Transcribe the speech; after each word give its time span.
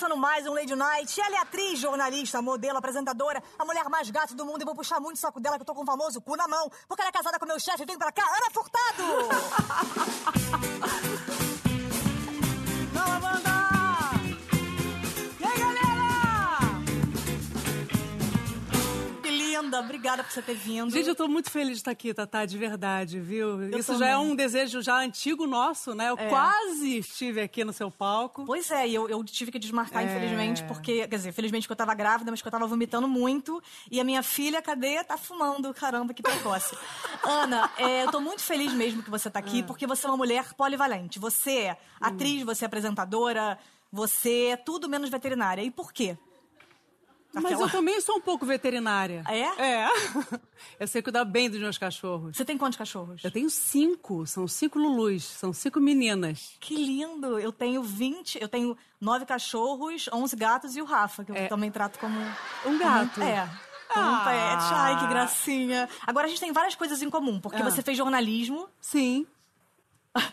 começando 0.00 0.16
mais 0.16 0.46
um 0.46 0.54
Lady 0.54 0.74
Night. 0.74 1.20
Ela 1.20 1.36
é 1.36 1.40
atriz, 1.40 1.78
jornalista, 1.78 2.40
modelo, 2.40 2.78
apresentadora, 2.78 3.42
a 3.58 3.66
mulher 3.66 3.86
mais 3.90 4.08
gata 4.08 4.34
do 4.34 4.46
mundo. 4.46 4.62
E 4.62 4.64
vou 4.64 4.74
puxar 4.74 4.98
muito 4.98 5.16
o 5.16 5.20
saco 5.20 5.38
dela 5.38 5.56
que 5.56 5.62
eu 5.62 5.66
tô 5.66 5.74
com 5.74 5.82
o 5.82 5.84
famoso 5.84 6.22
cu 6.22 6.36
na 6.36 6.48
mão. 6.48 6.70
Porque 6.88 7.02
ela 7.02 7.10
é 7.10 7.12
casada 7.12 7.38
com 7.38 7.44
meu 7.44 7.60
chefe. 7.60 7.84
Vem 7.84 7.98
pra 7.98 8.10
cá, 8.10 8.22
Ana 8.22 8.50
Furtado! 8.50 9.04
linda. 19.62 19.80
Obrigada 19.80 20.22
por 20.24 20.32
você 20.32 20.42
ter 20.42 20.54
vindo. 20.54 20.90
Gente, 20.90 21.08
eu 21.08 21.14
tô 21.14 21.28
muito 21.28 21.50
feliz 21.50 21.72
de 21.74 21.80
estar 21.80 21.90
aqui, 21.90 22.12
Tatá, 22.14 22.44
de 22.44 22.56
verdade, 22.58 23.20
viu? 23.20 23.62
Eu 23.62 23.78
Isso 23.78 23.92
também. 23.92 23.98
já 24.00 24.08
é 24.08 24.18
um 24.18 24.34
desejo 24.34 24.80
já 24.82 24.96
antigo 24.98 25.46
nosso, 25.46 25.94
né? 25.94 26.10
Eu 26.10 26.16
É. 26.18 26.28
quase 26.28 26.98
estive 26.98 27.40
aqui 27.40 27.64
no 27.64 27.72
seu 27.72 27.90
palco. 27.90 28.44
Pois 28.44 28.70
é, 28.70 28.88
e 28.88 28.94
eu, 28.94 29.08
eu 29.08 29.22
tive 29.24 29.50
que 29.52 29.58
desmarcar, 29.58 30.02
É. 30.02 30.06
infelizmente, 30.06 30.64
porque, 30.64 31.06
quer 31.08 31.16
dizer, 31.16 31.32
felizmente 31.32 31.66
que 31.66 31.72
eu 31.72 31.76
tava 31.76 31.94
grávida, 31.94 32.30
mas 32.30 32.40
que 32.42 32.48
eu 32.48 32.52
tava 32.52 32.66
vomitando 32.66 33.06
muito. 33.08 33.62
E 33.90 34.00
a 34.00 34.04
minha 34.04 34.22
filha, 34.22 34.60
cadê? 34.62 35.02
Tá 35.04 35.16
fumando. 35.16 35.72
Caramba, 35.74 36.12
que 36.14 36.22
precoce. 36.22 36.76
Ana, 37.24 37.70
é, 37.76 38.04
eu 38.04 38.10
tô 38.10 38.20
muito 38.20 38.42
feliz 38.42 38.72
mesmo 38.72 39.02
que 39.02 39.10
você 39.10 39.30
tá 39.30 39.38
Ah. 39.38 39.42
aqui, 39.42 39.62
porque 39.62 39.86
você 39.86 40.06
é 40.06 40.10
uma 40.10 40.16
mulher 40.16 40.54
polivalente. 40.54 41.18
Você 41.18 41.50
é 41.58 41.76
atriz, 42.00 42.42
você 42.42 42.64
é 42.64 42.66
apresentadora, 42.66 43.58
você 43.92 44.46
é 44.52 44.56
tudo 44.56 44.88
menos 44.88 45.10
veterinária. 45.10 45.62
E 45.62 45.70
por 45.70 45.92
quê? 45.92 46.16
Mas 47.32 47.44
Aquela- 47.44 47.62
eu 47.62 47.70
também 47.70 48.00
sou 48.00 48.16
um 48.16 48.20
pouco 48.20 48.44
veterinária. 48.44 49.22
É? 49.28 49.40
É. 49.84 49.88
Eu 50.80 50.86
sei 50.88 51.00
cuidar 51.00 51.24
bem 51.24 51.48
dos 51.48 51.60
meus 51.60 51.78
cachorros. 51.78 52.36
Você 52.36 52.44
tem 52.44 52.58
quantos 52.58 52.76
cachorros? 52.78 53.22
Eu 53.22 53.30
tenho 53.30 53.48
cinco, 53.48 54.26
são 54.26 54.48
cinco 54.48 54.78
Lulus, 54.78 55.22
são 55.24 55.52
cinco 55.52 55.78
meninas. 55.80 56.54
Que 56.58 56.74
lindo! 56.74 57.38
Eu 57.38 57.52
tenho 57.52 57.82
20, 57.82 58.40
eu 58.40 58.48
tenho 58.48 58.76
nove 59.00 59.24
cachorros, 59.26 60.08
11 60.12 60.34
gatos 60.36 60.74
e 60.76 60.82
o 60.82 60.84
Rafa, 60.84 61.24
que 61.24 61.30
eu 61.30 61.36
É. 61.36 61.46
também 61.48 61.70
trato 61.70 61.98
como 61.98 62.18
Um 62.66 62.78
gato. 62.78 63.22
É. 63.22 63.48
Como 63.92 64.06
um 64.06 64.14
Ah. 64.14 64.24
pet. 64.24 64.74
Ai, 64.74 64.98
que 65.00 65.06
gracinha. 65.08 65.88
Agora 66.06 66.26
a 66.26 66.28
gente 66.30 66.40
tem 66.40 66.52
várias 66.52 66.74
coisas 66.74 67.00
em 67.02 67.10
comum, 67.10 67.40
porque 67.40 67.60
Ah. 67.62 67.64
você 67.64 67.82
fez 67.82 67.96
jornalismo. 67.96 68.68
Sim. 68.80 69.26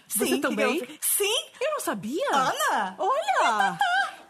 Você 0.08 0.25
Sim, 0.25 0.41
também? 0.41 0.80
que 0.83 0.91
eu- 0.93 0.97
Sim! 1.02 1.45
Eu 1.61 1.71
não 1.73 1.80
sabia. 1.80 2.27
Ana! 2.33 2.95
Olha! 2.97 3.77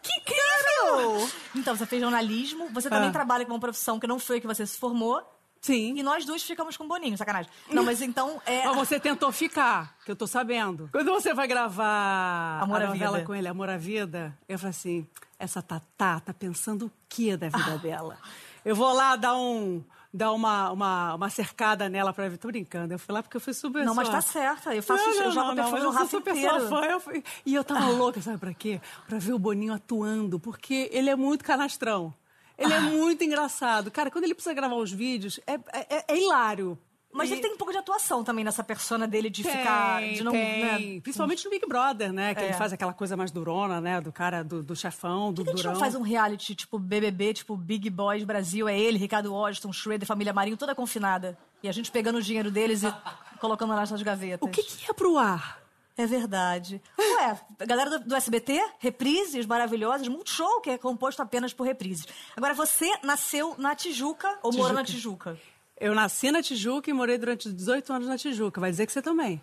Que 0.03 0.11
incrível! 0.19 0.66
Então, 1.56 1.75
você 1.75 1.86
fez 1.86 2.02
jornalismo, 2.02 2.70
você 2.72 2.89
também 2.89 3.09
Ah. 3.09 3.14
trabalha 3.14 3.45
com 3.45 3.53
uma 3.53 3.59
profissão 3.59 4.00
que 4.00 4.08
não 4.08 4.20
foi 4.20 4.39
que 4.39 4.47
você 4.47 4.66
se 4.66 4.78
formou. 4.78 5.22
Sim. 5.59 5.95
E 5.97 6.03
nós 6.03 6.23
duas 6.23 6.44
ficamos 6.44 6.78
com 6.78 6.88
boninho, 6.88 7.17
sacanagem. 7.17 7.52
Não, 7.69 7.84
mas 7.84 8.02
então 8.02 8.39
é. 8.45 8.66
Mas 8.67 8.75
você 8.78 9.00
tentou 9.00 9.31
ficar, 9.31 9.97
que 10.06 10.11
eu 10.11 10.16
tô 10.16 10.28
sabendo. 10.28 10.88
Quando 10.92 11.11
você 11.11 11.34
vai 11.34 11.47
gravar 11.47 12.59
Amor 12.61 12.81
a 12.81 12.88
novela 12.88 13.17
Vida. 13.17 13.25
com 13.28 13.34
ele, 13.36 13.47
Amor 13.47 13.67
à 13.69 13.75
Vida, 13.78 14.38
eu 14.47 14.58
falei 14.59 14.69
assim, 14.69 15.08
essa 15.39 15.61
Tatá 15.61 16.19
tá 16.19 16.34
pensando 16.34 16.86
o 16.86 16.91
que 17.09 17.36
da 17.36 17.47
vida 17.50 17.73
Ah. 17.73 17.78
dela? 17.81 18.17
Eu 18.64 18.75
vou 18.75 18.94
lá 18.94 19.16
dar 19.16 19.36
um 19.36 19.84
dar 20.13 20.31
uma, 20.31 20.72
uma, 20.72 21.16
uma 21.16 21.30
cercada 21.30 21.88
nela 21.89 22.13
pra 22.13 22.27
ver. 22.30 22.38
Tô 22.38 22.47
brincando, 22.47 22.94
eu 22.94 23.00
fui 23.00 23.13
lá 23.13 23.22
porque 23.22 23.38
eu 23.38 23.41
fui 23.41 23.53
super 23.53 23.86
Não, 23.86 23.94
mas 23.94 24.08
sua- 24.08 24.16
tá 24.16 24.22
certa. 24.22 24.73
Eu 24.75 24.81
faço 24.83 25.03
não, 25.05 25.13
eu 25.13 25.23
não, 25.25 25.31
jogo 25.31 25.47
não, 25.47 25.55
perfume 25.55 25.80
não, 25.80 25.88
no 25.88 25.94
mas 25.94 26.02
eu 26.03 26.09
sou 26.09 26.19
super 26.19 26.36
inteiro. 26.36 26.59
sua 26.67 26.69
fã. 26.81 26.86
Eu 26.86 27.00
fui- 27.00 27.23
E 27.45 27.53
eu 27.55 27.63
tava 27.63 27.89
louca, 27.91 28.22
sabe 28.22 28.38
pra 28.38 28.53
quê? 28.53 28.80
Pra 29.08 29.19
ver 29.19 29.33
o 29.33 29.39
Boninho 29.39 29.73
atuando, 29.73 30.39
porque 30.39 30.89
ele 30.91 31.09
é 31.09 31.16
muito 31.16 31.44
canastrão. 31.44 32.13
Ele 32.58 32.73
Ah. 32.73 32.78
é 32.78 32.80
muito 32.80 33.23
engraçado. 33.23 33.91
Cara, 33.91 34.09
quando 34.09 34.23
ele 34.23 34.33
precisa 34.33 34.53
gravar 34.55 34.75
os 34.75 34.91
vídeos, 34.91 35.39
é, 35.45 35.53
é, 35.73 36.05
é 36.08 36.17
hilário. 36.19 36.78
Mas 37.13 37.30
E- 37.30 37.33
ele 37.33 37.41
tem 37.41 37.53
um 37.53 37.58
pouco 37.58 37.72
de 37.72 37.80
atuação 37.80 38.23
também 38.23 38.44
nessa 38.45 38.63
persona 38.63 39.08
dele 39.08 39.30
de 39.30 39.44
ficar. 39.44 40.02
De 40.02 40.23
não, 40.23 40.31
tem. 40.31 40.95
né? 40.95 41.02
Principalmente 41.02 41.44
no 41.45 41.50
Big 41.52 41.66
Brother, 41.67 42.11
né? 42.13 42.36
Que 42.36 42.41
É. 42.41 42.45
ele 42.45 42.53
faz 42.53 42.73
aquela 42.73 42.94
coisa 42.94 43.16
mais 43.17 43.31
durona, 43.31 43.80
né? 43.81 44.00
Do 44.02 44.11
cara, 44.11 44.44
do, 44.44 44.61
do 44.61 44.75
chefão, 44.75 45.31
do 45.33 45.44
Por 45.44 45.45
que 45.45 45.50
a 45.50 45.53
gente 45.53 45.61
durão. 45.63 45.73
não 45.73 45.80
faz 45.80 45.95
um 45.95 46.02
reality 46.02 46.53
tipo 46.53 46.78
BBB, 46.78 47.33
tipo 47.33 47.55
Big 47.58 47.89
Boys 47.89 48.23
Brasil? 48.23 48.67
É 48.67 48.78
ele, 48.78 48.97
Ricardo 48.97 49.33
Washington, 49.33 49.73
Schroeder, 49.73 50.07
Família 50.07 50.34
Marinho, 50.34 50.57
toda 50.57 50.75
confinada. 50.75 51.38
E 51.63 51.68
a 51.68 51.72
gente 51.72 51.90
pegando 51.90 52.18
o 52.18 52.22
dinheiro 52.22 52.51
deles 52.51 52.84
e 52.84 52.88
colocando 53.39 53.69
nas 53.69 53.89
nossas 53.89 54.03
gavetas. 54.03 54.47
O 54.47 54.51
que 54.51 54.62
que 54.62 54.85
ia 54.85 54.94
pro 54.94 55.18
ar? 55.18 55.59
É 55.97 56.06
verdade. 56.06 56.79
Ué, 57.00 57.39
a 57.59 57.66
galera 57.66 57.97
do, 57.97 58.09
do 58.09 58.16
SBT, 58.16 58.63
reprises 58.78 59.47
maravilhosas, 59.47 60.07
Multishow, 60.07 60.62
que 60.62 60.69
é 60.69 60.78
composto 60.78 61.24
apenas 61.24 61.53
por 61.53 61.63
reprises. 61.66 62.06
Agora, 62.35 62.53
você 62.53 62.88
nasceu 63.01 63.56
na 63.57 63.74
Tijuca 63.74 64.38
ou 64.44 64.53
morou 64.53 64.74
na 64.74 64.84
Tijuca? 64.84 65.35
Eu 65.79 65.93
nasci 65.93 66.31
na 66.31 66.41
Tijuca 66.41 66.89
e 66.89 66.93
morei 66.93 67.17
durante 67.17 67.51
18 67.51 67.93
anos 67.93 68.07
na 68.07 68.17
Tijuca. 68.17 68.59
Vai 68.59 68.71
dizer 68.71 68.85
que 68.85 68.91
você 68.91 69.01
também. 69.01 69.41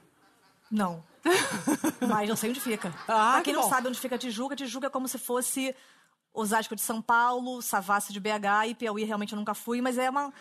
Não. 0.71 1.05
Mas 2.09 2.29
eu 2.29 2.37
sei 2.37 2.51
onde 2.51 2.61
fica. 2.61 2.93
Ah, 3.07 3.33
pra 3.35 3.43
quem 3.43 3.55
que 3.55 3.61
não 3.61 3.69
sabe 3.69 3.89
onde 3.89 3.99
fica 4.01 4.19
Tijuca, 4.19 4.57
Tijuca 4.57 4.89
é 4.89 4.91
como 4.91 5.07
se 5.09 5.19
fosse 5.19 5.75
Osasco 6.33 6.75
de 6.75 6.81
São 6.83 7.01
Paulo, 7.01 7.63
Savassi 7.63 8.13
de 8.13 8.19
BH 8.21 8.69
e 8.69 8.75
Piauí 8.75 9.05
realmente 9.05 9.33
eu 9.33 9.39
nunca 9.39 9.55
fui, 9.55 9.81
mas 9.81 9.97
é 9.97 10.11
uma... 10.11 10.33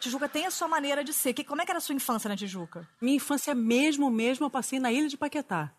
Tijuca 0.00 0.28
tem 0.28 0.46
a 0.46 0.50
sua 0.50 0.66
maneira 0.68 1.04
de 1.04 1.12
ser. 1.12 1.32
Que, 1.34 1.44
como 1.44 1.62
é 1.62 1.64
que 1.64 1.70
era 1.70 1.78
a 1.78 1.80
sua 1.80 1.94
infância 1.94 2.28
na 2.28 2.36
Tijuca? 2.36 2.86
Minha 3.00 3.16
infância 3.16 3.54
mesmo, 3.54 4.10
mesmo, 4.10 4.46
eu 4.46 4.50
passei 4.50 4.78
na 4.80 4.90
Ilha 4.90 5.08
de 5.08 5.16
Paquetá. 5.16 5.70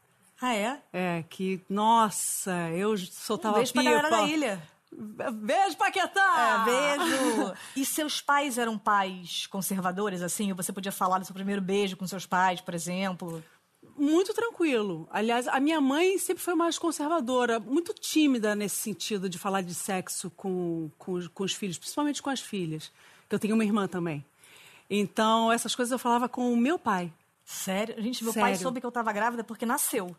Ah, 0.41 0.53
é? 0.53 0.81
É, 0.91 1.23
que, 1.29 1.61
nossa, 1.69 2.51
eu 2.71 2.91
Um 2.93 2.97
soltava 2.97 3.57
beijo 3.57 3.73
pra 3.73 3.81
pipa. 3.81 3.93
galera 3.95 4.09
da 4.15 4.23
ilha. 4.27 4.61
Beijo, 4.97 5.75
Paquetá! 5.77 6.65
É, 6.67 6.97
beijo! 6.97 7.53
E 7.75 7.85
seus 7.85 8.21
pais 8.21 8.57
eram 8.57 8.77
pais 8.77 9.45
conservadores, 9.47 10.21
assim? 10.21 10.53
Você 10.53 10.71
podia 10.71 10.91
falar 10.91 11.19
do 11.19 11.25
seu 11.25 11.33
primeiro 11.35 11.61
beijo 11.61 11.97
com 11.97 12.07
seus 12.07 12.25
pais, 12.25 12.61
por 12.61 12.73
exemplo? 12.73 13.43
Muito 13.97 14.33
tranquilo. 14.33 15.07
Aliás, 15.11 15.47
a 15.47 15.59
minha 15.59 15.79
mãe 15.79 16.17
sempre 16.17 16.43
foi 16.43 16.55
mais 16.55 16.77
conservadora, 16.77 17.59
muito 17.59 17.93
tímida 17.93 18.55
nesse 18.55 18.75
sentido 18.77 19.29
de 19.29 19.37
falar 19.37 19.61
de 19.61 19.73
sexo 19.73 20.29
com, 20.31 20.89
com, 20.97 21.13
os- 21.13 21.27
com 21.27 21.43
os 21.43 21.53
filhos, 21.53 21.77
principalmente 21.77 22.21
com 22.21 22.29
as 22.29 22.39
filhas. 22.41 22.91
Que 23.29 23.35
eu 23.35 23.39
tenho 23.39 23.53
uma 23.55 23.63
irmã 23.63 23.87
também. 23.87 24.23
Então, 24.89 25.51
essas 25.51 25.73
coisas 25.75 25.91
eu 25.91 25.99
falava 25.99 26.27
com 26.29 26.51
o 26.53 26.57
meu 26.57 26.77
pai. 26.77 27.11
Sério? 27.43 27.95
Gente, 28.01 28.23
meu 28.23 28.33
pai 28.33 28.51
Sério. 28.51 28.59
soube 28.59 28.79
que 28.79 28.85
eu 28.85 28.91
tava 28.91 29.11
grávida 29.13 29.43
porque 29.43 29.65
nasceu. 29.65 30.15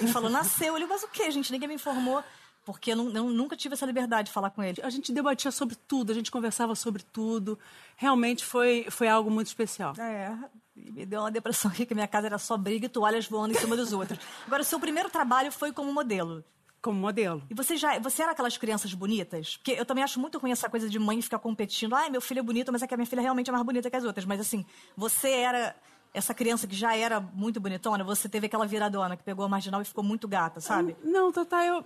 Ele 0.00 0.10
falou, 0.12 0.30
nasceu. 0.30 0.76
Ele, 0.76 0.86
mas 0.86 1.02
o 1.02 1.08
quê, 1.08 1.30
gente? 1.30 1.50
Ninguém 1.52 1.68
me 1.68 1.74
informou. 1.74 2.22
Porque 2.64 2.92
eu, 2.92 2.96
nu- 2.96 3.10
eu 3.14 3.24
nunca 3.24 3.56
tive 3.56 3.74
essa 3.74 3.84
liberdade 3.84 4.28
de 4.28 4.32
falar 4.32 4.50
com 4.50 4.62
ele. 4.62 4.80
A 4.82 4.88
gente 4.90 5.12
debatia 5.12 5.50
sobre 5.50 5.74
tudo, 5.76 6.10
a 6.12 6.14
gente 6.14 6.30
conversava 6.30 6.74
sobre 6.74 7.02
tudo. 7.02 7.58
Realmente 7.96 8.44
foi, 8.44 8.86
foi 8.90 9.06
algo 9.08 9.30
muito 9.30 9.48
especial. 9.48 9.94
É, 9.98 10.32
me 10.74 11.04
deu 11.04 11.20
uma 11.20 11.30
depressão 11.30 11.70
aqui, 11.70 11.84
que 11.86 11.94
minha 11.94 12.08
casa 12.08 12.26
era 12.26 12.38
só 12.38 12.56
briga 12.56 12.86
e 12.86 12.88
toalhas 12.88 13.26
voando 13.28 13.54
em 13.54 13.58
cima 13.58 13.76
dos 13.76 13.92
outros. 13.92 14.18
Agora, 14.46 14.62
o 14.62 14.64
seu 14.64 14.80
primeiro 14.80 15.10
trabalho 15.10 15.52
foi 15.52 15.72
como 15.72 15.92
modelo. 15.92 16.42
Como 16.80 16.98
modelo. 16.98 17.42
E 17.50 17.54
você 17.54 17.76
já, 17.78 17.98
você 17.98 18.22
era 18.22 18.32
aquelas 18.32 18.58
crianças 18.58 18.92
bonitas? 18.92 19.56
Porque 19.56 19.72
eu 19.72 19.86
também 19.86 20.04
acho 20.04 20.20
muito 20.20 20.38
ruim 20.38 20.50
essa 20.52 20.68
coisa 20.68 20.88
de 20.88 20.98
mãe 20.98 21.20
ficar 21.22 21.38
competindo. 21.38 21.94
Ai, 21.94 22.10
meu 22.10 22.20
filho 22.20 22.40
é 22.40 22.42
bonito, 22.42 22.70
mas 22.72 22.82
é 22.82 22.86
que 22.86 22.92
a 22.92 22.96
minha 22.96 23.06
filha 23.06 23.22
realmente 23.22 23.48
é 23.48 23.52
mais 23.52 23.64
bonita 23.64 23.88
que 23.90 23.96
as 23.96 24.04
outras. 24.04 24.26
Mas 24.26 24.38
assim, 24.40 24.66
você 24.96 25.30
era 25.30 25.74
essa 26.14 26.32
criança 26.32 26.66
que 26.68 26.76
já 26.76 26.96
era 26.96 27.18
muito 27.18 27.60
bonitona, 27.60 28.04
você 28.04 28.28
teve 28.28 28.46
aquela 28.46 28.64
viradona 28.64 29.16
que 29.16 29.24
pegou 29.24 29.44
a 29.44 29.48
marginal 29.48 29.82
e 29.82 29.84
ficou 29.84 30.04
muito 30.04 30.28
gata, 30.28 30.60
sabe? 30.60 30.96
Não, 31.02 31.32
Tatá, 31.32 31.66
eu. 31.66 31.84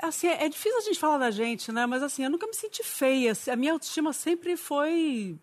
Assim, 0.00 0.28
é 0.28 0.46
difícil 0.48 0.78
a 0.78 0.82
gente 0.82 0.98
falar 0.98 1.16
da 1.16 1.30
gente, 1.30 1.72
né? 1.72 1.86
Mas 1.86 2.02
assim, 2.02 2.22
eu 2.24 2.30
nunca 2.30 2.46
me 2.46 2.54
senti 2.54 2.84
feia. 2.84 3.32
A 3.50 3.56
minha 3.56 3.72
autoestima 3.72 4.12
sempre 4.12 4.58
foi. 4.58 5.38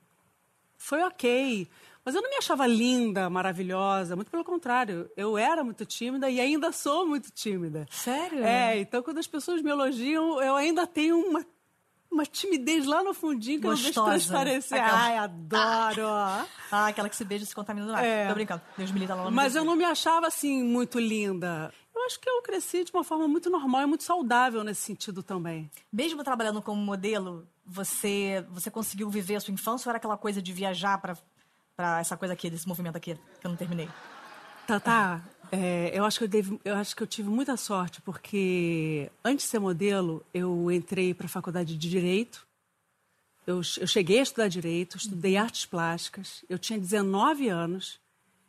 Foi 0.77 1.01
ok. 1.01 1.67
Mas 2.05 2.15
eu 2.15 2.21
não 2.21 2.29
me 2.29 2.37
achava 2.37 2.67
linda, 2.67 3.29
maravilhosa. 3.29 4.15
Muito 4.15 4.29
pelo 4.29 4.43
contrário. 4.43 5.09
Eu 5.17 5.37
era 5.37 5.63
muito 5.63 5.83
tímida 5.85 6.29
e 6.29 6.39
ainda 6.39 6.71
sou 6.71 7.07
muito 7.07 7.31
tímida. 7.31 7.87
Sério? 7.89 8.43
É, 8.43 8.77
então 8.79 9.01
quando 9.01 9.17
as 9.17 9.27
pessoas 9.27 9.61
me 9.61 9.71
elogiam, 9.71 10.41
eu 10.41 10.55
ainda 10.55 10.85
tenho 10.85 11.17
uma, 11.17 11.43
uma 12.11 12.25
timidez 12.25 12.85
lá 12.85 13.03
no 13.03 13.13
fundinho 13.13 13.59
que 13.61 13.67
eu 13.67 13.71
não 13.71 13.77
deixo 13.77 13.87
Gostosa. 13.99 14.09
transparecer. 14.11 14.81
Aquela- 14.81 14.99
Ai, 15.01 15.17
adoro! 15.17 16.07
Ah, 16.71 16.85
aquela 16.87 17.09
que 17.09 17.15
se 17.15 17.25
beija 17.25 17.43
e 17.43 17.47
se 17.47 17.55
contamina 17.55 17.87
do 17.87 17.91
nada. 17.93 18.05
É. 18.05 18.27
Tô 18.27 18.35
brincando. 18.35 18.61
Deus 18.77 18.91
me 18.91 18.99
livre, 18.99 19.11
ela 19.11 19.31
Mas 19.31 19.55
eu 19.55 19.63
não 19.65 19.75
me 19.75 19.83
achava 19.83 20.27
assim 20.27 20.63
muito 20.63 20.99
linda. 20.99 21.73
Eu 21.95 22.05
acho 22.05 22.19
que 22.19 22.29
eu 22.29 22.41
cresci 22.43 22.83
de 22.83 22.91
uma 22.93 23.03
forma 23.03 23.27
muito 23.27 23.49
normal 23.49 23.81
e 23.81 23.85
muito 23.87 24.03
saudável 24.03 24.63
nesse 24.63 24.81
sentido 24.83 25.23
também. 25.23 25.69
Mesmo 25.91 26.23
trabalhando 26.23 26.61
como 26.61 26.79
modelo, 26.79 27.47
você 27.65 28.45
você 28.51 28.69
conseguiu 28.69 29.09
viver 29.09 29.35
a 29.37 29.39
sua 29.39 29.51
infância 29.51 29.87
ou 29.87 29.91
era 29.91 29.97
aquela 29.97 30.15
coisa 30.15 30.39
de 30.43 30.53
viajar 30.53 30.99
pra, 30.99 31.17
pra 31.75 31.99
essa 31.99 32.15
coisa 32.15 32.35
aqui, 32.35 32.51
desse 32.51 32.67
movimento 32.67 32.95
aqui, 32.97 33.15
que 33.41 33.47
eu 33.47 33.49
não 33.49 33.57
terminei? 33.57 33.89
Tatá, 34.67 35.21
é, 35.51 35.91
eu, 35.93 36.05
acho 36.05 36.19
que 36.19 36.37
eu, 36.37 36.61
eu 36.63 36.75
acho 36.75 36.95
que 36.95 37.03
eu 37.03 37.07
tive 37.07 37.29
muita 37.29 37.57
sorte, 37.57 38.01
porque 38.01 39.11
antes 39.23 39.45
de 39.45 39.51
ser 39.51 39.59
modelo, 39.59 40.23
eu 40.33 40.71
entrei 40.71 41.13
para 41.13 41.25
a 41.25 41.29
faculdade 41.29 41.77
de 41.77 41.89
Direito. 41.89 42.47
Eu, 43.45 43.57
eu 43.57 43.87
cheguei 43.87 44.19
a 44.19 44.23
estudar 44.23 44.47
Direito, 44.47 44.97
estudei 44.97 45.37
artes 45.37 45.65
plásticas. 45.65 46.43
Eu 46.47 46.59
tinha 46.59 46.77
19 46.77 47.49
anos. 47.49 47.99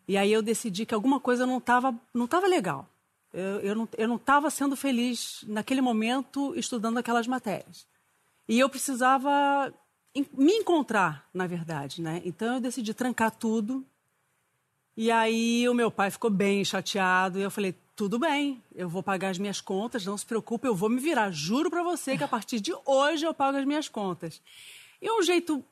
E 0.07 0.17
aí 0.17 0.33
eu 0.33 0.43
decidi 0.43 0.85
que 0.85 0.95
alguma 0.95 1.21
coisa 1.21 1.47
não 1.47 1.59
estava 1.59 1.95
não 2.13 2.27
tava 2.27 2.47
legal. 2.47 2.89
Eu, 3.33 3.61
eu 3.61 3.75
não 3.75 3.89
eu 3.97 4.09
não 4.09 4.17
estava 4.17 4.51
sendo 4.51 4.77
feliz 4.77 5.45
naquele 5.47 5.81
momento 5.81 6.53
estudando 6.57 6.99
aquelas 6.99 7.27
matérias. 7.27 7.87
E 8.49 8.59
eu 8.59 8.69
precisava 8.69 9.73
me 10.37 10.53
encontrar, 10.53 11.25
na 11.33 11.47
verdade, 11.47 12.03
né? 12.03 12.21
Então 12.25 12.55
eu 12.55 12.61
decidi 12.61 12.93
trancar 12.93 13.31
tudo. 13.31 13.87
E 15.01 15.11
aí 15.11 15.67
o 15.67 15.73
meu 15.73 15.91
pai 15.91 16.11
ficou 16.11 16.29
bem 16.29 16.63
chateado 16.63 17.39
e 17.39 17.43
eu 17.43 17.51
falei: 17.51 17.75
tudo 17.97 18.19
bem, 18.19 18.63
eu 18.75 18.87
vou 18.87 19.03
pagar 19.03 19.31
as 19.31 19.39
minhas 19.39 19.59
contas, 19.59 20.05
não 20.05 20.19
se 20.19 20.27
preocupe, 20.27 20.69
eu 20.69 20.75
vou 20.75 20.91
me 20.91 21.01
virar. 21.01 21.31
Juro 21.31 21.71
para 21.71 21.83
você 21.83 22.19
que 22.19 22.23
a 22.23 22.29
partir 22.29 22.61
de 22.61 22.71
hoje 22.85 23.25
eu 23.25 23.33
pago 23.33 23.57
as 23.57 23.65
minhas 23.65 23.89
contas. 23.89 24.43
E 25.01 25.11
um 25.11 25.23
jeito, 25.23 25.65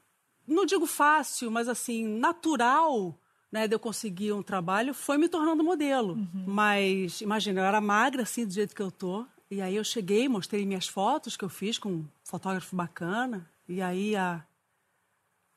não 0.46 0.64
digo 0.64 0.86
fácil, 0.86 1.50
mas 1.50 1.68
assim, 1.68 2.08
natural, 2.08 3.14
né, 3.52 3.68
de 3.68 3.74
eu 3.74 3.78
conseguir 3.78 4.32
um 4.32 4.42
trabalho 4.42 4.94
foi 4.94 5.18
me 5.18 5.28
tornando 5.28 5.62
modelo. 5.62 6.14
Uhum. 6.14 6.44
Mas, 6.46 7.20
imagina, 7.20 7.60
eu 7.60 7.64
era 7.66 7.82
magra 7.82 8.22
assim, 8.22 8.46
do 8.46 8.52
jeito 8.54 8.74
que 8.74 8.80
eu 8.80 8.90
tô. 8.90 9.26
E 9.50 9.60
aí 9.60 9.76
eu 9.76 9.84
cheguei, 9.84 10.26
mostrei 10.26 10.64
minhas 10.64 10.88
fotos 10.88 11.36
que 11.36 11.44
eu 11.44 11.50
fiz 11.50 11.78
com 11.78 11.90
um 11.90 12.08
fotógrafo 12.24 12.74
bacana. 12.74 13.46
E 13.68 13.82
aí 13.82 14.16
a, 14.16 14.42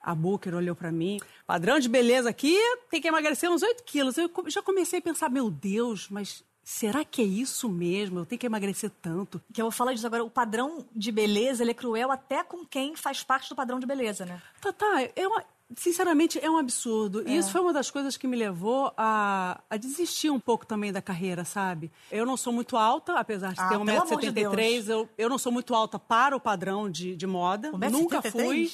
a 0.02 0.16
Booker 0.16 0.56
olhou 0.56 0.76
para 0.76 0.92
mim. 0.92 1.20
Padrão 1.46 1.80
de 1.80 1.90
beleza 1.90 2.30
aqui, 2.30 2.58
tem 2.90 3.02
que 3.02 3.08
emagrecer 3.08 3.50
uns 3.50 3.62
8 3.62 3.84
quilos. 3.84 4.18
Eu 4.18 4.30
já 4.48 4.62
comecei 4.62 5.00
a 5.00 5.02
pensar, 5.02 5.30
meu 5.30 5.50
Deus, 5.50 6.08
mas 6.10 6.44
será 6.64 7.04
que 7.04 7.22
é 7.22 7.26
isso 7.26 7.70
mesmo? 7.70 8.20
Eu 8.20 8.26
tenho 8.26 8.40
que 8.40 8.46
emagrecer 8.46 8.92
tanto. 9.02 9.42
Que 9.54 9.62
eu 9.62 9.66
vou 9.66 9.72
falar 9.72 9.94
disso 9.94 10.08
agora. 10.08 10.24
O 10.24 10.30
padrão 10.30 10.86
de 10.96 11.12
beleza, 11.12 11.64
ele 11.64 11.72
é 11.72 11.76
cruel 11.76 12.12
até 12.12 12.44
com 12.44 12.66
quem 12.66 12.96
faz 12.96 13.24
parte 13.24 13.50
do 13.50 13.56
padrão 13.56 13.80
de 13.80 13.86
beleza, 13.86 14.26
né? 14.26 14.42
Tá, 14.62 14.72
tá. 14.72 15.10
Eu, 15.16 15.32
sinceramente, 15.76 16.40
é 16.42 16.50
um 16.50 16.58
absurdo. 16.58 17.28
É. 17.28 17.32
E 17.32 17.38
isso 17.38 17.52
foi 17.52 17.62
uma 17.62 17.74
das 17.74 17.90
coisas 17.90 18.18
que 18.18 18.28
me 18.28 18.38
levou 18.38 18.94
a, 18.98 19.62
a, 19.70 19.78
desistir 19.78 20.30
um 20.30 20.40
pouco 20.40 20.66
também 20.66 20.92
da 20.92 21.02
carreira, 21.02 21.44
sabe? 21.46 21.92
Eu 22.12 22.26
não 22.26 22.38
sou 22.38 22.54
muito 22.54 22.78
alta, 22.78 23.16
apesar 23.20 23.54
de 23.54 23.60
ah, 23.60 23.70
ter 23.70 23.76
1,73m. 23.76 24.84
De 24.84 24.92
eu, 24.92 25.10
eu 25.18 25.30
não 25.30 25.38
sou 25.38 25.52
muito 25.52 25.74
alta 25.74 26.00
para 26.00 26.36
o 26.36 26.40
padrão 26.40 26.90
de, 26.90 27.16
de 27.16 27.28
moda. 27.28 27.72
Nunca 27.72 28.22
fui. 28.22 28.72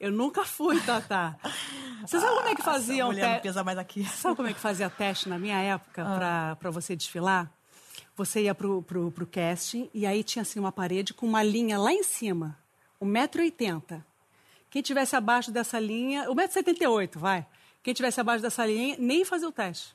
Eu 0.00 0.10
nunca 0.10 0.46
fui, 0.46 0.80
Tatá. 0.80 1.36
Você 2.06 2.18
sabe 2.18 2.34
como 2.34 2.48
é 2.48 2.54
que 2.54 2.62
fazia 2.62 3.06
um 3.06 3.14
teste? 3.14 3.42
pesa 3.42 3.62
mais 3.62 3.76
aqui. 3.76 4.02
Sabe 4.04 4.34
como 4.34 4.48
é 4.48 4.54
que 4.54 4.58
fazia 4.58 4.88
teste 4.88 5.28
na 5.28 5.38
minha 5.38 5.60
época 5.60 6.02
ah. 6.02 6.56
para 6.56 6.70
você 6.70 6.96
desfilar? 6.96 7.52
Você 8.16 8.44
ia 8.44 8.54
pro, 8.54 8.82
pro, 8.82 9.10
pro 9.10 9.26
casting 9.26 9.90
e 9.92 10.06
aí 10.06 10.24
tinha 10.24 10.42
assim 10.42 10.58
uma 10.58 10.72
parede 10.72 11.12
com 11.12 11.26
uma 11.26 11.42
linha 11.42 11.78
lá 11.78 11.92
em 11.92 12.02
cima, 12.02 12.58
1,80m. 13.00 14.02
Quem 14.70 14.80
tivesse 14.80 15.14
abaixo 15.16 15.50
dessa 15.50 15.78
linha, 15.78 16.26
1,78m, 16.28 17.18
vai. 17.18 17.46
Quem 17.82 17.92
tivesse 17.92 18.20
abaixo 18.20 18.42
dessa 18.42 18.64
linha, 18.64 18.96
nem 18.98 19.24
fazia 19.24 19.48
o 19.48 19.52
teste. 19.52 19.94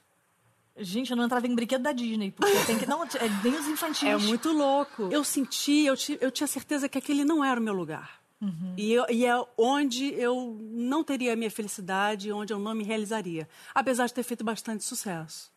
Gente, 0.77 1.11
eu 1.11 1.17
não 1.17 1.25
entrava 1.25 1.47
em 1.47 1.55
brinquedo 1.55 1.81
da 1.81 1.93
Disney, 1.93 2.31
porque 2.31 2.53
tem 2.65 2.77
que. 2.77 2.85
Não, 2.85 3.03
é 3.03 3.29
bem 3.41 3.55
os 3.55 3.67
infantis. 3.67 4.03
É 4.03 4.17
muito 4.17 4.51
louco. 4.51 5.07
Eu 5.09 5.23
senti, 5.23 5.85
eu, 5.85 5.95
eu 6.19 6.29
tinha 6.29 6.47
certeza 6.47 6.89
que 6.89 6.97
aquele 6.97 7.23
não 7.23 7.43
era 7.43 7.59
o 7.59 7.63
meu 7.63 7.73
lugar. 7.73 8.25
Uhum. 8.45 8.74
E, 8.77 8.94
eu, 8.94 9.06
e, 9.09 9.25
é 9.25 9.33
onde 9.57 10.13
eu 10.13 10.57
não 10.62 11.03
teria 11.03 11.33
a 11.33 11.36
minha 11.36 11.50
felicidade, 11.50 12.31
onde 12.31 12.53
eu 12.53 12.59
não 12.59 12.75
me 12.75 12.83
realizaria. 12.83 13.47
Apesar 13.74 14.06
de 14.06 14.13
ter 14.13 14.24
feito 14.24 14.44
bastante 14.44 14.83
sucesso. 14.83 15.51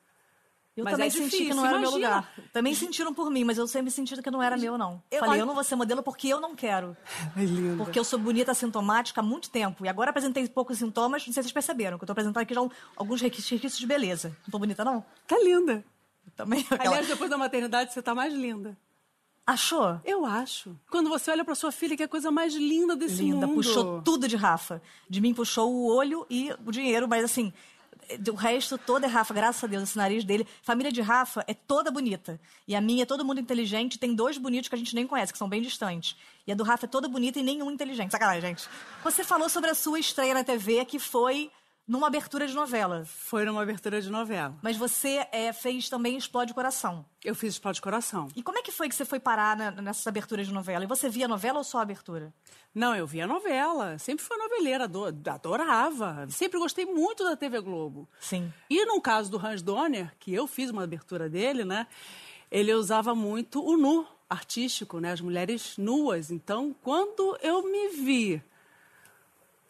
Eu 0.77 0.85
mas 0.85 0.93
também 0.93 1.09
é 1.09 1.11
senti 1.11 1.39
que 1.39 1.55
não 1.55 1.67
era 1.67 1.79
Imagina. 1.79 1.81
meu 1.81 1.91
lugar. 1.91 2.33
Também 2.53 2.73
sentiram 2.73 3.13
por 3.13 3.29
mim, 3.33 3.43
mas 3.43 3.59
eu 3.59 3.67
sempre 3.67 3.91
senti 3.91 4.23
que 4.23 4.31
não 4.31 4.41
era 4.41 4.57
meu, 4.57 4.79
não. 4.79 5.03
Eu, 5.11 5.19
Falei, 5.19 5.41
eu 5.41 5.45
não 5.45 5.53
vou 5.53 5.65
ser 5.65 5.75
modelo 5.75 6.05
porque 6.05 6.29
eu 6.29 6.41
não 6.41 6.55
quero. 6.55 6.97
É 7.37 7.45
lindo. 7.45 7.85
Porque 7.85 7.99
eu 7.99 8.05
sou 8.05 8.17
bonita 8.17 8.53
assintomática 8.53 9.21
há 9.21 9.25
muito 9.25 9.51
tempo. 9.51 9.85
E 9.85 9.89
agora 9.89 10.11
apresentei 10.11 10.47
poucos 10.47 10.79
sintomas, 10.79 11.27
não 11.27 11.35
sei 11.35 11.43
se 11.43 11.49
vocês 11.49 11.53
perceberam, 11.53 11.99
que 11.99 12.05
eu 12.05 12.07
tô 12.07 12.13
apresentando 12.13 12.41
aqui 12.41 12.55
já 12.55 12.63
um, 12.63 12.71
alguns 12.97 13.21
requisitos 13.21 13.77
de 13.77 13.87
beleza. 13.89 14.37
Não 14.45 14.53
tô 14.53 14.59
bonita, 14.61 14.85
não? 14.85 15.05
Tá 15.27 15.37
linda. 15.43 15.85
também. 16.37 16.61
Aquela... 16.71 16.91
Aliás, 16.91 17.09
depois 17.09 17.29
da 17.29 17.37
maternidade, 17.37 17.93
você 17.93 18.01
tá 18.01 18.15
mais 18.15 18.33
linda. 18.33 18.77
Achou? 19.49 19.99
Eu 20.05 20.27
acho. 20.27 20.77
Quando 20.91 21.09
você 21.09 21.31
olha 21.31 21.43
para 21.43 21.55
sua 21.55 21.73
filha, 21.73 21.97
que 21.97 22.03
é 22.03 22.05
a 22.05 22.09
coisa 22.09 22.31
mais 22.31 22.55
linda 22.55 22.95
desse 22.95 23.23
linda, 23.23 23.47
mundo. 23.47 23.55
puxou 23.55 24.03
tudo 24.03 24.29
de 24.29 24.37
Rafa. 24.37 24.83
De 25.09 25.23
mim 25.23 25.33
puxou 25.33 25.73
o 25.73 25.87
olho 25.87 26.27
e 26.29 26.53
o 26.67 26.71
dinheiro, 26.71 27.09
mas 27.09 27.25
assim, 27.25 27.51
o 28.31 28.35
resto 28.35 28.77
todo 28.77 29.05
é 29.05 29.07
Rafa, 29.07 29.33
graças 29.33 29.65
a 29.65 29.67
Deus, 29.67 29.85
esse 29.85 29.97
nariz 29.97 30.23
dele. 30.23 30.47
Família 30.61 30.93
de 30.93 31.01
Rafa 31.01 31.43
é 31.47 31.55
toda 31.55 31.91
bonita. 31.91 32.39
E 32.67 32.77
a 32.77 32.81
minha 32.83 33.05
é 33.05 33.07
todo 33.07 33.25
mundo 33.25 33.41
inteligente. 33.41 33.99
Tem 33.99 34.15
dois 34.15 34.37
bonitos 34.37 34.69
que 34.69 34.75
a 34.75 34.79
gente 34.79 34.95
nem 34.95 35.07
conhece, 35.07 35.33
que 35.33 35.39
são 35.39 35.49
bem 35.49 35.63
distantes. 35.63 36.15
E 36.47 36.53
a 36.53 36.55
do 36.55 36.63
Rafa 36.63 36.85
é 36.85 36.89
toda 36.89 37.09
bonita 37.09 37.39
e 37.39 37.43
nenhum 37.43 37.71
inteligente. 37.71 38.11
Sacanagem, 38.11 38.43
gente. 38.43 38.69
Você 39.03 39.25
falou 39.25 39.49
sobre 39.49 39.71
a 39.71 39.75
sua 39.75 39.99
estreia 39.99 40.35
na 40.35 40.45
TV, 40.45 40.85
que 40.85 40.99
foi 40.99 41.51
numa 41.89 42.07
abertura 42.07 42.47
de 42.47 42.55
novela. 42.55 43.05
Foi 43.07 43.47
numa 43.47 43.63
abertura 43.63 44.03
de 44.03 44.11
novela. 44.11 44.55
Mas 44.61 44.77
você 44.77 45.27
é, 45.33 45.51
fez 45.55 45.89
também 45.89 46.19
Explode 46.19 46.53
Coração. 46.53 47.07
Eu 47.25 47.35
fiz 47.35 47.55
Explode 47.55 47.81
Coração. 47.81 48.29
E 48.37 48.43
como 48.43 48.59
é 48.59 48.63
que 48.63 48.71
foi 48.71 48.89
que 48.91 48.95
você 48.95 49.07
foi 49.07 49.19
parar 49.19 49.57
na, 49.57 49.71
nessas 49.71 50.07
aberturas 50.07 50.47
de 50.47 50.53
novela? 50.53 50.85
E 50.85 50.87
você 50.87 51.09
via 51.09 51.27
novela 51.27 51.59
ou 51.59 51.65
só 51.65 51.79
abertura? 51.79 52.33
Não, 52.75 52.95
eu 52.95 53.07
via 53.07 53.27
novela. 53.27 53.99
Sempre 53.99 54.23
fui 54.23 54.37
noveleira, 54.37 54.85
adorava. 54.85 56.27
Sempre 56.29 56.59
gostei 56.59 56.85
muito 56.85 57.25
da 57.25 57.35
TV 57.35 57.59
Globo. 57.61 58.07
Sim. 58.21 58.53
E 58.69 58.85
no 58.85 59.01
caso 59.01 59.31
do 59.31 59.39
Hans 59.39 59.63
Donner, 59.63 60.15
que 60.21 60.35
eu 60.35 60.47
fiz 60.47 60.71
uma 60.71 60.85
abertura 60.85 61.29
dele, 61.29 61.65
né? 61.65 61.87
Ele 62.51 62.73
usava 62.75 63.15
muito 63.15 63.65
o 63.65 63.77
nu 63.77 64.07
artístico, 64.29 65.01
né? 65.01 65.13
As 65.13 65.23
mulheres 65.23 65.79
nuas. 65.79 66.31
Então, 66.31 66.77
quando 66.83 67.39
eu 67.41 67.63
me 67.63 67.89
vi 67.89 68.43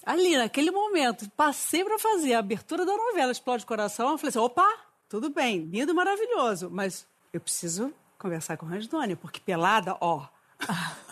ali, 0.08 0.38
naquele 0.38 0.70
momento, 0.70 1.30
passei 1.36 1.84
para 1.84 1.98
fazer 1.98 2.32
a 2.32 2.38
abertura 2.38 2.86
da 2.86 2.96
novela 2.96 3.30
Explode 3.30 3.66
Coração, 3.66 4.08
eu 4.08 4.16
falei 4.16 4.30
assim, 4.30 4.38
opa, 4.38 4.66
tudo 5.06 5.28
bem, 5.28 5.66
lindo 5.66 5.94
maravilhoso, 5.94 6.70
mas 6.70 7.06
eu 7.30 7.38
preciso 7.38 7.92
conversar 8.18 8.56
com 8.56 8.64
o 8.64 8.68
Ransdone, 8.70 9.16
porque 9.16 9.38
pelada, 9.38 9.98
ó... 10.00 10.26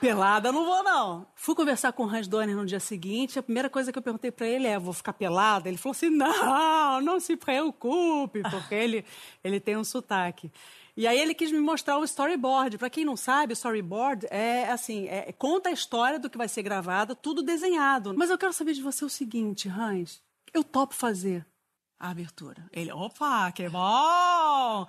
pelada 0.00 0.50
não 0.50 0.64
vou, 0.64 0.82
não. 0.82 1.26
Fui 1.34 1.54
conversar 1.54 1.92
com 1.92 2.04
o 2.04 2.08
Hans 2.08 2.26
Donner 2.26 2.56
no 2.56 2.66
dia 2.66 2.80
seguinte. 2.80 3.38
A 3.38 3.42
primeira 3.42 3.68
coisa 3.68 3.92
que 3.92 3.98
eu 3.98 4.02
perguntei 4.02 4.30
para 4.30 4.46
ele 4.46 4.66
é: 4.66 4.78
vou 4.78 4.92
ficar 4.92 5.12
pelada? 5.12 5.68
Ele 5.68 5.76
falou 5.76 5.92
assim: 5.92 6.10
não, 6.10 7.00
não 7.00 7.20
se 7.20 7.36
preocupe, 7.36 8.42
porque 8.50 8.74
ele, 8.74 9.04
ele 9.44 9.60
tem 9.60 9.76
um 9.76 9.84
sotaque. 9.84 10.50
E 10.96 11.06
aí 11.06 11.18
ele 11.18 11.34
quis 11.34 11.52
me 11.52 11.60
mostrar 11.60 11.98
o 11.98 12.04
storyboard. 12.04 12.76
Para 12.78 12.90
quem 12.90 13.04
não 13.04 13.16
sabe, 13.16 13.52
o 13.52 13.54
storyboard 13.54 14.26
é 14.30 14.70
assim, 14.70 15.06
é, 15.08 15.32
conta 15.32 15.68
a 15.68 15.72
história 15.72 16.18
do 16.18 16.28
que 16.28 16.36
vai 16.36 16.48
ser 16.48 16.62
gravado, 16.62 17.14
tudo 17.14 17.42
desenhado. 17.42 18.14
Mas 18.16 18.30
eu 18.30 18.38
quero 18.38 18.52
saber 18.52 18.74
de 18.74 18.82
você 18.82 19.04
o 19.04 19.08
seguinte, 19.08 19.68
Hans. 19.68 20.20
Eu 20.52 20.64
topo 20.64 20.94
fazer 20.94 21.46
a 21.98 22.10
abertura. 22.10 22.68
Ele, 22.72 22.92
opa, 22.92 23.52
que 23.52 23.68
bom! 23.68 24.86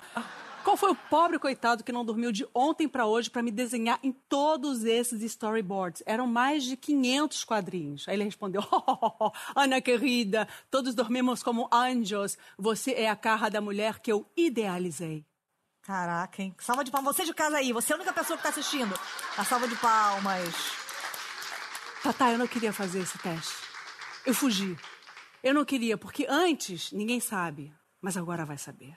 Qual 0.64 0.78
foi 0.78 0.92
o 0.92 0.96
pobre 0.96 1.40
coitado 1.40 1.84
que 1.84 1.92
não 1.92 2.06
dormiu 2.06 2.32
de 2.32 2.48
ontem 2.54 2.88
para 2.88 3.06
hoje 3.06 3.30
para 3.30 3.42
me 3.42 3.52
desenhar 3.52 4.00
em 4.04 4.12
todos 4.12 4.84
esses 4.84 5.22
storyboards? 5.24 6.04
Eram 6.06 6.28
mais 6.28 6.64
de 6.64 6.78
500 6.78 7.44
quadrinhos. 7.44 8.08
Aí 8.08 8.16
ele 8.16 8.24
respondeu: 8.24 8.62
oh, 8.72 9.32
Ana 9.56 9.82
querida, 9.82 10.48
todos 10.70 10.94
dormimos 10.94 11.42
como 11.42 11.68
anjos. 11.74 12.38
Você 12.58 12.92
é 12.92 13.10
a 13.10 13.16
cara 13.16 13.50
da 13.50 13.60
mulher 13.60 14.00
que 14.00 14.12
eu 14.12 14.30
idealizei. 14.38 15.26
Caraca, 15.82 16.44
hein? 16.44 16.56
Salva 16.60 16.84
de 16.84 16.92
palmas. 16.92 17.16
Você 17.16 17.26
de 17.26 17.34
casa 17.34 17.58
aí, 17.58 17.74
você 17.74 17.92
é 17.92 17.96
a 17.96 17.98
única 17.98 18.14
pessoa 18.14 18.38
que 18.38 18.44
tá 18.44 18.50
assistindo. 18.50 18.94
A 19.38 19.44
salva 19.44 19.68
de 19.68 19.76
palmas. 19.78 20.54
Tatá, 22.04 22.32
eu 22.32 22.38
não 22.38 22.48
queria 22.48 22.72
fazer 22.72 23.00
esse 23.00 23.18
teste. 23.18 23.54
Eu 24.26 24.34
fugi. 24.34 24.78
Eu 25.44 25.56
não 25.56 25.66
queria, 25.66 25.98
porque 25.98 26.28
antes, 26.30 26.92
ninguém 26.92 27.20
sabe, 27.20 27.74
mas 28.00 28.16
agora 28.16 28.46
vai 28.46 28.60
saber. 28.60 28.96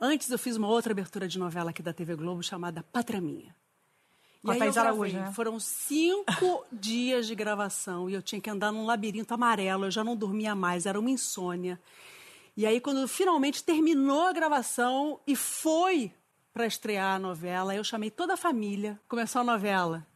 Antes 0.00 0.30
eu 0.30 0.38
fiz 0.38 0.56
uma 0.56 0.68
outra 0.68 0.92
abertura 0.92 1.28
de 1.28 1.38
novela 1.38 1.70
aqui 1.70 1.82
da 1.82 1.92
TV 1.92 2.16
Globo 2.16 2.42
chamada 2.42 2.82
Pátria 2.82 3.20
Minha. 3.20 3.54
E 4.42 4.50
aí 4.50 4.60
eu 4.60 4.72
gravei, 4.72 5.12
né? 5.12 5.32
Foram 5.32 5.60
cinco 5.60 6.64
dias 6.72 7.26
de 7.26 7.34
gravação 7.34 8.08
e 8.08 8.14
eu 8.14 8.22
tinha 8.22 8.40
que 8.40 8.48
andar 8.48 8.72
num 8.72 8.86
labirinto 8.86 9.34
amarelo, 9.34 9.84
eu 9.84 9.90
já 9.90 10.02
não 10.02 10.16
dormia 10.16 10.54
mais, 10.54 10.86
era 10.86 10.98
uma 10.98 11.10
insônia. 11.10 11.78
E 12.56 12.64
aí, 12.64 12.80
quando 12.80 13.06
finalmente 13.06 13.62
terminou 13.62 14.26
a 14.26 14.32
gravação 14.32 15.20
e 15.26 15.36
foi 15.36 16.12
para 16.52 16.66
estrear 16.66 17.16
a 17.16 17.18
novela. 17.18 17.74
Eu 17.74 17.84
chamei 17.84 18.10
toda 18.10 18.34
a 18.34 18.36
família. 18.36 19.00
Começou 19.08 19.40
a 19.40 19.44
novela. 19.44 20.06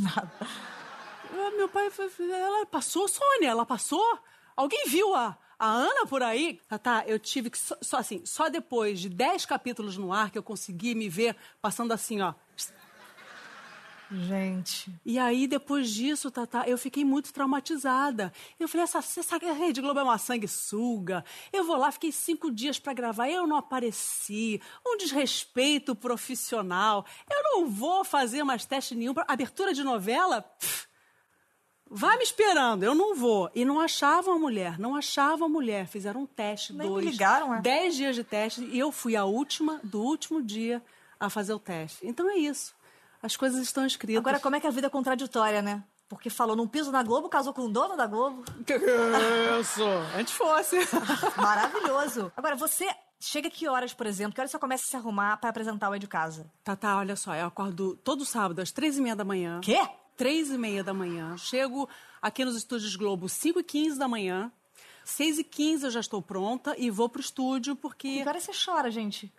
Nada. 0.00 0.32
Ah, 0.40 1.50
meu 1.56 1.68
pai, 1.68 1.90
ela 2.30 2.66
passou, 2.66 3.08
Sônia, 3.08 3.48
ela 3.48 3.64
passou? 3.64 4.18
Alguém 4.54 4.84
viu 4.86 5.14
a, 5.14 5.36
a 5.62 5.70
Ana 5.70 6.06
por 6.06 6.22
aí? 6.24 6.60
Tá, 6.68 6.76
tá, 6.76 7.04
eu 7.06 7.18
tive 7.18 7.48
que, 7.48 7.56
só, 7.56 7.76
só 7.80 7.98
assim, 7.98 8.20
só 8.24 8.48
depois 8.48 8.98
de 9.00 9.08
dez 9.08 9.46
capítulos 9.46 9.96
no 9.96 10.12
ar 10.12 10.30
que 10.30 10.36
eu 10.36 10.42
consegui 10.42 10.92
me 10.94 11.08
ver 11.08 11.36
passando 11.60 11.92
assim, 11.92 12.20
ó, 12.20 12.34
Gente. 14.14 14.92
E 15.06 15.18
aí, 15.18 15.46
depois 15.46 15.88
disso, 15.88 16.30
Tata, 16.30 16.64
eu 16.66 16.76
fiquei 16.76 17.02
muito 17.02 17.32
traumatizada. 17.32 18.30
Eu 18.60 18.68
falei, 18.68 18.84
essa, 18.84 18.98
essa 18.98 19.38
Rede 19.38 19.80
Globo 19.80 20.00
é 20.00 20.02
uma 20.02 20.18
sanguessuga. 20.18 21.24
Eu 21.50 21.64
vou 21.64 21.76
lá, 21.76 21.90
fiquei 21.90 22.12
cinco 22.12 22.50
dias 22.50 22.78
para 22.78 22.92
gravar, 22.92 23.30
eu 23.30 23.46
não 23.46 23.56
apareci. 23.56 24.60
Um 24.86 24.98
desrespeito 24.98 25.94
profissional. 25.94 27.06
Eu 27.30 27.42
não 27.42 27.70
vou 27.70 28.04
fazer 28.04 28.44
mais 28.44 28.66
teste 28.66 28.94
nenhum. 28.94 29.14
Pra... 29.14 29.24
Abertura 29.26 29.72
de 29.72 29.82
novela? 29.82 30.42
Pff, 30.42 30.88
Vai 31.94 32.16
me 32.16 32.24
esperando, 32.24 32.82
eu 32.82 32.94
não 32.94 33.14
vou. 33.14 33.50
E 33.54 33.64
não 33.64 33.78
achavam 33.78 34.34
a 34.34 34.38
mulher, 34.38 34.78
não 34.78 34.96
achavam 34.96 35.46
a 35.46 35.48
mulher. 35.48 35.86
Fizeram 35.86 36.22
um 36.22 36.26
teste, 36.26 36.72
Nem 36.72 36.88
dois. 36.88 37.04
Me 37.04 37.10
ligaram, 37.10 37.54
é? 37.54 37.60
Dez 37.60 37.94
dias 37.94 38.16
de 38.16 38.24
teste 38.24 38.64
e 38.64 38.78
eu 38.78 38.90
fui 38.90 39.14
a 39.14 39.24
última 39.24 39.78
do 39.84 40.00
último 40.02 40.42
dia 40.42 40.82
a 41.20 41.28
fazer 41.28 41.52
o 41.52 41.58
teste. 41.58 42.06
Então 42.06 42.30
é 42.30 42.36
isso. 42.36 42.74
As 43.22 43.36
coisas 43.36 43.60
estão 43.60 43.84
escritas. 43.84 44.18
Agora, 44.20 44.40
como 44.40 44.56
é 44.56 44.60
que 44.60 44.66
a 44.66 44.70
vida 44.70 44.86
é 44.86 44.90
contraditória, 44.90 45.60
né? 45.60 45.84
Porque 46.08 46.30
falou 46.30 46.56
num 46.56 46.66
piso 46.66 46.90
na 46.90 47.02
Globo, 47.02 47.28
casou 47.28 47.52
com 47.52 47.62
o 47.62 47.68
dono 47.68 47.96
da 47.96 48.06
Globo. 48.06 48.42
Que 48.66 48.74
isso! 49.60 49.84
Antes 50.18 50.32
fosse. 50.32 50.78
Maravilhoso. 51.36 52.32
Agora, 52.36 52.56
você 52.56 52.88
Chega 53.24 53.48
que 53.48 53.68
horas, 53.68 53.94
por 53.94 54.04
exemplo? 54.04 54.34
Que 54.34 54.40
horas 54.40 54.50
você 54.50 54.58
começa 54.58 54.82
a 54.82 54.86
se 54.88 54.96
arrumar 54.96 55.36
pra 55.36 55.48
apresentar 55.48 55.88
o 55.88 55.94
É 55.94 55.98
de 55.98 56.08
Casa? 56.08 56.50
Tá, 56.64 56.74
tá, 56.74 56.96
olha 56.98 57.14
só, 57.14 57.32
eu 57.36 57.46
acordo 57.46 57.94
todo 57.98 58.24
sábado 58.24 58.60
às 58.60 58.72
três 58.72 58.98
e 58.98 59.00
meia 59.00 59.14
da 59.14 59.24
manhã. 59.24 59.60
Quê? 59.60 59.78
Três 60.22 60.52
e 60.52 60.56
meia 60.56 60.84
da 60.84 60.94
manhã. 60.94 61.36
Chego 61.36 61.88
aqui 62.20 62.44
nos 62.44 62.54
estúdios 62.54 62.94
Globo 62.94 63.28
cinco 63.28 63.58
e 63.58 63.64
quinze 63.64 63.98
da 63.98 64.06
manhã. 64.06 64.52
Seis 65.04 65.36
e 65.36 65.42
quinze 65.42 65.84
eu 65.84 65.90
já 65.90 65.98
estou 65.98 66.22
pronta 66.22 66.76
e 66.78 66.90
vou 66.90 67.08
pro 67.08 67.20
estúdio 67.20 67.72
E 67.72 67.76
porque 67.76 68.22
que 68.22 68.28
horas 68.28 68.44
você 68.44 68.52
chora, 68.64 68.88
gente? 68.88 69.32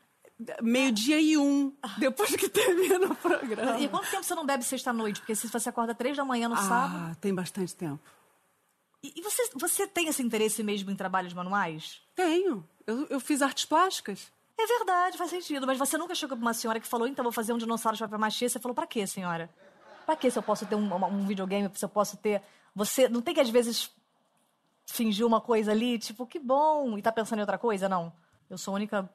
meio-dia 0.62 1.22
e 1.22 1.38
um, 1.38 1.72
depois 1.98 2.36
que 2.36 2.50
termina 2.50 3.08
o 3.08 3.16
programa. 3.16 3.80
E 3.80 3.88
quanto 3.88 4.12
tempo 4.12 4.24
você 4.24 4.36
não 4.36 4.46
bebe 4.46 4.66
sexta-noite? 4.66 5.22
Porque 5.22 5.34
se 5.36 5.48
você 5.48 5.70
acorda 5.70 5.96
três 5.96 6.18
da 6.18 6.26
manhã 6.26 6.50
no 6.50 6.58
sábado... 6.58 7.12
Ah, 7.12 7.16
tem 7.22 7.34
bastante 7.34 7.74
tempo. 7.74 8.02
E, 9.02 9.14
e 9.16 9.22
você, 9.22 9.52
você 9.56 9.88
tem 9.88 10.10
esse 10.10 10.22
interesse 10.22 10.62
mesmo 10.64 10.92
em 10.92 10.98
trabalhos 10.98 11.34
manuais? 11.34 12.02
Tenho. 12.14 12.68
Eu, 12.86 13.08
eu 13.10 13.20
fiz 13.22 13.42
artes 13.42 13.64
plásticas. 13.64 14.30
É 14.58 14.68
verdade, 14.68 15.18
faz 15.18 15.30
sentido. 15.30 15.66
Mas 15.66 15.78
você 15.78 15.98
nunca 15.98 16.14
chegou 16.14 16.36
pra 16.36 16.46
uma 16.46 16.54
senhora 16.54 16.78
que 16.78 16.88
falou, 16.88 17.08
então 17.08 17.24
vou 17.24 17.32
fazer 17.32 17.54
um 17.54 17.58
dinossauro 17.58 17.96
de 17.96 18.04
papel 18.04 18.20
machê. 18.20 18.50
Você 18.50 18.60
falou, 18.60 18.76
pra 18.76 18.86
quê, 18.86 19.08
senhora? 19.08 19.50
Pra 20.06 20.16
quê 20.16 20.30
se 20.30 20.38
eu 20.38 20.44
posso 20.44 20.66
ter 20.66 20.76
um, 20.76 21.06
um 21.06 21.26
videogame, 21.26 21.70
se 21.74 21.86
eu 21.86 21.90
posso 21.90 22.18
ter... 22.18 22.42
Você 22.76 23.08
não 23.08 23.22
tem 23.22 23.34
que, 23.34 23.40
às 23.40 23.50
vezes, 23.50 23.92
fingir 24.86 25.26
uma 25.26 25.40
coisa 25.40 25.72
ali, 25.72 25.98
tipo, 26.00 26.26
que 26.26 26.40
bom, 26.40 26.98
e 26.98 27.02
tá 27.02 27.12
pensando 27.12 27.40
em 27.40 27.42
outra 27.42 27.58
coisa? 27.58 27.88
Não. 27.88 28.12
Eu 28.50 28.58
sou 28.58 28.74
a 28.74 28.76
única... 28.76 29.10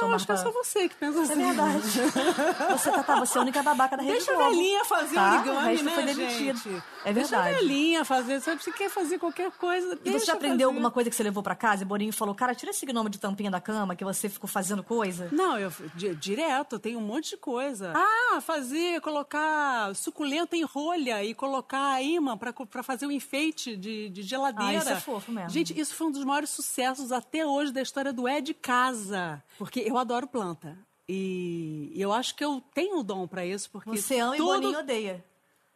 Não, 0.00 0.12
acho 0.14 0.26
que 0.26 0.32
é 0.32 0.36
só 0.36 0.50
você 0.50 0.88
que 0.88 0.94
pensa 0.96 1.20
assim. 1.22 1.32
É 1.32 1.36
verdade. 1.46 1.80
você, 2.78 2.90
tá, 2.90 3.02
tá, 3.02 3.20
você 3.20 3.38
é 3.38 3.40
a 3.40 3.42
única 3.42 3.62
babaca 3.62 3.96
da 3.96 4.02
Rede 4.02 4.16
Deixa 4.16 4.32
a 4.32 4.34
Globo. 4.36 4.50
velhinha 4.50 4.84
fazer 4.84 5.14
Tá? 5.14 5.34
origami, 5.36 5.56
O 5.56 5.60
resto 5.60 5.84
né, 5.84 5.92
foi 5.94 6.02
demitido. 6.04 6.58
gente? 6.58 6.82
É 7.04 7.12
Deixa 7.12 7.36
a 7.38 7.42
verdade. 7.42 7.64
velhinha 7.66 8.04
fazer. 8.04 8.40
Sabe, 8.40 8.62
se 8.62 8.72
quer 8.72 8.90
fazer 8.90 9.18
qualquer 9.18 9.50
coisa, 9.52 9.98
E 10.04 10.10
você 10.12 10.26
já 10.26 10.32
aprendeu 10.34 10.68
alguma 10.68 10.90
coisa 10.90 11.08
que 11.10 11.16
você 11.16 11.22
levou 11.22 11.42
pra 11.42 11.54
casa 11.54 11.82
e 11.82 11.86
Boninho 11.86 12.12
falou, 12.12 12.34
cara, 12.34 12.54
tira 12.54 12.70
esse 12.70 12.84
gnome 12.86 13.10
de 13.10 13.18
tampinha 13.18 13.50
da 13.50 13.60
cama 13.60 13.94
que 13.94 14.04
você 14.04 14.28
ficou 14.28 14.48
fazendo 14.48 14.82
coisa? 14.82 15.28
Não, 15.32 15.58
eu 15.58 15.72
di- 15.94 16.14
direto, 16.14 16.78
tem 16.78 16.96
um 16.96 17.00
monte 17.00 17.30
de 17.30 17.36
coisa. 17.36 17.92
Ah, 17.94 18.40
fazer, 18.40 19.00
colocar 19.00 19.94
suculenta 19.94 20.56
em 20.56 20.62
rolha 20.64 21.22
e 21.24 21.34
colocar 21.34 22.02
imã 22.02 22.36
pra, 22.36 22.52
pra 22.52 22.82
fazer 22.82 23.06
o 23.06 23.12
enfeite 23.12 23.76
de, 23.76 24.08
de 24.08 24.22
geladeira. 24.22 24.72
Ah, 24.72 24.74
isso 24.78 24.88
é 24.90 24.96
fofo 25.00 25.30
mesmo. 25.32 25.50
Gente, 25.50 25.78
isso 25.78 25.94
foi 25.94 26.06
um 26.06 26.10
dos 26.10 26.24
maiores 26.24 26.50
sucessos 26.50 27.12
até 27.12 27.46
hoje 27.46 27.72
da 27.72 27.82
história 27.82 28.12
do 28.12 28.26
É 28.26 28.40
de 28.40 28.54
Casa. 28.54 29.42
Porque 29.58 29.80
eu 29.86 29.98
adoro 29.98 30.26
planta. 30.26 30.76
E, 31.08 31.92
eu 31.94 32.12
acho 32.12 32.34
que 32.34 32.44
eu 32.44 32.62
tenho 32.72 32.98
o 32.98 33.02
dom 33.02 33.26
pra 33.26 33.44
isso, 33.44 33.70
porque 33.70 33.90
Você 33.90 34.18
ama 34.18 34.36
tudo... 34.36 34.54
e 34.54 34.60
Boninho 34.60 34.78
odeia. 34.78 35.24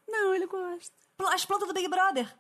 Não, 0.09 0.35
ele 0.35 0.47
gosta. 0.47 0.93
As 1.33 1.45
plantas 1.45 1.69
do 1.69 1.75
Big 1.75 1.89
Brother. 1.89 2.35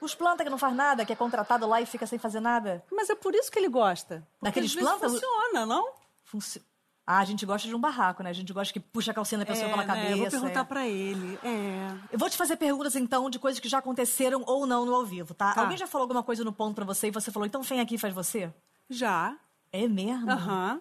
Os 0.00 0.14
planta 0.14 0.42
que 0.42 0.50
não 0.50 0.58
faz 0.58 0.74
nada, 0.74 1.04
que 1.04 1.12
é 1.12 1.16
contratado 1.16 1.66
lá 1.66 1.80
e 1.80 1.86
fica 1.86 2.06
sem 2.06 2.18
fazer 2.18 2.40
nada. 2.40 2.84
Mas 2.90 3.08
é 3.10 3.14
por 3.14 3.34
isso 3.34 3.50
que 3.52 3.58
ele 3.58 3.68
gosta. 3.68 4.26
Porque 4.40 4.60
Daqueles 4.60 4.74
plantas? 4.74 5.12
funciona, 5.12 5.64
não? 5.66 5.92
Funci- 6.24 6.62
Ah, 7.06 7.18
a 7.18 7.24
gente 7.24 7.44
gosta 7.46 7.68
de 7.68 7.74
um 7.74 7.80
barraco, 7.80 8.22
né? 8.22 8.30
A 8.30 8.32
gente 8.32 8.52
gosta 8.52 8.72
que 8.72 8.80
puxa 8.80 9.10
a 9.10 9.14
calcinha 9.14 9.38
da 9.38 9.46
pessoa 9.46 9.68
pela 9.68 9.82
né? 9.82 9.86
cabeça. 9.86 10.10
Eu 10.10 10.18
vou 10.18 10.30
perguntar 10.30 10.60
é. 10.60 10.64
pra 10.64 10.88
ele. 10.88 11.38
É. 11.44 11.88
Eu 12.10 12.18
vou 12.18 12.28
te 12.30 12.36
fazer 12.36 12.56
perguntas, 12.56 12.96
então, 12.96 13.28
de 13.28 13.38
coisas 13.38 13.60
que 13.60 13.68
já 13.68 13.78
aconteceram 13.78 14.42
ou 14.46 14.66
não 14.66 14.84
no 14.86 14.94
ao 14.94 15.04
vivo, 15.04 15.34
tá? 15.34 15.52
Tá. 15.52 15.60
Alguém 15.60 15.76
já 15.76 15.86
falou 15.86 16.04
alguma 16.04 16.22
coisa 16.22 16.42
no 16.42 16.52
ponto 16.52 16.74
pra 16.74 16.84
você 16.84 17.08
e 17.08 17.10
você 17.12 17.30
falou, 17.30 17.46
então 17.46 17.62
vem 17.62 17.80
aqui 17.80 17.94
e 17.96 17.98
faz 17.98 18.14
você? 18.14 18.52
Já. 18.88 19.36
É 19.70 19.86
mesmo? 19.86 20.30
Aham. 20.30 20.80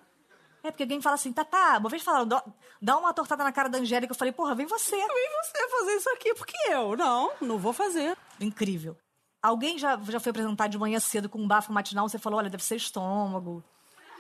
É 0.63 0.70
porque 0.72 0.84
alguém 0.84 1.01
fala 1.01 1.15
assim, 1.15 1.34
tá, 1.34 1.44
tá, 1.44 1.77
uma 1.80 1.89
vez 1.89 2.03
falaram, 2.03 2.27
dá- 2.27 2.44
dá 2.82 2.98
uma 2.98 3.13
tortada 3.13 3.44
na 3.44 3.51
cara 3.51 3.68
da 3.68 3.80
Angélica. 3.80 4.12
Eu 4.13 4.18
falei, 4.18 4.32
porra, 4.32 4.53
vem 4.53 4.65
você. 4.68 4.96
E 4.96 5.44
você 5.44 5.70
fazer 5.70 5.91
isso 5.96 6.10
aqui? 6.12 6.34
Porque 6.36 6.56
eu? 6.70 6.96
Não, 6.96 7.32
não 7.41 7.58
vou 7.58 7.74
fazer. 7.74 8.15
Incrível. 8.39 8.96
Alguém 9.41 9.77
já, 9.80 10.00
já 10.03 10.20
foi 10.20 10.30
apresentar 10.30 10.68
de 10.68 10.77
manhã 10.77 11.00
cedo 11.00 11.27
com 11.27 11.39
um 11.39 11.48
bafo 11.48 11.74
matinal, 11.74 12.08
você 12.08 12.20
falou, 12.20 12.38
olha, 12.39 12.50
deve 12.50 12.63
ser 12.63 12.75
estômago. 12.75 13.63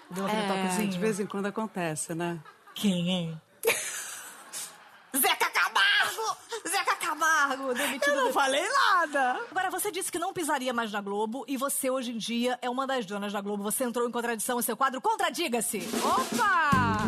Deu 0.09 0.25
aquele 0.25 0.47
toquezinho. 0.47 0.89
de 0.89 0.97
vez 0.99 1.19
em 1.19 1.25
quando 1.27 1.45
acontece, 1.45 2.13
né? 2.15 2.39
Quem, 2.73 3.09
hein? 3.09 3.41
Camargo! 7.73 7.87
Demitido 7.99 8.27
do- 8.27 8.33
falei 8.33 8.63
nada. 8.69 9.39
Agora, 9.49 9.69
você 9.69 9.91
disse 9.91 10.11
que 10.11 10.19
não 10.19 10.33
pisaria 10.33 10.73
mais 10.73 10.91
na 10.91 11.01
Globo 11.01 11.43
e 11.47 11.57
você, 11.57 11.89
hoje 11.89 12.11
em 12.11 12.17
dia, 12.17 12.57
é 12.61 12.69
uma 12.69 12.85
das 12.87 13.05
donas 13.05 13.31
da 13.33 13.41
Globo. 13.41 13.63
Você 13.63 13.83
entrou 13.83 14.07
em 14.07 14.11
contradição 14.11 14.59
em 14.59 14.63
seu 14.63 14.75
quadro 14.77 15.01
Contradiga-se! 15.01 15.79
Opa! 16.03 17.01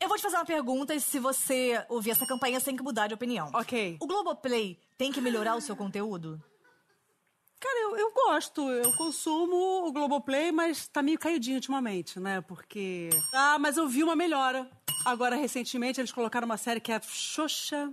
Eu 0.00 0.08
vou 0.08 0.16
te 0.16 0.22
fazer 0.22 0.36
uma 0.36 0.44
pergunta 0.44 0.94
e 0.94 1.00
se 1.00 1.18
você 1.18 1.84
ouvir 1.88 2.10
essa 2.10 2.26
campanha, 2.26 2.58
você 2.58 2.66
tem 2.66 2.76
que 2.76 2.82
mudar 2.82 3.06
de 3.08 3.14
opinião. 3.14 3.50
Ok. 3.54 3.96
O 4.00 4.06
Globoplay 4.06 4.78
tem 4.96 5.12
que 5.12 5.20
melhorar 5.20 5.56
o 5.56 5.60
seu 5.60 5.76
conteúdo? 5.76 6.40
Cara, 7.60 7.78
eu, 7.82 7.96
eu 7.96 8.12
gosto, 8.12 8.70
eu 8.70 8.92
consumo 8.96 9.86
o 9.86 9.92
Globoplay, 9.92 10.52
mas 10.52 10.86
tá 10.86 11.02
meio 11.02 11.18
caidinho 11.18 11.56
ultimamente, 11.56 12.20
né? 12.20 12.40
Porque. 12.40 13.10
Ah, 13.32 13.58
mas 13.58 13.76
eu 13.76 13.88
vi 13.88 14.04
uma 14.04 14.14
melhora. 14.14 14.70
Agora, 15.04 15.34
recentemente, 15.34 16.00
eles 16.00 16.12
colocaram 16.12 16.44
uma 16.44 16.56
série 16.56 16.80
que 16.80 16.92
é 16.92 17.00
Xoxa, 17.00 17.92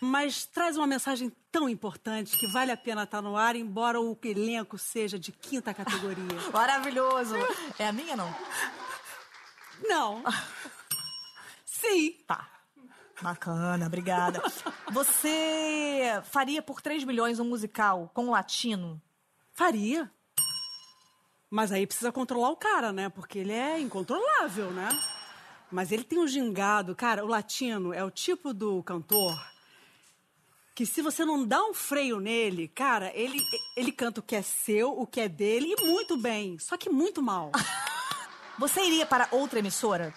mas 0.00 0.46
traz 0.46 0.76
uma 0.76 0.86
mensagem 0.86 1.32
tão 1.50 1.68
importante 1.68 2.36
que 2.38 2.46
vale 2.46 2.70
a 2.70 2.76
pena 2.76 3.02
estar 3.02 3.20
no 3.20 3.36
ar, 3.36 3.56
embora 3.56 4.00
o 4.00 4.16
elenco 4.22 4.78
seja 4.78 5.18
de 5.18 5.32
quinta 5.32 5.74
categoria. 5.74 6.38
Maravilhoso! 6.52 7.34
É 7.78 7.88
a 7.88 7.92
minha, 7.92 8.14
não? 8.14 8.32
Não. 9.88 10.22
Sim. 11.66 12.16
Tá. 12.26 12.51
Bacana, 13.22 13.86
obrigada. 13.86 14.42
Você 14.90 16.20
faria 16.24 16.60
por 16.60 16.80
3 16.80 17.04
milhões 17.04 17.38
um 17.38 17.44
musical 17.44 18.10
com 18.12 18.30
latino? 18.30 19.00
Faria. 19.52 20.10
Mas 21.48 21.70
aí 21.70 21.86
precisa 21.86 22.10
controlar 22.10 22.50
o 22.50 22.56
cara, 22.56 22.92
né? 22.92 23.08
Porque 23.08 23.38
ele 23.38 23.52
é 23.52 23.78
incontrolável, 23.78 24.70
né? 24.72 24.88
Mas 25.70 25.92
ele 25.92 26.02
tem 26.02 26.18
um 26.18 26.26
gingado. 26.26 26.96
Cara, 26.96 27.24
o 27.24 27.28
latino 27.28 27.92
é 27.92 28.02
o 28.04 28.10
tipo 28.10 28.52
do 28.52 28.82
cantor 28.82 29.52
que 30.74 30.86
se 30.86 31.02
você 31.02 31.24
não 31.24 31.46
dá 31.46 31.62
um 31.62 31.74
freio 31.74 32.18
nele, 32.18 32.66
cara, 32.68 33.12
ele, 33.14 33.38
ele 33.76 33.92
canta 33.92 34.20
o 34.20 34.22
que 34.22 34.34
é 34.34 34.42
seu, 34.42 34.98
o 34.98 35.06
que 35.06 35.20
é 35.20 35.28
dele 35.28 35.74
e 35.76 35.84
muito 35.84 36.16
bem. 36.16 36.58
Só 36.58 36.76
que 36.76 36.88
muito 36.88 37.22
mal. 37.22 37.52
Você 38.58 38.82
iria 38.82 39.06
para 39.06 39.28
outra 39.30 39.58
emissora? 39.58 40.14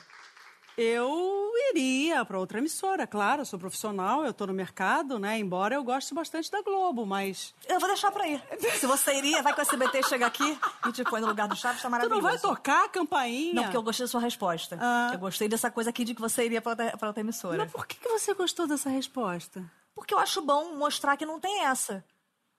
Eu 0.78 1.52
iria 1.72 2.24
para 2.26 2.40
outra 2.40 2.58
emissora, 2.60 3.06
claro, 3.08 3.42
eu 3.42 3.46
sou 3.46 3.58
profissional, 3.60 4.26
eu 4.26 4.34
tô 4.34 4.46
no 4.48 4.54
mercado, 4.54 5.20
né? 5.20 5.38
Embora 5.38 5.76
eu 5.76 5.84
goste 5.84 6.14
bastante 6.14 6.50
da 6.52 6.62
Globo, 6.62 7.06
mas 7.06 7.54
Eu 7.68 7.80
vou 7.80 7.88
deixar 7.88 8.12
pra 8.12 8.28
ir. 8.28 8.42
Se 8.80 8.86
você 8.86 9.16
iria, 9.18 9.42
vai 9.42 9.54
que 9.54 9.60
o 9.60 9.62
SBT 9.62 10.04
chega 10.04 10.26
aqui 10.26 10.58
e 10.88 10.92
te 10.92 11.04
põe 11.04 11.22
no 11.22 11.28
lugar 11.28 11.48
do 11.48 11.56
Chaves, 11.56 11.82
tá 11.82 11.88
tu 11.88 11.92
maravilhoso. 11.92 12.22
não 12.22 12.30
vai 12.30 12.40
tocar 12.40 12.86
a 12.86 12.90
campainha? 12.90 13.54
Não, 13.54 13.64
porque 13.64 13.78
eu 13.78 13.84
gostei 13.84 14.06
da 14.06 14.10
sua 14.12 14.22
resposta. 14.22 14.78
Ah. 14.80 15.10
Eu 15.14 15.20
gostei 15.20 15.48
dessa 15.48 15.70
coisa 15.72 15.90
aqui 15.90 16.04
de 16.04 16.14
que 16.16 16.22
você 16.22 16.46
iria 16.46 16.62
pra 16.62 16.72
outra, 16.72 16.98
pra 16.98 17.08
outra 17.10 17.22
emissora. 17.22 17.58
Mas 17.58 17.72
por 17.72 17.86
que, 17.88 17.96
que 17.98 18.10
você 18.10 18.34
gostou 18.34 18.68
dessa 18.68 18.90
resposta? 18.90 19.64
Porque 19.94 20.14
eu 20.14 20.20
acho 20.20 20.42
bom 20.42 20.76
mostrar 20.76 21.16
que 21.18 21.26
não 21.26 21.40
tem 21.40 21.64
essa. 21.66 22.04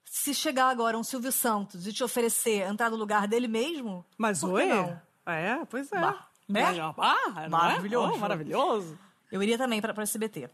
Se 0.05 0.33
chegar 0.33 0.69
agora 0.69 0.97
um 0.97 1.03
Silvio 1.03 1.31
Santos 1.31 1.85
e 1.85 1.93
te 1.93 2.03
oferecer 2.03 2.61
entrar 2.67 2.89
no 2.89 2.95
lugar 2.97 3.27
dele 3.27 3.47
mesmo. 3.47 4.05
Mas 4.17 4.41
oi? 4.41 4.65
não? 4.65 4.99
É, 5.25 5.65
pois 5.69 5.91
é. 5.91 5.99
Bah, 5.99 6.25
né? 6.47 6.61
Mas, 6.63 6.95
Ah, 6.97 7.43
é? 7.43 7.49
Maravilhoso. 7.49 8.13
Oh, 8.13 8.17
maravilhoso. 8.17 8.99
Eu 9.31 9.43
iria 9.43 9.57
também 9.57 9.81
pra, 9.81 9.93
pra 9.93 10.03
SBT. 10.03 10.49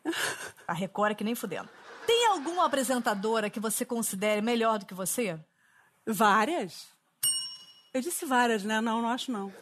A 0.68 0.74
Record 0.74 1.12
é 1.12 1.16
que 1.16 1.24
nem 1.24 1.36
fudendo. 1.36 1.70
Tem 2.08 2.28
alguma 2.28 2.66
apresentadora 2.66 3.50
que 3.50 3.60
você 3.60 3.86
considere 3.86 4.42
melhor 4.42 4.80
do 4.80 4.86
que 4.86 4.94
você? 4.94 5.40
Várias? 6.06 6.88
Eu 7.94 8.02
disse 8.02 8.26
várias, 8.26 8.64
né? 8.64 8.82
Não, 8.82 9.02
não 9.02 9.10
acho 9.10 9.32
não. 9.32 9.54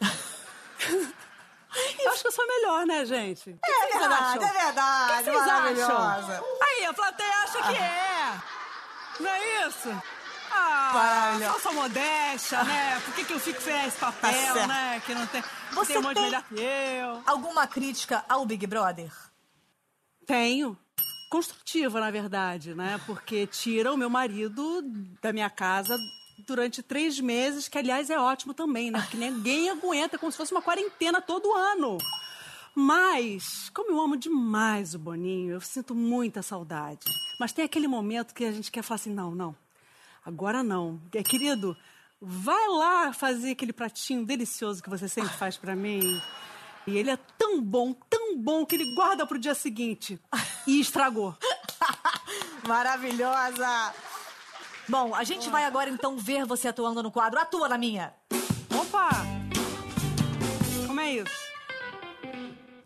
eu 2.00 2.10
acho 2.10 2.22
que 2.22 2.28
eu 2.28 2.32
sou 2.32 2.46
melhor, 2.46 2.86
né, 2.86 3.04
gente? 3.04 3.50
É 3.50 3.72
vocês 3.88 3.98
verdade, 3.98 4.44
é 4.44 4.52
verdade, 4.64 5.12
O 5.12 5.16
que 5.24 5.30
vocês 5.30 5.46
maravilhosa. 5.46 5.92
acham? 6.32 6.44
Aí, 6.62 6.84
a 6.86 6.94
plateia 6.94 7.38
acha 7.44 7.62
que 7.62 7.76
é. 7.76 8.42
Não 9.20 9.30
é 9.30 9.66
isso? 9.68 10.02
Ah, 10.54 10.90
Maravilhosa. 10.94 11.52
falsa 11.52 11.72
modéstia, 11.72 12.64
né? 12.64 13.00
Por 13.04 13.14
que, 13.14 13.24
que 13.24 13.32
eu 13.32 13.40
fico 13.40 13.60
feia 13.60 13.86
esse 13.86 13.96
papel, 13.98 14.54
Tá 14.54 14.66
né? 14.66 15.02
Que 15.06 15.14
não 15.14 15.26
tem, 15.26 15.42
Você 15.72 15.92
tem 15.94 15.98
um 15.98 16.02
monte 16.02 16.14
tem- 16.14 16.24
melhor 16.24 16.42
que 16.44 16.54
eu. 16.60 17.22
Alguma 17.26 17.66
crítica 17.66 18.24
ao 18.28 18.44
Big 18.44 18.66
Brother? 18.66 19.10
Tenho. 20.26 20.76
Construtiva, 21.30 21.98
na 21.98 22.10
verdade, 22.10 22.74
né? 22.74 23.00
Porque 23.06 23.46
tira 23.46 23.92
o 23.92 23.96
meu 23.96 24.10
marido 24.10 24.82
da 25.22 25.32
minha 25.32 25.48
casa 25.48 25.96
durante 26.46 26.82
três 26.82 27.18
meses, 27.18 27.68
que 27.68 27.78
aliás 27.78 28.10
é 28.10 28.18
ótimo 28.18 28.52
também, 28.52 28.90
né? 28.90 29.00
Porque 29.00 29.16
ninguém 29.16 29.70
aguenta, 29.70 30.18
como 30.18 30.30
se 30.30 30.36
fosse 30.36 30.52
uma 30.52 30.60
quarentena 30.60 31.22
todo 31.22 31.52
ano. 31.54 31.96
Mas, 32.74 33.70
como 33.74 33.90
eu 33.92 34.00
amo 34.00 34.16
demais 34.16 34.94
o 34.94 34.98
Boninho, 34.98 35.52
eu 35.54 35.60
sinto 35.60 35.94
muita 35.94 36.42
saudade. 36.42 37.06
Mas 37.38 37.52
tem 37.52 37.64
aquele 37.64 37.86
momento 37.88 38.34
que 38.34 38.44
a 38.44 38.52
gente 38.52 38.70
quer 38.70 38.82
falar 38.82 38.96
assim: 38.96 39.12
não, 39.12 39.34
não, 39.34 39.54
agora 40.24 40.62
não. 40.62 41.00
É, 41.14 41.22
Querido, 41.22 41.76
vai 42.20 42.68
lá 42.68 43.12
fazer 43.12 43.52
aquele 43.52 43.72
pratinho 43.72 44.24
delicioso 44.24 44.82
que 44.82 44.90
você 44.90 45.08
sempre 45.08 45.32
faz 45.36 45.56
pra 45.56 45.74
mim. 45.74 46.20
E 46.86 46.96
ele 46.96 47.10
é 47.10 47.16
tão 47.38 47.62
bom, 47.62 47.92
tão 47.92 48.36
bom, 48.36 48.66
que 48.66 48.74
ele 48.74 48.94
guarda 48.94 49.26
pro 49.26 49.38
dia 49.38 49.54
seguinte. 49.54 50.20
E 50.66 50.80
estragou. 50.80 51.36
Maravilhosa! 52.66 53.94
Bom, 54.88 55.14
a 55.14 55.22
gente 55.22 55.48
vai 55.48 55.64
agora 55.64 55.88
então 55.88 56.18
ver 56.18 56.44
você 56.44 56.68
atuando 56.68 57.02
no 57.02 57.10
quadro 57.10 57.38
Atua 57.38 57.68
na 57.68 57.78
Minha. 57.78 58.12
Opa! 58.80 59.10
Como 60.86 61.00
é 61.00 61.12
isso? 61.12 61.52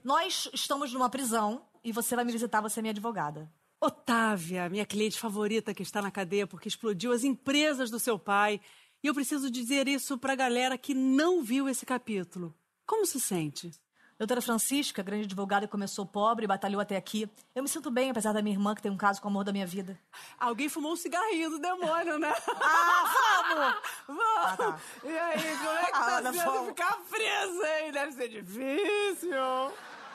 Nós 0.04 0.48
estamos 0.52 0.92
numa 0.92 1.08
prisão 1.08 1.62
e 1.82 1.90
você 1.90 2.14
vai 2.14 2.24
me 2.24 2.32
visitar, 2.32 2.60
você 2.60 2.80
é 2.80 2.82
minha 2.82 2.92
advogada. 2.92 3.50
Otávia, 3.80 4.68
minha 4.68 4.86
cliente 4.86 5.18
favorita 5.18 5.74
que 5.74 5.82
está 5.82 6.00
na 6.00 6.10
cadeia 6.10 6.46
porque 6.46 6.68
explodiu 6.68 7.12
as 7.12 7.24
empresas 7.24 7.90
do 7.90 7.98
seu 7.98 8.18
pai. 8.18 8.60
E 9.02 9.06
eu 9.06 9.14
preciso 9.14 9.50
dizer 9.50 9.86
isso 9.86 10.16
pra 10.18 10.34
galera 10.34 10.78
que 10.78 10.94
não 10.94 11.42
viu 11.42 11.68
esse 11.68 11.84
capítulo. 11.84 12.54
Como 12.86 13.04
se 13.06 13.20
sente? 13.20 13.70
Doutora 14.18 14.40
Francisca, 14.40 15.02
grande 15.02 15.24
advogada, 15.24 15.68
começou 15.68 16.06
pobre, 16.06 16.46
batalhou 16.46 16.80
até 16.80 16.96
aqui. 16.96 17.28
Eu 17.54 17.62
me 17.62 17.68
sinto 17.68 17.90
bem, 17.90 18.08
apesar 18.10 18.32
da 18.32 18.40
minha 18.40 18.56
irmã, 18.56 18.74
que 18.74 18.80
tem 18.80 18.90
um 18.90 18.96
caso 18.96 19.20
com 19.20 19.28
o 19.28 19.30
amor 19.30 19.44
da 19.44 19.52
minha 19.52 19.66
vida. 19.66 20.00
Alguém 20.40 20.70
fumou 20.70 20.92
um 20.92 20.96
cigarrinho 20.96 21.50
do 21.50 21.58
demônio, 21.58 22.18
né? 22.18 22.32
Ah, 22.48 23.44
vamos! 23.44 23.76
Vamos! 24.16 24.24
Ah, 24.38 24.56
tá. 24.56 24.80
E 25.04 25.08
aí, 25.18 25.56
como 25.58 25.70
é 25.70 25.84
que 25.84 25.90
Ah, 25.92 26.00
tá 26.00 26.16
Ana, 26.18 26.32
sendo 26.32 26.44
vamos. 26.50 26.68
ficar 26.68 26.96
presa, 27.10 27.78
hein? 27.80 27.92
Deve 27.92 28.12
ser 28.12 28.28
difícil. 28.28 29.30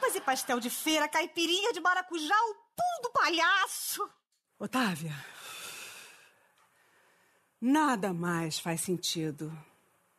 Mas 0.01 0.15
e 0.15 0.21
pastel 0.21 0.59
de 0.59 0.69
feira, 0.71 1.07
caipirinha 1.07 1.71
de 1.71 1.79
maracujá, 1.79 2.33
o 2.49 2.55
do 3.01 3.09
palhaço? 3.11 4.07
Otávia, 4.59 5.13
nada 7.59 8.13
mais 8.13 8.59
faz 8.59 8.81
sentido. 8.81 9.51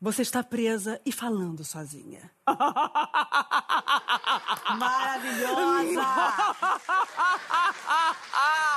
Você 0.01 0.23
está 0.23 0.43
presa 0.43 1.01
e 1.07 1.13
falando 1.13 1.65
sozinha. 1.65 2.29
Maravilhosa! 4.77 6.03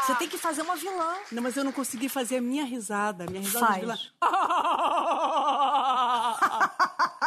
Você 0.05 0.13
tem 0.15 0.29
que 0.29 0.37
fazer 0.37 0.61
uma 0.61 0.75
vilã. 0.75 1.15
Não, 1.31 1.41
mas 1.41 1.57
eu 1.57 1.63
não 1.63 1.71
consegui 1.71 2.07
fazer 2.09 2.37
a 2.37 2.41
minha 2.41 2.63
risada. 2.63 3.25
Minha 3.25 3.41
risada 3.41 3.73
de 3.73 3.79
vilã. 3.79 3.97
Faz. 3.97 4.13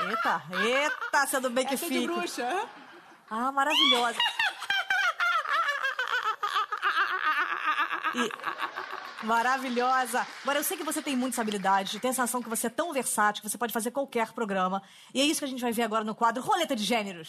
Eita, 0.00 0.42
eita, 0.64 1.26
sendo 1.26 1.50
bem 1.50 1.66
que 1.66 1.74
é 1.74 1.76
de 1.76 1.86
fica. 1.86 2.12
bruxa, 2.12 2.42
é? 2.42 2.68
Ah, 3.30 3.52
maravilhosa. 3.52 4.18
E- 8.14 8.50
Maravilhosa. 9.26 10.26
Agora, 10.42 10.58
eu 10.58 10.64
sei 10.64 10.76
que 10.78 10.82
você 10.82 11.02
tem 11.02 11.14
muitas 11.14 11.38
habilidades, 11.38 12.00
tem 12.00 12.10
a 12.10 12.12
sensação 12.14 12.42
que 12.42 12.48
você 12.48 12.68
é 12.68 12.70
tão 12.70 12.90
versátil 12.92 13.42
que 13.42 13.48
você 13.50 13.58
pode 13.58 13.72
fazer 13.72 13.90
qualquer 13.90 14.32
programa. 14.32 14.82
E 15.14 15.20
é 15.20 15.24
isso 15.24 15.40
que 15.40 15.44
a 15.44 15.48
gente 15.48 15.60
vai 15.60 15.72
ver 15.72 15.82
agora 15.82 16.02
no 16.02 16.14
quadro 16.14 16.42
Roleta 16.42 16.74
de 16.74 16.82
Gêneros. 16.84 17.28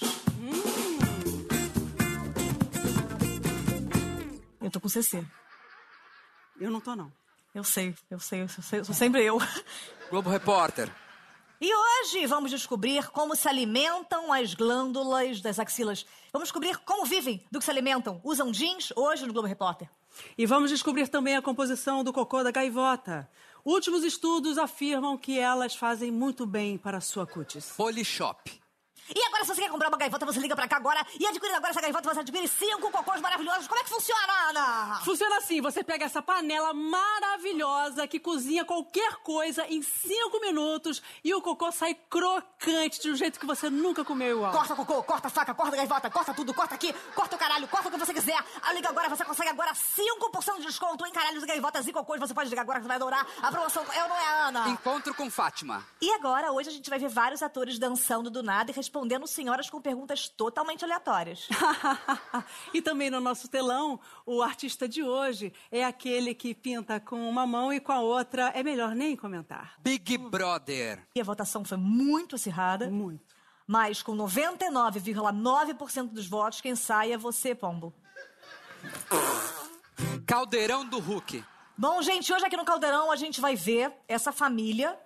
Eu 4.62 4.72
tô 4.72 4.80
com 4.80 4.88
CC. 4.88 5.26
Eu 6.60 6.72
não 6.72 6.80
tô, 6.80 6.96
não. 6.96 7.12
Eu 7.54 7.64
sei, 7.64 7.94
eu 8.10 8.20
sei, 8.20 8.42
eu 8.44 8.48
sei, 8.48 8.80
eu 8.80 8.86
sou 8.86 8.96
sempre 8.96 9.22
eu. 9.26 9.38
Globo 10.10 10.30
Repórter. 10.30 10.90
E 11.64 11.72
hoje 11.76 12.26
vamos 12.26 12.50
descobrir 12.50 13.12
como 13.12 13.36
se 13.36 13.48
alimentam 13.48 14.34
as 14.34 14.56
glândulas 14.56 15.42
das 15.42 15.60
axilas. 15.60 16.08
Vamos 16.34 16.48
descobrir 16.48 16.76
como 16.80 17.06
vivem, 17.06 17.46
do 17.52 17.60
que 17.60 17.66
se 17.66 17.70
alimentam. 17.70 18.20
Usam 18.24 18.52
jeans 18.52 18.92
hoje 18.96 19.28
no 19.28 19.32
Globo 19.32 19.48
Repórter. 19.48 19.88
E 20.36 20.48
vamos 20.48 20.72
descobrir 20.72 21.08
também 21.08 21.36
a 21.36 21.42
composição 21.42 22.04
do 22.04 22.12
cocô 22.12 22.44
da 22.44 22.50
gaivota. 22.50 23.30
Últimos 23.64 24.04
estudos 24.04 24.58
afirmam 24.58 25.16
que 25.16 25.38
elas 25.38 25.76
fazem 25.76 26.10
muito 26.10 26.48
bem 26.48 26.80
para 26.80 26.98
a 26.98 27.02
sua 27.02 27.28
cutis. 27.28 27.74
Polishop. 27.78 28.61
E 29.14 29.24
agora, 29.26 29.44
se 29.44 29.54
você 29.54 29.62
quer 29.62 29.70
comprar 29.70 29.90
uma 29.90 29.98
gaivota, 29.98 30.26
você 30.26 30.40
liga 30.40 30.56
pra 30.56 30.68
cá 30.68 30.78
agora 30.78 31.06
e 31.20 31.28
adquirindo 31.28 31.58
agora 31.58 31.72
essa 31.72 31.82
gaivota, 31.82 32.14
você 32.14 32.22
adquire 32.22 32.48
cinco 32.48 32.90
cocôs 32.90 33.20
maravilhosos. 33.20 33.68
Como 33.68 33.80
é 33.80 33.84
que 33.84 33.90
funciona, 33.90 34.50
Ana? 34.50 35.02
Funciona 35.04 35.38
assim: 35.38 35.62
você 35.62 35.84
pega 35.84 36.06
essa 36.06 36.22
panela 36.22 36.74
maravilhosa 36.74 38.08
que 38.08 38.20
cozinha 38.20 38.64
qualquer 38.64 39.16
coisa 39.18 39.66
em 39.68 39.82
cinco 39.82 40.40
minutos 40.40 41.02
e 41.24 41.34
o 41.34 41.42
cocô 41.42 41.72
sai 41.72 41.94
crocante 42.10 43.02
de 43.02 43.12
um 43.12 43.16
jeito 43.16 43.40
que 43.40 43.46
você 43.46 43.70
nunca 43.70 44.06
comeu 44.06 44.38
igual. 44.38 44.52
Corta 44.54 44.76
cocô, 44.76 45.04
corta 45.04 45.30
faca, 45.30 45.54
corta 45.54 45.76
gaivota, 45.76 46.10
corta 46.10 46.34
tudo, 46.34 46.54
corta 46.54 46.76
aqui, 46.76 46.94
corta 47.14 47.36
o 47.36 47.40
caralho, 47.40 47.68
corta 47.68 47.90
o 47.90 47.92
que 47.92 47.98
você 47.98 48.14
quiser. 48.14 48.42
A 48.62 48.74
liga 48.74 48.90
agora, 48.90 49.10
você 49.10 49.26
consegue 49.26 49.50
agora 49.50 49.74
5% 49.74 50.58
de 50.60 50.68
desconto 50.68 51.06
em 51.06 51.12
caralhos, 51.12 51.44
gaivotas 51.44 51.86
e 51.86 51.92
cocôs. 51.92 52.20
Você 52.20 52.34
pode 52.34 52.50
ligar 52.50 52.62
agora 52.62 52.80
que 52.80 52.84
você 52.84 52.88
vai 52.88 52.98
adorar. 52.98 53.28
A 53.42 53.52
promoção 53.52 53.84
é 53.92 54.04
ou 54.04 54.10
não 54.10 54.16
é, 54.16 54.42
Ana? 54.48 54.70
Encontro 54.70 55.14
com 55.14 55.30
Fátima. 55.30 55.86
E 56.02 56.10
agora, 56.14 56.52
hoje 56.52 56.70
a 56.70 56.72
gente 56.72 56.90
vai 56.90 56.98
ver 56.98 57.10
vários 57.10 57.44
atores 57.44 57.78
dançando 57.78 58.30
do 58.30 58.42
nada 58.42 58.72
e 58.72 58.74
respondendo 58.74 59.01
senhoras 59.28 59.70
com 59.70 59.82
perguntas 59.82 60.30
totalmente 60.30 60.84
aleatórias. 60.84 61.48
e 62.74 62.82
também 62.82 63.10
no 63.10 63.20
nosso 63.20 63.48
telão, 63.48 64.00
o 64.26 64.42
artista 64.42 64.88
de 64.88 65.04
hoje 65.04 65.54
é 65.72 65.84
aquele 65.84 66.34
que 66.34 66.54
pinta 66.54 67.00
com 67.00 67.30
uma 67.30 67.46
mão 67.46 67.72
e 67.72 67.80
com 67.80 67.92
a 67.92 68.00
outra 68.00 68.50
é 68.50 68.64
melhor 68.64 68.96
nem 68.96 69.16
comentar. 69.16 69.76
Big 69.80 70.18
Brother. 70.18 71.08
E 71.16 71.22
a 71.22 71.24
votação 71.24 71.64
foi 71.64 71.78
muito 71.78 72.36
acirrada. 72.36 72.90
Muito. 72.90 73.36
Mas 73.68 74.04
com 74.04 74.16
99,9% 74.16 76.10
dos 76.10 76.28
votos, 76.28 76.60
quem 76.60 76.76
sai 76.76 77.14
é 77.14 77.18
você, 77.18 77.56
Pombo. 77.56 77.94
Caldeirão 80.26 80.86
do 80.86 81.00
Hulk. 81.00 81.44
Bom, 81.78 82.02
gente, 82.02 82.34
hoje 82.34 82.46
aqui 82.46 82.58
no 82.58 82.66
Caldeirão 82.66 83.12
a 83.12 83.16
gente 83.16 83.40
vai 83.40 83.56
ver 83.56 83.94
essa 84.08 84.32
família 84.32 85.00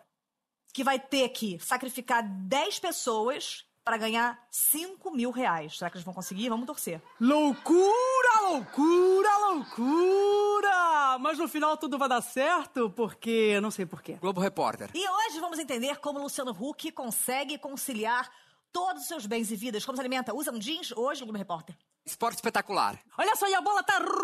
que 0.74 0.84
vai 0.84 1.00
ter 1.00 1.30
que 1.30 1.58
sacrificar 1.60 2.22
10 2.24 2.80
pessoas 2.80 3.66
para 3.86 3.98
ganhar 3.98 4.44
5 4.50 5.12
mil 5.12 5.30
reais. 5.30 5.78
Será 5.78 5.92
que 5.92 5.98
eles 5.98 6.04
vão 6.04 6.14
conseguir? 6.14 6.50
Vamos 6.50 6.66
torcer. 6.66 7.00
Loucura, 7.22 8.42
loucura, 8.42 9.38
loucura! 9.38 11.20
Mas 11.20 11.38
no 11.38 11.48
final 11.48 11.78
tudo 11.78 12.00
vai 12.00 12.10
dar 12.10 12.22
certo, 12.22 12.90
porque 12.90 13.60
não 13.62 13.70
sei 13.70 13.86
porquê. 13.86 14.14
Globo 14.14 14.42
Repórter. 14.42 14.90
E 14.96 15.08
hoje 15.08 15.40
vamos 15.40 15.60
entender 15.60 15.98
como 16.00 16.20
Luciano 16.20 16.50
Huck 16.52 16.92
consegue 16.94 17.60
conciliar 17.60 18.28
todos 18.74 19.04
os 19.04 19.08
seus 19.08 19.28
bens 19.28 19.52
e 19.52 19.56
vidas. 19.56 19.86
Como 19.86 19.96
se 19.96 20.02
alimenta? 20.02 20.34
Usa 20.34 20.52
um 20.52 20.58
jeans 20.58 20.92
hoje 20.92 21.22
no 21.22 21.28
Globo 21.28 21.38
Repórter. 21.38 21.78
Esporte 22.04 22.38
espetacular. 22.38 23.00
Olha 23.16 23.36
só, 23.36 23.48
e 23.48 23.54
a 23.54 23.62
bola 23.62 23.84
tá 23.84 24.00
rolando! 24.00 24.16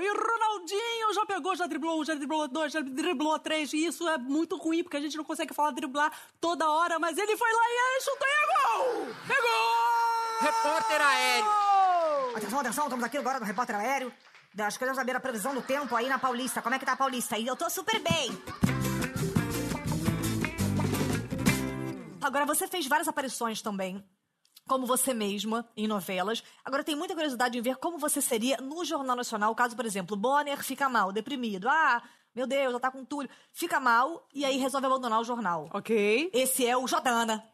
E 0.00 0.10
o 0.10 0.14
Ronaldinho 0.14 1.13
já 1.24 1.26
pegou, 1.26 1.56
já 1.56 1.66
driblou 1.66 2.00
um, 2.00 2.04
já 2.04 2.14
driblou 2.14 2.46
dois, 2.46 2.72
já 2.72 2.80
driblou 2.80 3.38
três. 3.38 3.72
E 3.72 3.86
isso 3.86 4.06
é 4.08 4.18
muito 4.18 4.56
ruim, 4.56 4.82
porque 4.82 4.96
a 4.96 5.00
gente 5.00 5.16
não 5.16 5.24
consegue 5.24 5.54
falar 5.54 5.70
driblar 5.70 6.12
toda 6.40 6.70
hora, 6.70 6.98
mas 6.98 7.16
ele 7.16 7.36
foi 7.36 7.50
lá 7.50 7.62
e 7.66 8.00
chutou 8.02 8.28
e 8.28 8.30
é 8.30 8.46
gol! 8.46 9.08
É 9.30 9.42
gol! 9.42 10.40
Repórter 10.40 11.00
aéreo. 11.00 11.46
Atenção, 12.36 12.60
atenção, 12.60 12.84
estamos 12.84 13.04
aqui 13.04 13.16
agora 13.16 13.40
no 13.40 13.46
Repórter 13.46 13.76
Aéreo. 13.76 14.12
Acho 14.58 14.78
que 14.78 14.84
eu 14.84 14.94
saber 14.94 15.16
a 15.16 15.20
previsão 15.20 15.54
do 15.54 15.62
tempo 15.62 15.94
aí 15.96 16.08
na 16.08 16.18
Paulista. 16.18 16.60
Como 16.60 16.74
é 16.74 16.78
que 16.78 16.84
tá 16.84 16.92
a 16.92 16.96
Paulista? 16.96 17.38
E 17.38 17.46
eu 17.46 17.56
tô 17.56 17.70
super 17.70 18.00
bem. 18.00 18.30
Agora, 22.20 22.44
você 22.44 22.66
fez 22.66 22.86
várias 22.86 23.06
aparições 23.06 23.62
também, 23.62 24.04
como 24.66 24.86
você 24.86 25.12
mesma, 25.12 25.68
em 25.76 25.86
novelas. 25.86 26.42
Agora, 26.64 26.84
tem 26.84 26.96
muita 26.96 27.14
curiosidade 27.14 27.58
em 27.58 27.62
ver 27.62 27.76
como 27.76 27.98
você 27.98 28.20
seria 28.20 28.56
no 28.58 28.84
Jornal 28.84 29.16
Nacional, 29.16 29.54
caso, 29.54 29.76
por 29.76 29.84
exemplo, 29.84 30.16
Bonner 30.16 30.62
fica 30.62 30.88
mal, 30.88 31.12
deprimido. 31.12 31.68
Ah, 31.68 32.02
meu 32.34 32.46
Deus, 32.46 32.72
já 32.72 32.80
tá 32.80 32.90
com 32.90 33.04
tudo. 33.04 33.28
Fica 33.52 33.78
mal 33.78 34.26
e 34.34 34.44
aí 34.44 34.56
resolve 34.56 34.86
abandonar 34.86 35.20
o 35.20 35.24
jornal. 35.24 35.68
Ok. 35.72 36.30
Esse 36.32 36.66
é 36.66 36.76
o 36.76 36.86
Jordana. 36.86 37.44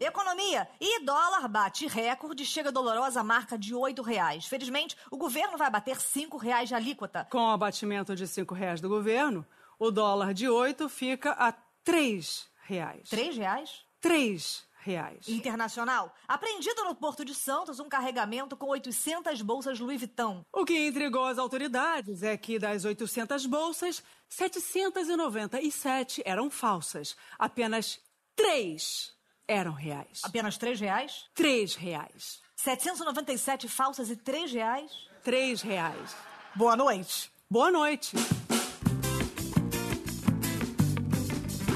Economia. 0.00 0.68
E 0.80 1.04
dólar 1.04 1.48
bate 1.48 1.86
recorde 1.86 2.44
chega 2.44 2.68
a 2.68 2.72
dolorosa 2.72 3.22
marca 3.22 3.58
de 3.58 3.74
R$ 3.74 3.94
reais. 4.04 4.46
Felizmente, 4.46 4.96
o 5.10 5.16
governo 5.16 5.58
vai 5.58 5.68
bater 5.70 5.96
R$ 5.96 6.28
reais 6.40 6.68
de 6.68 6.74
alíquota. 6.74 7.26
Com 7.30 7.38
o 7.38 7.50
abatimento 7.50 8.14
de 8.14 8.26
cinco 8.26 8.54
reais 8.54 8.80
do 8.80 8.88
governo, 8.88 9.44
o 9.78 9.90
dólar 9.90 10.32
de 10.32 10.48
8 10.48 10.88
fica 10.88 11.32
a 11.32 11.52
três 11.84 12.48
reais. 12.66 13.08
R$ 13.08 13.30
reais? 13.32 13.84
Três 14.00 14.66
reais. 14.86 15.28
Internacional. 15.28 16.14
Apreendido 16.28 16.84
no 16.84 16.94
Porto 16.94 17.24
de 17.24 17.34
Santos 17.34 17.80
um 17.80 17.88
carregamento 17.88 18.56
com 18.56 18.66
800 18.66 19.42
bolsas 19.42 19.80
Louis 19.80 19.98
Vuitton. 19.98 20.44
O 20.52 20.64
que 20.64 20.86
intrigou 20.86 21.24
as 21.24 21.38
autoridades 21.38 22.22
é 22.22 22.36
que 22.36 22.58
das 22.58 22.84
800 22.84 23.46
bolsas, 23.46 24.02
797 24.28 26.22
eram 26.24 26.50
falsas. 26.50 27.16
Apenas 27.38 28.00
três 28.36 29.12
eram 29.48 29.72
reais. 29.72 30.20
Apenas 30.22 30.56
R$ 30.56 30.74
reais? 30.74 31.24
Três 31.34 31.74
reais. 31.74 32.40
797 32.56 33.68
falsas 33.68 34.10
e 34.10 34.14
R$ 34.14 34.46
reais? 34.46 34.92
Três 35.22 35.62
reais. 35.62 36.16
Boa 36.54 36.76
noite. 36.76 37.30
Boa 37.50 37.70
noite. 37.70 38.16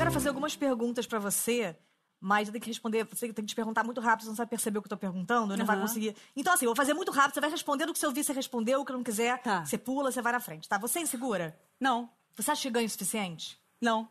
Quero 0.00 0.10
fazer 0.12 0.28
algumas 0.28 0.56
perguntas 0.56 1.06
pra 1.06 1.18
você, 1.18 1.76
mas 2.18 2.48
eu 2.48 2.52
tenho 2.52 2.62
que 2.62 2.70
responder. 2.70 3.04
Você 3.04 3.30
tem 3.34 3.44
que 3.44 3.50
te 3.50 3.54
perguntar 3.54 3.84
muito 3.84 4.00
rápido, 4.00 4.22
você 4.24 4.28
não 4.30 4.34
vai 4.36 4.46
perceber 4.46 4.78
o 4.78 4.82
que 4.82 4.86
eu 4.86 4.90
tô 4.90 4.96
perguntando, 4.96 5.54
não 5.56 5.66
vai 5.66 5.76
Aham. 5.76 5.86
conseguir. 5.86 6.16
Então, 6.34 6.54
assim, 6.54 6.64
eu 6.64 6.70
vou 6.70 6.76
fazer 6.76 6.94
muito 6.94 7.12
rápido, 7.12 7.34
você 7.34 7.40
vai 7.40 7.50
respondendo 7.50 7.90
o 7.90 7.92
que 7.92 7.98
você 7.98 8.06
ouvir, 8.06 8.24
você 8.24 8.32
respondeu, 8.32 8.80
o 8.80 8.84
que 8.84 8.92
não 8.92 9.02
quiser, 9.02 9.42
Tá. 9.42 9.62
você 9.64 9.76
pula, 9.76 10.10
você 10.10 10.22
vai 10.22 10.32
na 10.32 10.40
frente, 10.40 10.66
tá? 10.68 10.78
Você 10.78 11.00
é 11.00 11.02
insegura? 11.02 11.58
Não, 11.78 12.08
Você 12.36 12.50
acha 12.50 12.62
que 12.62 12.70
ganha 12.70 12.86
o 12.86 12.90
suficiente? 12.90 13.60
não, 13.80 14.08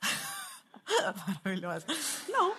Maravilhosa. 1.44 1.84
não. 2.28 2.54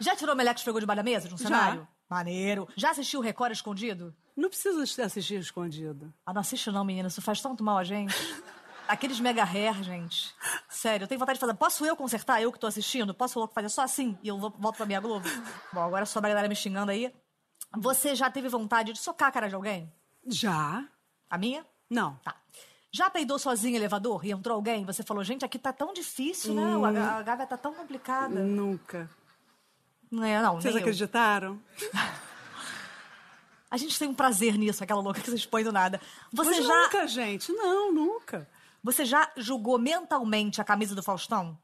Já 0.00 0.16
tirou 0.16 0.34
o 0.34 0.36
meleque 0.38 0.60
esfregou 0.60 0.80
debaixo 0.80 0.96
da 0.96 1.02
mesa 1.02 1.28
de 1.28 1.34
um 1.34 1.38
Já. 1.38 1.44
cenário? 1.44 1.86
Maneiro. 2.08 2.66
Já 2.76 2.90
assistiu 2.92 3.20
o 3.20 3.22
Record 3.22 3.52
escondido? 3.52 4.14
Não 4.36 4.48
precisa 4.48 4.82
assistir 5.04 5.38
escondido. 5.38 6.12
Ah, 6.26 6.32
não 6.32 6.40
assiste 6.40 6.70
não, 6.70 6.84
menina. 6.84 7.08
Isso 7.08 7.20
faz 7.22 7.40
tanto 7.40 7.62
mal 7.62 7.76
a 7.78 7.84
gente. 7.84 8.14
Aqueles 8.86 9.18
mega 9.18 9.42
hair, 9.44 9.82
gente. 9.82 10.34
Sério, 10.68 11.04
eu 11.04 11.08
tenho 11.08 11.18
vontade 11.18 11.36
de 11.36 11.40
fazer. 11.40 11.54
Posso 11.54 11.86
eu 11.86 11.96
consertar? 11.96 12.42
Eu 12.42 12.52
que 12.52 12.58
tô 12.58 12.66
assistindo? 12.66 13.14
Posso 13.14 13.46
fazer 13.48 13.68
só 13.68 13.82
assim 13.82 14.18
e 14.22 14.28
eu 14.28 14.38
volto 14.38 14.76
pra 14.76 14.86
minha 14.86 15.00
Globo? 15.00 15.26
Bom, 15.72 15.80
agora 15.80 16.04
só 16.04 16.18
a 16.18 16.22
galera 16.22 16.48
me 16.48 16.54
xingando 16.54 16.92
aí. 16.92 17.12
Você 17.76 18.14
já 18.14 18.30
teve 18.30 18.48
vontade 18.48 18.92
de 18.92 18.98
socar 18.98 19.28
a 19.28 19.32
cara 19.32 19.48
de 19.48 19.54
alguém? 19.54 19.92
Já? 20.26 20.84
A 21.28 21.38
minha? 21.38 21.66
Não. 21.88 22.16
Tá. 22.16 22.36
Já 22.92 23.10
peidou 23.10 23.38
sozinho 23.38 23.72
em 23.72 23.76
elevador 23.76 24.24
e 24.24 24.30
entrou 24.30 24.54
alguém 24.54 24.84
você 24.84 25.02
falou, 25.02 25.24
gente, 25.24 25.44
aqui 25.44 25.58
tá 25.58 25.72
tão 25.72 25.92
difícil, 25.92 26.54
né? 26.54 26.62
A, 27.00 27.16
a 27.16 27.22
gávea 27.22 27.46
tá 27.46 27.56
tão 27.56 27.74
complicada. 27.74 28.40
Nunca. 28.40 29.10
Não 30.10 30.22
é, 30.22 30.40
não, 30.40 30.60
Vocês 30.60 30.76
acreditaram? 30.76 31.60
A 33.68 33.76
gente 33.76 33.98
tem 33.98 34.06
um 34.06 34.14
prazer 34.14 34.56
nisso, 34.56 34.84
aquela 34.84 35.00
louca 35.00 35.20
que 35.20 35.28
vocês 35.28 35.44
põem 35.44 35.64
do 35.64 35.72
nada. 35.72 36.00
Você 36.32 36.50
Mas 36.50 36.64
já, 36.64 36.82
nunca, 36.82 37.08
gente. 37.08 37.50
Não, 37.50 37.92
nunca. 37.92 38.48
Você 38.84 39.04
já 39.04 39.28
julgou 39.36 39.78
mentalmente 39.78 40.60
a 40.60 40.64
camisa 40.64 40.94
do 40.94 41.02
Faustão? 41.02 41.58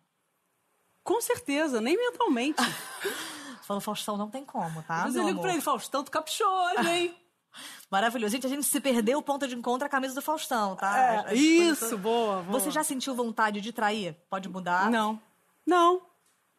Com 1.05 1.21
certeza, 1.21 1.81
nem 1.81 1.97
mentalmente. 1.97 2.61
Falou, 3.63 3.81
Faustão, 3.81 4.17
não 4.17 4.29
tem 4.29 4.45
como, 4.45 4.83
tá? 4.83 5.03
Mas 5.05 5.15
eu 5.15 5.23
ligo 5.23 5.33
amor? 5.39 5.43
pra 5.43 5.53
ele, 5.53 5.63
Faustão, 5.63 6.03
tu 6.03 6.11
caprichou 6.11 6.49
hoje, 6.49 6.89
hein? 6.89 7.17
Maravilhoso. 7.91 8.33
Gente, 8.33 8.47
a 8.47 8.51
gente 8.51 8.65
se 8.65 8.81
perdeu 8.81 9.19
o 9.19 9.23
ponto 9.23 9.47
de 9.47 9.55
encontro 9.55 9.87
a 9.87 9.89
camisa 9.89 10.15
do 10.15 10.23
Faustão, 10.23 10.75
tá? 10.77 10.97
É, 10.99 11.17
As- 11.19 11.27
as 11.27 11.33
isso, 11.39 11.81
coisas- 11.81 12.01
boa, 12.01 12.43
boa. 12.43 12.59
Você 12.61 12.71
já 12.71 12.83
sentiu 12.83 13.15
vontade 13.15 13.61
de 13.61 13.73
trair? 13.73 14.17
Pode 14.29 14.49
mudar? 14.49 14.91
Não. 14.91 15.21
Não. 15.67 16.01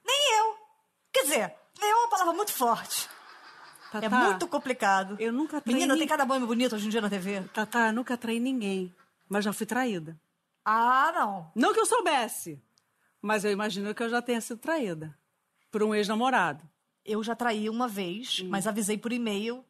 Nem 0.05 0.37
eu. 0.39 0.55
Quer 1.13 1.23
dizer, 1.23 1.55
nem 1.79 1.89
eu 1.89 1.97
é 1.97 1.99
uma 2.01 2.09
palavra 2.09 2.33
muito 2.33 2.53
forte. 2.53 3.09
Tatá, 3.91 4.05
É 4.05 4.09
muito 4.09 4.47
complicado. 4.47 5.17
eu 5.19 5.33
nunca 5.33 5.59
traí 5.59 5.73
Menina, 5.73 5.93
ninguém. 5.93 6.07
tem 6.07 6.17
cada 6.17 6.25
nome 6.25 6.45
bonito 6.45 6.75
hoje 6.75 6.85
em 6.87 6.89
dia 6.89 7.01
na 7.01 7.09
TV. 7.09 7.41
Tatá, 7.53 7.87
eu 7.87 7.93
nunca 7.93 8.15
traí 8.17 8.39
ninguém, 8.39 8.93
mas 9.29 9.43
já 9.43 9.51
fui 9.51 9.65
traída. 9.65 10.17
Ah, 10.63 11.11
não. 11.15 11.51
Não 11.55 11.73
que 11.73 11.79
eu 11.79 11.85
soubesse, 11.85 12.61
mas 13.21 13.43
eu 13.43 13.51
imagino 13.51 13.93
que 13.95 14.03
eu 14.03 14.09
já 14.09 14.21
tenha 14.21 14.41
sido 14.41 14.59
traída 14.59 15.17
por 15.71 15.81
um 15.83 15.93
ex-namorado. 15.95 16.63
Eu 17.03 17.23
já 17.23 17.35
traí 17.35 17.69
uma 17.69 17.87
vez, 17.87 18.39
Hum. 18.41 18.49
mas 18.49 18.67
avisei 18.67 18.97
por 18.97 19.11
e-mail 19.11 19.65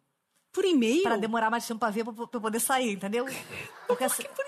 Por 0.52 0.66
e-mail? 0.66 1.04
pra 1.04 1.16
demorar 1.16 1.50
mais 1.50 1.66
tempo 1.66 1.80
pra 1.80 1.90
ver 1.90 2.04
pra, 2.04 2.14
pra 2.14 2.28
eu 2.34 2.42
poder 2.42 2.60
sair, 2.60 2.92
entendeu? 2.94 3.26
Porque 3.88 4.04
assim, 4.04 4.24
por 4.24 4.46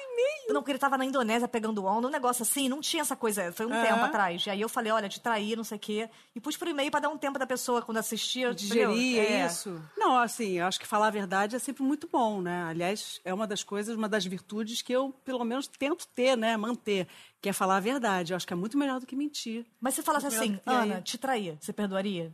Não, 0.49 0.61
porque 0.61 0.71
ele 0.71 0.79
tava 0.79 0.97
na 0.97 1.05
Indonésia 1.05 1.47
pegando 1.47 1.85
onda, 1.85 2.07
um 2.07 2.11
negócio 2.11 2.43
assim, 2.43 2.67
não 2.69 2.81
tinha 2.81 3.01
essa 3.01 3.15
coisa. 3.15 3.51
Foi 3.51 3.65
um 3.65 3.71
Aham. 3.71 3.81
tempo 3.81 4.05
atrás. 4.05 4.45
E 4.45 4.49
aí 4.49 4.61
eu 4.61 4.69
falei, 4.69 4.91
olha, 4.91 5.07
te 5.09 5.19
traí, 5.19 5.55
não 5.55 5.63
sei 5.63 5.77
o 5.77 5.79
quê. 5.79 6.09
E 6.35 6.39
pus 6.39 6.57
por 6.57 6.67
e-mail 6.67 6.91
pra 6.91 6.99
dar 6.99 7.09
um 7.09 7.17
tempo 7.17 7.39
da 7.39 7.45
pessoa 7.47 7.81
quando 7.81 7.97
assistia. 7.97 8.53
Digerir, 8.53 9.19
é 9.19 9.41
É. 9.41 9.45
isso? 9.45 9.81
Não, 9.97 10.17
assim, 10.17 10.59
eu 10.59 10.65
acho 10.65 10.79
que 10.79 10.85
falar 10.87 11.07
a 11.07 11.11
verdade 11.11 11.55
é 11.55 11.59
sempre 11.59 11.83
muito 11.83 12.07
bom, 12.11 12.41
né? 12.41 12.63
Aliás, 12.63 13.21
é 13.23 13.33
uma 13.33 13.47
das 13.47 13.63
coisas, 13.63 13.95
uma 13.95 14.09
das 14.09 14.25
virtudes 14.25 14.81
que 14.81 14.91
eu, 14.93 15.13
pelo 15.23 15.43
menos, 15.45 15.67
tento 15.67 16.07
ter, 16.07 16.35
né? 16.35 16.57
Manter, 16.57 17.07
que 17.41 17.49
é 17.49 17.53
falar 17.53 17.77
a 17.77 17.79
verdade. 17.79 18.33
Eu 18.33 18.37
acho 18.37 18.45
que 18.47 18.53
é 18.53 18.55
muito 18.55 18.77
melhor 18.77 18.99
do 18.99 19.05
que 19.05 19.15
mentir. 19.15 19.65
Mas 19.79 19.93
se 19.95 20.01
falasse 20.03 20.25
Muito 20.25 20.35
assim, 20.37 20.57
trair. 20.59 20.91
Ana, 20.91 21.01
te 21.01 21.17
traía, 21.17 21.57
você 21.59 21.71
perdoaria? 21.71 22.33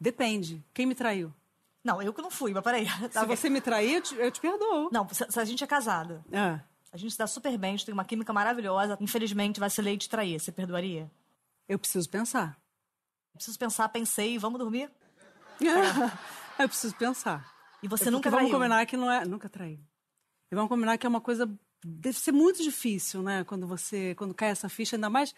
Depende. 0.00 0.64
Quem 0.72 0.86
me 0.86 0.94
traiu? 0.94 1.32
Não, 1.82 2.00
eu 2.02 2.12
que 2.12 2.20
não 2.22 2.30
fui, 2.30 2.52
mas 2.52 2.62
peraí. 2.62 2.86
Se 3.10 3.24
você 3.24 3.48
me 3.48 3.60
trair, 3.60 3.94
eu 3.94 4.00
te, 4.02 4.14
eu 4.14 4.30
te 4.30 4.40
perdoo. 4.40 4.88
Não, 4.92 5.08
se, 5.08 5.24
se 5.28 5.40
a 5.40 5.44
gente 5.44 5.64
é 5.64 5.66
casado, 5.66 6.22
Ah, 6.32 6.60
a 6.92 6.96
gente 6.96 7.12
se 7.12 7.18
dá 7.18 7.26
super 7.26 7.56
bem, 7.58 7.70
a 7.74 7.76
gente 7.76 7.86
tem 7.86 7.92
uma 7.92 8.04
química 8.04 8.32
maravilhosa, 8.32 8.96
infelizmente 9.00 9.60
vai 9.60 9.70
ser 9.70 9.82
lei 9.82 9.96
de 9.96 10.08
trair. 10.08 10.38
Você 10.40 10.52
perdoaria? 10.52 11.10
eu 11.68 11.78
preciso 11.78 12.08
pensar. 12.08 12.58
Preciso 13.34 13.58
pensar, 13.58 13.88
pensei, 13.90 14.38
vamos 14.38 14.58
dormir? 14.58 14.90
eu 16.58 16.68
preciso 16.68 16.94
pensar. 16.94 17.46
E 17.82 17.88
você 17.88 18.08
É 18.08 18.10
nunca 18.10 18.22
porque 18.22 18.30
Vamos 18.30 18.50
traiu? 18.50 18.58
combinar 18.58 18.86
que 18.86 18.96
não 18.96 19.10
é. 19.10 19.24
Nunca 19.24 19.48
traí. 19.48 19.78
E 20.50 20.54
vamos 20.54 20.68
combinar 20.68 20.96
que 20.98 21.06
é 21.06 21.08
uma 21.08 21.20
coisa. 21.20 21.48
Deve 21.84 22.18
ser 22.18 22.32
muito 22.32 22.62
difícil, 22.62 23.22
né? 23.22 23.44
Quando 23.44 23.66
você. 23.66 24.14
Quando 24.16 24.34
cai 24.34 24.50
essa 24.50 24.68
ficha, 24.68 24.96
ainda 24.96 25.10
mais 25.10 25.34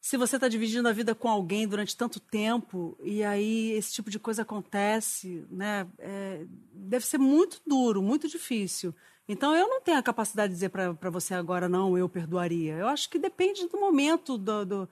se 0.00 0.16
você 0.16 0.36
está 0.36 0.48
dividindo 0.48 0.88
a 0.88 0.92
vida 0.92 1.14
com 1.14 1.28
alguém 1.28 1.66
durante 1.66 1.96
tanto 1.96 2.20
tempo 2.20 2.96
e 3.02 3.24
aí 3.24 3.72
esse 3.72 3.92
tipo 3.92 4.10
de 4.10 4.18
coisa 4.18 4.42
acontece, 4.42 5.46
né? 5.50 5.86
É, 5.98 6.44
deve 6.72 7.04
ser 7.06 7.18
muito 7.18 7.60
duro, 7.66 8.02
muito 8.02 8.28
difícil. 8.28 8.94
Então 9.28 9.54
eu 9.54 9.68
não 9.68 9.80
tenho 9.80 9.98
a 9.98 10.02
capacidade 10.02 10.48
de 10.48 10.54
dizer 10.54 10.70
para 10.70 11.10
você 11.10 11.34
agora, 11.34 11.68
não, 11.68 11.96
eu 11.98 12.08
perdoaria. 12.08 12.74
Eu 12.74 12.88
acho 12.88 13.10
que 13.10 13.18
depende 13.18 13.68
do 13.68 13.78
momento, 13.78 14.38
do. 14.38 14.64
do- 14.64 14.88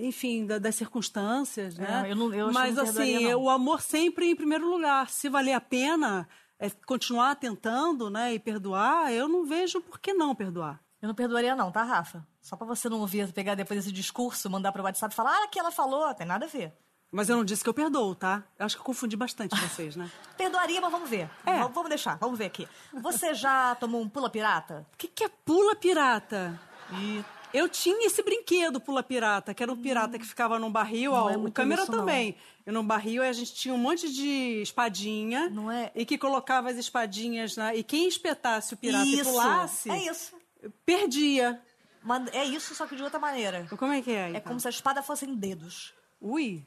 enfim, 0.00 0.46
da- 0.46 0.58
das 0.58 0.76
circunstâncias, 0.76 1.76
né? 1.76 2.04
É, 2.06 2.12
eu 2.12 2.16
não- 2.16 2.32
eu 2.32 2.50
Mas 2.52 2.76
não 2.76 2.84
assim, 2.84 3.30
não. 3.30 3.42
o 3.42 3.50
amor 3.50 3.82
sempre 3.82 4.30
em 4.30 4.36
primeiro 4.36 4.66
lugar. 4.70 5.10
Se 5.10 5.28
valer 5.28 5.52
a 5.52 5.60
pena 5.60 6.26
é, 6.60 6.70
continuar 6.86 7.34
tentando, 7.36 8.08
né, 8.10 8.32
e 8.34 8.38
perdoar, 8.38 9.12
eu 9.12 9.28
não 9.28 9.44
vejo 9.44 9.80
por 9.80 9.98
que 10.00 10.12
não 10.14 10.34
perdoar. 10.34 10.80
Eu 11.00 11.06
não 11.06 11.14
perdoaria 11.14 11.54
não, 11.54 11.70
tá, 11.70 11.84
Rafa? 11.84 12.26
Só 12.40 12.56
pra 12.56 12.66
você 12.66 12.88
não 12.88 12.98
ouvir, 13.00 13.32
pegar 13.32 13.54
depois 13.54 13.78
esse 13.78 13.92
discurso, 13.92 14.50
mandar 14.50 14.72
pro 14.72 14.82
WhatsApp 14.82 15.12
e 15.12 15.16
falar, 15.16 15.36
ah, 15.44 15.48
que 15.48 15.58
ela 15.58 15.70
falou, 15.70 16.12
tem 16.14 16.26
nada 16.26 16.46
a 16.46 16.48
ver. 16.48 16.72
Mas 17.10 17.28
eu 17.30 17.36
não 17.36 17.44
disse 17.44 17.62
que 17.62 17.68
eu 17.70 17.74
perdoo, 17.74 18.14
tá? 18.14 18.44
Eu 18.58 18.66
acho 18.66 18.76
que 18.76 18.80
eu 18.80 18.84
confundi 18.84 19.16
bastante 19.16 19.54
vocês, 19.60 19.96
né? 19.96 20.10
Perdoaria, 20.36 20.80
mas 20.80 20.90
vamos 20.92 21.08
ver. 21.08 21.28
É. 21.46 21.62
V- 21.64 21.72
Vamos 21.72 21.88
deixar, 21.88 22.16
vamos 22.18 22.38
ver 22.38 22.46
aqui. 22.46 22.68
Você 22.92 23.32
já 23.34 23.74
tomou 23.76 24.00
um 24.02 24.08
pula 24.08 24.28
pirata? 24.28 24.86
O 24.92 24.96
que, 24.98 25.08
que 25.08 25.24
é 25.24 25.28
pula 25.28 25.74
pirata? 25.74 26.60
E 26.92 27.24
Eu 27.54 27.66
tinha 27.68 28.06
esse 28.06 28.22
brinquedo 28.22 28.78
pula 28.78 29.02
pirata, 29.02 29.54
que 29.54 29.62
era 29.62 29.72
um 29.72 29.76
pirata 29.76 30.18
que 30.18 30.24
ficava 30.26 30.58
num 30.58 30.70
barril, 30.70 31.12
Não 31.12 31.24
ó, 31.24 31.30
é 31.30 31.36
o 31.38 31.50
câmera 31.50 31.82
isso, 31.82 31.90
não. 31.92 32.00
também. 32.00 32.36
E 32.66 32.70
num 32.70 32.84
barril 32.86 33.22
a 33.22 33.32
gente 33.32 33.54
tinha 33.54 33.72
um 33.72 33.78
monte 33.78 34.12
de 34.12 34.60
espadinha. 34.60 35.48
Não 35.48 35.70
é- 35.72 35.90
E 35.94 36.04
que 36.04 36.18
colocava 36.18 36.68
as 36.68 36.76
espadinhas 36.76 37.56
na. 37.56 37.74
E 37.74 37.82
quem 37.82 38.06
espetasse 38.06 38.74
o 38.74 38.76
pirata 38.76 39.06
e 39.06 39.14
isso, 39.20 39.30
pulasse, 39.30 39.90
é 39.90 40.10
isso. 40.10 40.36
perdia. 40.84 41.58
Mas 42.02 42.28
é 42.34 42.44
isso, 42.44 42.74
só 42.74 42.86
que 42.86 42.94
de 42.96 43.02
outra 43.02 43.18
maneira. 43.18 43.66
Como 43.78 43.92
é 43.92 44.02
que 44.02 44.10
é? 44.10 44.26
É 44.26 44.28
então? 44.30 44.42
como 44.42 44.60
se 44.60 44.66
a 44.66 44.70
espada 44.70 45.02
fossem 45.02 45.34
dedos. 45.34 45.94
Ui. 46.20 46.64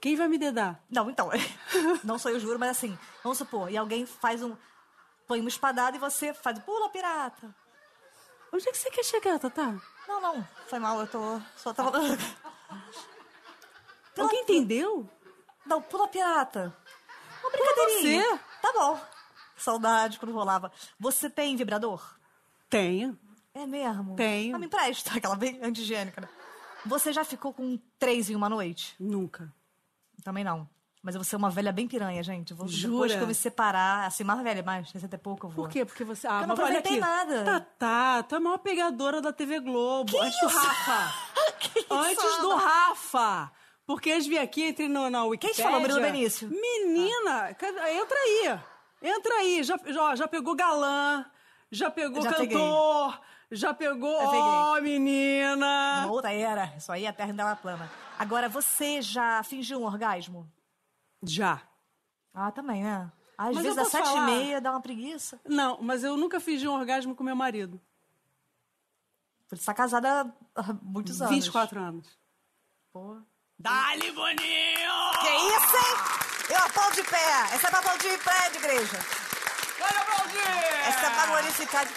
Quem 0.00 0.16
vai 0.16 0.28
me 0.28 0.38
dedar? 0.38 0.80
Não, 0.88 1.10
então, 1.10 1.30
não 2.04 2.18
sou 2.18 2.30
eu 2.30 2.38
juro, 2.38 2.58
mas 2.58 2.70
assim, 2.70 2.96
vamos 3.22 3.38
supor, 3.38 3.70
e 3.70 3.76
alguém 3.76 4.06
faz 4.06 4.42
um. 4.42 4.56
põe 5.26 5.40
uma 5.40 5.48
espadada 5.48 5.96
e 5.96 6.00
você 6.00 6.32
faz 6.32 6.58
pula 6.60 6.88
pirata. 6.90 7.54
Onde 8.52 8.68
é 8.68 8.72
que 8.72 8.78
você 8.78 8.90
quer 8.90 9.04
chegar, 9.04 9.38
Tatá? 9.38 9.74
Não, 10.06 10.20
não, 10.20 10.48
foi 10.68 10.78
mal, 10.78 11.00
eu 11.00 11.06
tô. 11.06 11.40
Só 11.56 11.74
tava. 11.74 11.98
Alguém 14.18 14.42
entendeu? 14.42 15.08
Não, 15.66 15.82
pula 15.82 16.08
pirata. 16.08 16.74
Uma 17.42 17.50
brincadeirinha. 17.50 18.24
você. 18.24 18.40
Tá 18.62 18.72
bom. 18.72 19.00
Saudade 19.56 20.18
quando 20.18 20.32
rolava. 20.32 20.72
Você 20.98 21.28
tem 21.28 21.56
vibrador? 21.56 22.16
Tenho. 22.70 23.18
É 23.54 23.66
mesmo? 23.66 24.14
Tenho. 24.16 24.54
Ah, 24.54 24.58
me 24.58 24.66
empresta, 24.66 25.12
aquela 25.18 25.36
bem 25.36 25.60
antigênica, 25.62 26.20
né? 26.20 26.28
Você 26.86 27.12
já 27.12 27.24
ficou 27.24 27.52
com 27.52 27.78
três 27.98 28.30
em 28.30 28.36
uma 28.36 28.48
noite? 28.48 28.94
Nunca. 28.98 29.52
Também 30.24 30.44
não. 30.44 30.68
Mas 31.02 31.14
eu 31.14 31.20
vou 31.20 31.24
ser 31.24 31.36
uma 31.36 31.48
velha 31.48 31.70
bem 31.72 31.86
piranha, 31.86 32.22
gente. 32.22 32.50
Eu 32.50 32.56
Vou, 32.56 32.66
Depois 32.66 32.80
Jura? 32.80 33.16
que 33.16 33.22
eu 33.22 33.26
me 33.28 33.34
separar, 33.34 34.06
assim, 34.06 34.24
mais 34.24 34.42
velha, 34.42 34.62
mais, 34.62 34.90
60 34.90 35.14
e 35.14 35.18
pouco 35.18 35.46
eu 35.46 35.50
vou. 35.50 35.64
Por 35.64 35.70
quê? 35.70 35.84
Porque 35.84 36.02
você. 36.02 36.26
Ah, 36.26 36.40
eu 36.42 36.46
não 36.48 36.54
aproveitei 36.54 36.98
nada. 36.98 37.44
Tatá, 37.44 38.22
tu 38.24 38.34
é 38.34 38.38
a 38.38 38.40
maior 38.40 38.58
pegadora 38.58 39.20
da 39.22 39.32
TV 39.32 39.60
Globo. 39.60 40.10
Que 40.10 40.18
antes 40.18 40.40
do 40.40 40.46
isso? 40.48 40.58
Rafa. 40.58 41.28
Que 41.60 41.80
isso, 41.80 41.86
Antes 41.90 42.36
do? 42.38 42.54
Rafa. 42.54 43.50
Porque 43.86 44.10
eles 44.10 44.26
vêm 44.26 44.38
aqui, 44.38 44.68
entrei 44.68 44.88
no, 44.88 45.08
na 45.08 45.24
Wikipédia. 45.24 45.56
te 45.56 45.62
falou, 45.62 45.80
Murilo 45.80 46.00
Benício? 46.00 46.48
Menina, 46.48 47.54
cara, 47.54 47.92
entra 47.92 48.16
aí. 48.16 48.60
Entra 49.02 49.34
aí. 49.34 49.62
Já, 49.62 49.78
já, 49.86 50.14
já 50.16 50.28
pegou 50.28 50.54
galã, 50.54 51.24
já 51.70 51.90
pegou 51.90 52.22
Já 52.22 52.32
peguei. 52.32 52.56
cantor, 52.56 53.20
já 53.50 53.74
pegou. 53.74 54.18
Peguei. 54.18 54.40
Ó, 54.40 54.80
menina. 54.80 56.02
Uma 56.04 56.12
outra 56.12 56.32
era. 56.32 56.72
Isso 56.76 56.90
aí 56.92 57.06
a 57.06 57.12
terra 57.12 57.30
ainda 57.30 57.42
era 57.42 57.56
plana. 57.56 57.90
Agora, 58.18 58.48
você 58.48 59.00
já 59.02 59.42
fingiu 59.42 59.80
um 59.80 59.84
orgasmo? 59.84 60.50
Já. 61.22 61.60
Ah, 62.34 62.50
também, 62.50 62.82
né? 62.82 63.10
Às 63.36 63.54
Mas 63.54 63.62
vezes 63.64 63.78
às 63.78 63.88
sete 63.88 64.04
e 64.04 64.08
falar? 64.08 64.26
meia 64.26 64.60
dá 64.60 64.70
uma 64.72 64.80
preguiça. 64.80 65.40
Não, 65.46 65.78
mas 65.80 66.02
eu 66.02 66.16
nunca 66.16 66.40
de 66.40 66.66
um 66.68 66.72
orgasmo 66.74 67.14
com 67.14 67.22
meu 67.22 67.36
marido. 67.36 67.80
Você 69.48 69.54
está 69.54 69.72
casada 69.72 70.34
há 70.54 70.62
muitos 70.82 71.22
anos. 71.22 71.34
24 71.34 71.80
anos. 71.80 72.18
Pô. 72.92 73.16
Dali, 73.58 74.12
Boninho! 74.12 75.10
Que 75.20 75.28
isso, 75.28 75.76
hein? 75.76 76.50
Eu 76.50 76.64
aplaudo 76.64 76.96
de 76.96 77.02
pé. 77.04 77.40
Essa 77.54 77.66
é 77.66 77.70
pra 77.70 77.78
aplaudir 77.78 78.10
de 78.10 78.18
pé 78.24 78.50
de 78.50 78.58
igreja. 78.58 78.98
Olha! 79.80 80.07
Essa 80.86 81.06
é 81.06 81.10
pra 81.10 81.26
glorificar 81.26 81.86
de... 81.86 81.92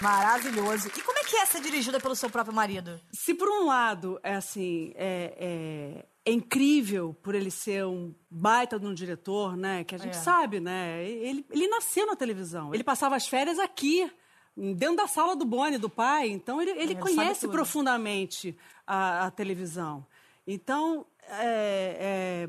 Maravilhoso. 0.00 0.88
E 0.96 1.00
como 1.00 1.18
é 1.18 1.24
que 1.24 1.36
é 1.36 1.46
ser 1.46 1.60
dirigida 1.60 1.98
pelo 2.00 2.14
seu 2.16 2.28
próprio 2.28 2.54
marido? 2.54 3.00
Se 3.12 3.32
por 3.34 3.48
um 3.48 3.66
lado 3.66 4.18
é 4.22 4.34
assim, 4.34 4.92
é, 4.96 5.34
é- 5.38 6.06
é 6.26 6.32
incrível 6.32 7.14
por 7.22 7.34
ele 7.34 7.50
ser 7.50 7.84
um 7.86 8.14
baita 8.30 8.78
de 8.78 8.86
um 8.86 8.92
diretor, 8.94 9.56
né? 9.56 9.84
Que 9.84 9.94
a 9.94 9.98
gente 9.98 10.16
É. 10.16 10.20
sabe, 10.20 10.58
né? 10.60 11.02
Ele, 11.04 11.46
ele 11.50 11.68
nasceu 11.68 12.06
na 12.06 12.16
televisão. 12.16 12.74
Ele 12.74 12.82
passava 12.84 13.14
as 13.16 13.26
férias 13.26 13.58
aqui, 13.58 14.10
dentro 14.56 14.96
da 14.96 15.06
sala 15.06 15.36
do 15.36 15.44
Boni, 15.44 15.78
do 15.78 15.88
pai. 15.88 16.28
Então 16.28 16.60
ele, 16.60 16.72
ele 16.72 16.80
Ele 16.82 16.94
conhece 16.96 17.46
profundamente 17.48 18.56
a, 18.86 19.26
a 19.26 19.30
televisão. 19.30 20.04
Então, 20.46 21.06
é, 21.28 22.46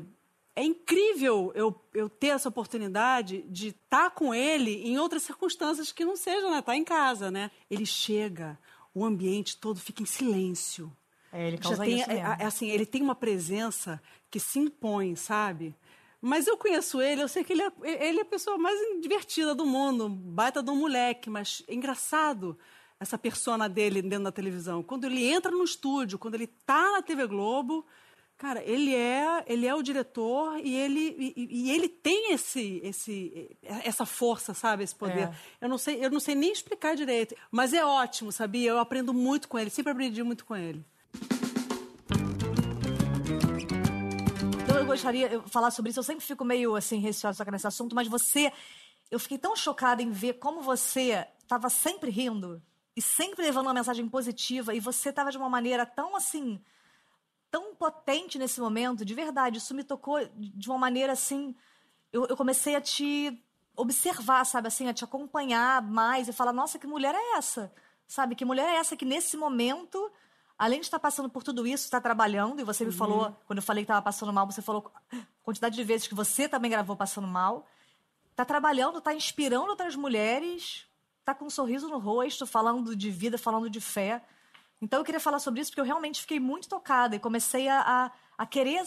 é 0.56 0.64
incrível 0.64 1.52
eu, 1.54 1.78
eu 1.92 2.08
ter 2.08 2.28
essa 2.28 2.48
oportunidade 2.48 3.42
de 3.42 3.68
estar 3.68 4.10
com 4.10 4.34
ele 4.34 4.88
em 4.88 4.98
outras 4.98 5.22
circunstâncias 5.22 5.92
que 5.92 6.02
não 6.02 6.16
sejam, 6.16 6.50
né? 6.50 6.62
Tá 6.62 6.74
em 6.74 6.82
casa, 6.82 7.30
né? 7.30 7.50
Ele 7.70 7.84
chega, 7.84 8.58
o 8.94 9.04
ambiente 9.04 9.58
todo 9.58 9.78
fica 9.78 10.02
em 10.02 10.06
silêncio. 10.06 10.90
É, 11.30 11.48
ele 11.48 11.58
Já 11.58 11.62
causa 11.62 11.84
tem, 11.84 12.00
isso 12.00 12.10
é, 12.10 12.14
mesmo. 12.14 12.28
é, 12.40 12.44
assim, 12.46 12.70
ele 12.70 12.86
tem 12.86 13.02
uma 13.02 13.14
presença 13.14 14.00
que 14.30 14.40
se 14.40 14.58
impõe, 14.58 15.14
sabe? 15.14 15.76
Mas 16.22 16.46
eu 16.46 16.56
conheço 16.56 17.02
ele, 17.02 17.22
eu 17.22 17.28
sei 17.28 17.44
que 17.44 17.52
ele 17.52 17.62
é, 17.62 17.72
ele 18.08 18.20
é 18.20 18.22
a 18.22 18.24
pessoa 18.24 18.56
mais 18.56 18.80
divertida 19.02 19.54
do 19.54 19.66
mundo, 19.66 20.08
baita 20.08 20.62
de 20.62 20.70
um 20.70 20.76
moleque, 20.76 21.28
mas 21.28 21.62
é 21.68 21.74
engraçado 21.74 22.58
essa 22.98 23.18
persona 23.18 23.68
dele 23.68 24.00
dentro 24.00 24.24
da 24.24 24.32
televisão. 24.32 24.82
Quando 24.82 25.04
ele 25.04 25.22
entra 25.22 25.52
no 25.52 25.62
estúdio, 25.62 26.18
quando 26.18 26.34
ele 26.34 26.46
tá 26.46 26.92
na 26.92 27.02
TV 27.02 27.26
Globo, 27.26 27.84
cara, 28.36 28.62
ele 28.62 28.94
é, 28.94 29.44
ele 29.46 29.66
é 29.66 29.74
o 29.74 29.82
diretor 29.82 30.58
e 30.62 30.74
ele, 30.74 31.34
e, 31.36 31.48
e 31.50 31.70
ele 31.70 31.88
tem 31.88 32.32
esse, 32.32 32.80
esse, 32.84 33.56
essa 33.62 34.04
força, 34.04 34.52
sabe, 34.52 34.84
esse 34.84 34.94
poder. 34.94 35.28
É. 35.28 35.34
Eu 35.62 35.68
não 35.68 35.78
sei, 35.78 36.04
eu 36.04 36.10
não 36.10 36.20
sei 36.20 36.34
nem 36.34 36.52
explicar 36.52 36.94
direito, 36.94 37.34
mas 37.50 37.72
é 37.72 37.84
ótimo, 37.84 38.30
sabia? 38.30 38.70
Eu 38.70 38.78
aprendo 38.78 39.14
muito 39.14 39.48
com 39.48 39.58
ele, 39.58 39.70
sempre 39.70 39.92
aprendi 39.92 40.22
muito 40.22 40.44
com 40.44 40.54
ele. 40.54 40.84
Então 44.62 44.76
eu 44.76 44.86
gostaria 44.86 45.28
de 45.28 45.50
falar 45.50 45.70
sobre 45.70 45.90
isso. 45.90 46.00
Eu 46.00 46.04
sempre 46.04 46.24
fico 46.24 46.44
meio 46.44 46.76
assim 46.76 46.98
receosa 46.98 47.44
nesse 47.50 47.66
assunto, 47.66 47.94
mas 47.94 48.06
você, 48.06 48.52
eu 49.10 49.18
fiquei 49.18 49.38
tão 49.38 49.56
chocada 49.56 50.02
em 50.02 50.10
ver 50.10 50.34
como 50.34 50.60
você 50.60 51.26
estava 51.42 51.70
sempre 51.70 52.10
rindo 52.10 52.62
e 52.94 53.00
sempre 53.00 53.42
levando 53.42 53.66
uma 53.66 53.74
mensagem 53.74 54.06
positiva 54.08 54.74
e 54.74 54.80
você 54.80 55.08
estava 55.08 55.30
de 55.30 55.38
uma 55.38 55.48
maneira 55.48 55.86
tão 55.86 56.14
assim, 56.16 56.60
tão 57.56 57.74
potente 57.74 58.38
nesse 58.38 58.60
momento, 58.60 59.02
de 59.02 59.14
verdade. 59.14 59.56
Isso 59.56 59.74
me 59.74 59.82
tocou 59.82 60.18
de 60.36 60.68
uma 60.68 60.76
maneira 60.76 61.14
assim. 61.14 61.56
Eu, 62.12 62.26
eu 62.26 62.36
comecei 62.36 62.76
a 62.76 62.80
te 62.82 63.42
observar, 63.74 64.44
sabe, 64.44 64.68
assim, 64.68 64.86
a 64.88 64.92
te 64.92 65.04
acompanhar 65.04 65.80
mais 65.80 66.28
e 66.28 66.34
falar: 66.34 66.52
nossa, 66.52 66.78
que 66.78 66.86
mulher 66.86 67.14
é 67.14 67.38
essa? 67.38 67.72
Sabe, 68.06 68.34
que 68.34 68.44
mulher 68.44 68.68
é 68.68 68.76
essa 68.76 68.94
que 68.94 69.06
nesse 69.06 69.38
momento 69.38 70.12
além 70.58 70.80
de 70.80 70.86
estar 70.86 70.98
passando 70.98 71.28
por 71.28 71.42
tudo 71.42 71.66
isso, 71.66 71.84
está 71.84 72.00
trabalhando, 72.00 72.60
e 72.60 72.64
você 72.64 72.82
me 72.84 72.92
falou, 72.92 73.36
quando 73.46 73.58
eu 73.58 73.62
falei 73.62 73.84
que 73.84 73.90
estava 73.90 74.00
passando 74.00 74.32
mal, 74.32 74.46
você 74.46 74.62
falou 74.62 74.90
a 75.12 75.16
quantidade 75.42 75.76
de 75.76 75.84
vezes 75.84 76.08
que 76.08 76.14
você 76.14 76.48
também 76.48 76.70
gravou 76.70 76.96
passando 76.96 77.26
mal. 77.26 77.66
Está 78.30 78.42
trabalhando, 78.42 78.98
está 78.98 79.12
inspirando 79.12 79.68
outras 79.68 79.94
mulheres, 79.96 80.86
está 81.20 81.34
com 81.34 81.44
um 81.44 81.50
sorriso 81.50 81.88
no 81.88 81.98
rosto, 81.98 82.46
falando 82.46 82.96
de 82.96 83.10
vida, 83.10 83.36
falando 83.36 83.68
de 83.68 83.80
fé. 83.80 84.24
Então 84.80 85.00
eu 85.00 85.04
queria 85.04 85.20
falar 85.20 85.38
sobre 85.38 85.60
isso 85.60 85.70
porque 85.70 85.80
eu 85.80 85.84
realmente 85.84 86.20
fiquei 86.20 86.38
muito 86.38 86.68
tocada 86.68 87.16
e 87.16 87.20
comecei 87.20 87.68
a, 87.68 87.80
a, 87.80 88.12
a 88.38 88.46
querer, 88.46 88.86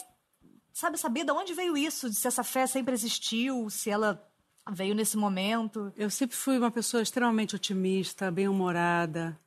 sabe, 0.72 0.98
saber 0.98 1.24
de 1.24 1.32
onde 1.32 1.54
veio 1.54 1.76
isso, 1.76 2.12
se 2.14 2.28
essa 2.28 2.44
fé 2.44 2.68
sempre 2.68 2.94
existiu, 2.94 3.70
se 3.70 3.90
ela 3.90 4.24
veio 4.72 4.94
nesse 4.94 5.18
momento. 5.18 5.92
Eu 5.96 6.10
sempre 6.10 6.36
fui 6.36 6.58
uma 6.58 6.72
pessoa 6.72 7.02
extremamente 7.02 7.56
otimista, 7.56 8.30
bem-humorada. 8.30 9.40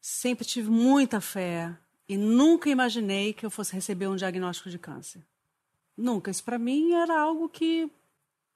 Sempre 0.00 0.46
tive 0.46 0.70
muita 0.70 1.20
fé 1.20 1.76
e 2.08 2.16
nunca 2.16 2.70
imaginei 2.70 3.32
que 3.32 3.44
eu 3.44 3.50
fosse 3.50 3.74
receber 3.74 4.06
um 4.06 4.16
diagnóstico 4.16 4.70
de 4.70 4.78
câncer. 4.78 5.24
Nunca. 5.96 6.30
Isso 6.30 6.42
para 6.42 6.58
mim 6.58 6.94
era 6.94 7.20
algo 7.20 7.48
que 7.48 7.90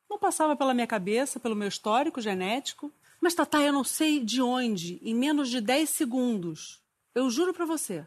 não 0.09 0.19
passava 0.19 0.57
pela 0.57 0.75
minha 0.75 0.87
cabeça, 0.87 1.41
pelo 1.41 1.57
meu 1.57 1.69
histórico 1.69 2.21
genético. 2.21 2.93
Mas, 3.21 3.35
Tatá, 3.35 3.63
eu 3.63 3.73
não 3.73 3.85
sei 3.85 4.21
de 4.21 4.41
onde, 4.41 4.99
em 5.03 5.15
menos 5.15 5.49
de 5.51 5.61
10 5.61 5.89
segundos, 5.91 6.83
eu 7.14 7.31
juro 7.31 7.55
para 7.55 7.64
você, 7.64 8.07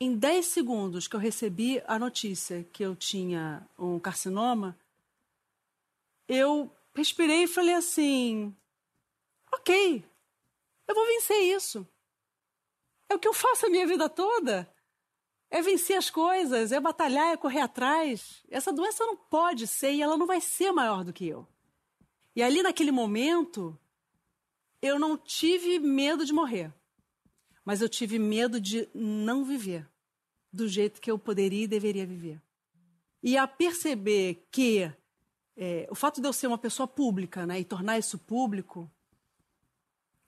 em 0.00 0.16
10 0.16 0.46
segundos 0.46 1.06
que 1.06 1.16
eu 1.16 1.20
recebi 1.20 1.82
a 1.86 1.98
notícia 1.98 2.64
que 2.72 2.82
eu 2.82 2.96
tinha 2.96 3.66
um 3.78 3.98
carcinoma, 3.98 4.78
eu 6.28 6.70
respirei 6.94 7.44
e 7.44 7.48
falei 7.48 7.74
assim: 7.74 8.54
ok, 9.52 10.04
eu 10.88 10.94
vou 10.94 11.06
vencer 11.06 11.38
isso. 11.38 11.86
É 13.08 13.14
o 13.14 13.18
que 13.18 13.28
eu 13.28 13.34
faço 13.34 13.66
a 13.66 13.70
minha 13.70 13.86
vida 13.86 14.08
toda. 14.08 14.68
É 15.50 15.60
vencer 15.60 15.98
as 15.98 16.08
coisas, 16.08 16.72
é 16.72 16.80
batalhar, 16.80 17.32
é 17.32 17.36
correr 17.36 17.60
atrás. 17.60 18.42
Essa 18.48 18.72
doença 18.72 19.04
não 19.04 19.16
pode 19.16 19.66
ser 19.66 19.92
e 19.92 20.02
ela 20.02 20.16
não 20.16 20.26
vai 20.26 20.40
ser 20.40 20.72
maior 20.72 21.04
do 21.04 21.12
que 21.12 21.28
eu. 21.28 21.46
E 22.34 22.42
ali 22.42 22.62
naquele 22.62 22.90
momento, 22.90 23.78
eu 24.80 24.98
não 24.98 25.16
tive 25.16 25.78
medo 25.78 26.24
de 26.24 26.32
morrer, 26.32 26.72
mas 27.64 27.80
eu 27.80 27.88
tive 27.88 28.18
medo 28.18 28.60
de 28.60 28.88
não 28.94 29.44
viver 29.44 29.88
do 30.52 30.68
jeito 30.68 31.00
que 31.00 31.10
eu 31.10 31.18
poderia 31.18 31.64
e 31.64 31.68
deveria 31.68 32.06
viver. 32.06 32.40
E 33.22 33.36
a 33.36 33.46
perceber 33.46 34.46
que 34.50 34.92
é, 35.56 35.86
o 35.90 35.94
fato 35.94 36.20
de 36.20 36.26
eu 36.26 36.32
ser 36.32 36.46
uma 36.46 36.58
pessoa 36.58 36.86
pública 36.86 37.46
né, 37.46 37.60
e 37.60 37.64
tornar 37.64 37.98
isso 37.98 38.18
público, 38.18 38.90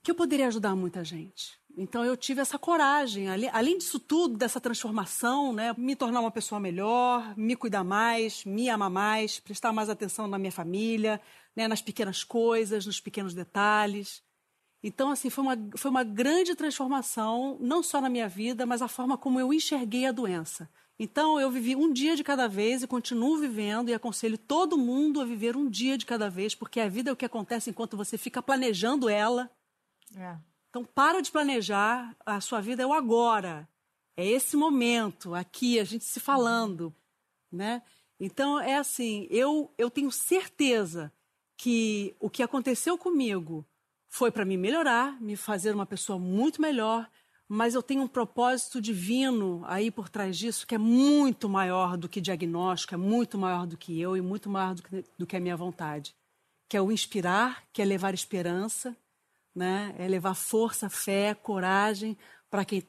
que 0.03 0.11
eu 0.11 0.15
poderia 0.15 0.47
ajudar 0.49 0.77
muita 0.77 1.03
gente. 1.03 1.59
Então 1.77 2.05
eu 2.05 2.17
tive 2.17 2.41
essa 2.41 2.59
coragem, 2.59 3.29
além, 3.29 3.51
além 3.53 3.79
disso 3.79 3.99
tudo, 3.99 4.37
dessa 4.37 4.61
transformação, 4.61 5.53
né, 5.53 5.75
me 5.77 5.97
tornar 5.97 6.21
uma 6.21 6.31
pessoa 6.31 6.61
melhor, 6.61 7.37
me 7.37 7.57
cuidar 7.57 7.83
mais, 7.83 8.45
me 8.45 8.69
amar 8.69 8.91
mais, 8.91 9.41
prestar 9.41 9.73
mais 9.73 9.91
atenção 9.91 10.29
na 10.29 10.39
minha 10.39 10.53
família, 10.53 11.21
né, 11.57 11.67
nas 11.67 11.83
pequenas 11.83 12.23
coisas, 12.23 12.87
nos 12.87 13.01
pequenos 13.01 13.35
detalhes. 13.35 14.23
Então, 14.87 15.11
assim, 15.11 15.31
foi 15.31 15.43
uma, 15.43 15.57
foi 15.79 15.91
uma 15.91 16.05
grande 16.05 16.55
transformação, 16.55 17.57
não 17.59 17.83
só 17.83 18.03
na 18.03 18.11
minha 18.11 18.29
vida, 18.29 18.67
mas 18.67 18.83
a 18.83 18.87
forma 18.87 19.17
como 19.17 19.41
eu 19.41 19.51
enxerguei 19.51 20.05
a 20.05 20.13
doença. 20.13 20.69
Então, 20.99 21.41
eu 21.41 21.51
vivi 21.51 21.75
um 21.75 21.91
dia 21.91 22.15
de 22.15 22.23
cada 22.23 22.47
vez 22.47 22.83
e 22.83 22.87
continuo 22.87 23.39
vivendo 23.39 23.89
e 23.89 23.95
aconselho 23.95 24.37
todo 24.37 24.77
mundo 24.77 25.23
a 25.23 25.25
viver 25.25 25.57
um 25.57 25.71
dia 25.71 25.97
de 25.97 26.05
cada 26.05 26.29
vez, 26.29 26.55
porque 26.55 26.81
a 26.81 26.89
vida 26.89 27.09
é 27.09 27.13
o 27.15 27.17
que 27.17 27.25
acontece 27.25 27.71
enquanto 27.71 27.97
você 27.97 28.19
fica 28.19 28.43
planejando 28.43 29.09
ela. 29.09 29.51
É. 30.15 30.37
Então, 30.69 30.85
para 30.85 31.23
de 31.23 31.33
planejar, 31.33 32.15
a 32.27 32.39
sua 32.43 32.61
vida 32.61 32.83
é 32.83 32.87
o 32.87 32.93
agora. 32.93 33.67
É 34.15 34.27
esse 34.27 34.55
momento, 34.55 35.35
aqui, 35.35 35.81
a 35.81 35.85
gente 35.85 36.05
se 36.05 36.21
falando, 36.21 36.95
né? 37.51 37.81
Então, 38.21 38.61
é 38.61 38.77
assim, 38.77 39.27
eu, 39.31 39.73
eu 39.79 39.89
tenho 39.89 40.11
certeza 40.11 41.11
que 41.57 42.15
o 42.21 42.29
que 42.29 42.43
aconteceu 42.43 42.99
comigo 42.99 43.67
foi 44.15 44.31
para 44.31 44.45
me 44.45 44.57
melhorar, 44.57 45.21
me 45.21 45.35
fazer 45.35 45.75
uma 45.75 45.85
pessoa 45.85 46.21
muito 46.21 46.63
melhor, 46.63 47.11
mas 47.49 47.75
eu 47.75 47.83
tenho 47.83 48.03
um 48.05 48.07
propósito 48.07 48.81
divino 48.81 49.65
aí 49.67 49.91
por 49.91 50.09
trás 50.09 50.39
disso 50.39 50.65
que 50.65 50.77
é 50.77 50.79
muito 50.79 51.49
maior 51.49 51.97
do 51.97 52.09
que 52.09 52.21
diagnóstico, 52.21 52.95
é 52.95 52.97
muito 52.97 53.37
maior 53.37 53.67
do 53.67 53.77
que 53.77 54.01
eu 54.01 54.17
e 54.17 54.21
muito 54.21 54.49
maior 54.49 54.77
do 54.77 54.85
que, 54.85 55.05
do 55.19 55.27
que 55.27 55.37
a 55.37 55.41
minha 55.41 55.57
vontade, 55.57 56.15
que 56.69 56.77
é 56.77 56.81
o 56.81 56.93
inspirar, 56.93 57.65
que 57.73 57.83
é 57.83 57.85
levar 57.85 58.15
esperança, 58.15 58.97
né? 59.53 59.93
É 59.99 60.07
levar 60.07 60.35
força, 60.35 60.89
fé, 60.89 61.35
coragem 61.35 62.17
para 62.49 62.65
quem 62.65 62.85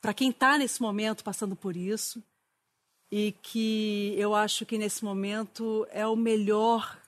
para 0.00 0.12
quem 0.12 0.30
está 0.30 0.58
nesse 0.58 0.82
momento 0.82 1.22
passando 1.22 1.54
por 1.54 1.76
isso 1.76 2.20
e 3.08 3.30
que 3.40 4.16
eu 4.18 4.34
acho 4.34 4.66
que 4.66 4.78
nesse 4.78 5.04
momento 5.04 5.86
é 5.90 6.04
o 6.04 6.16
melhor 6.16 6.98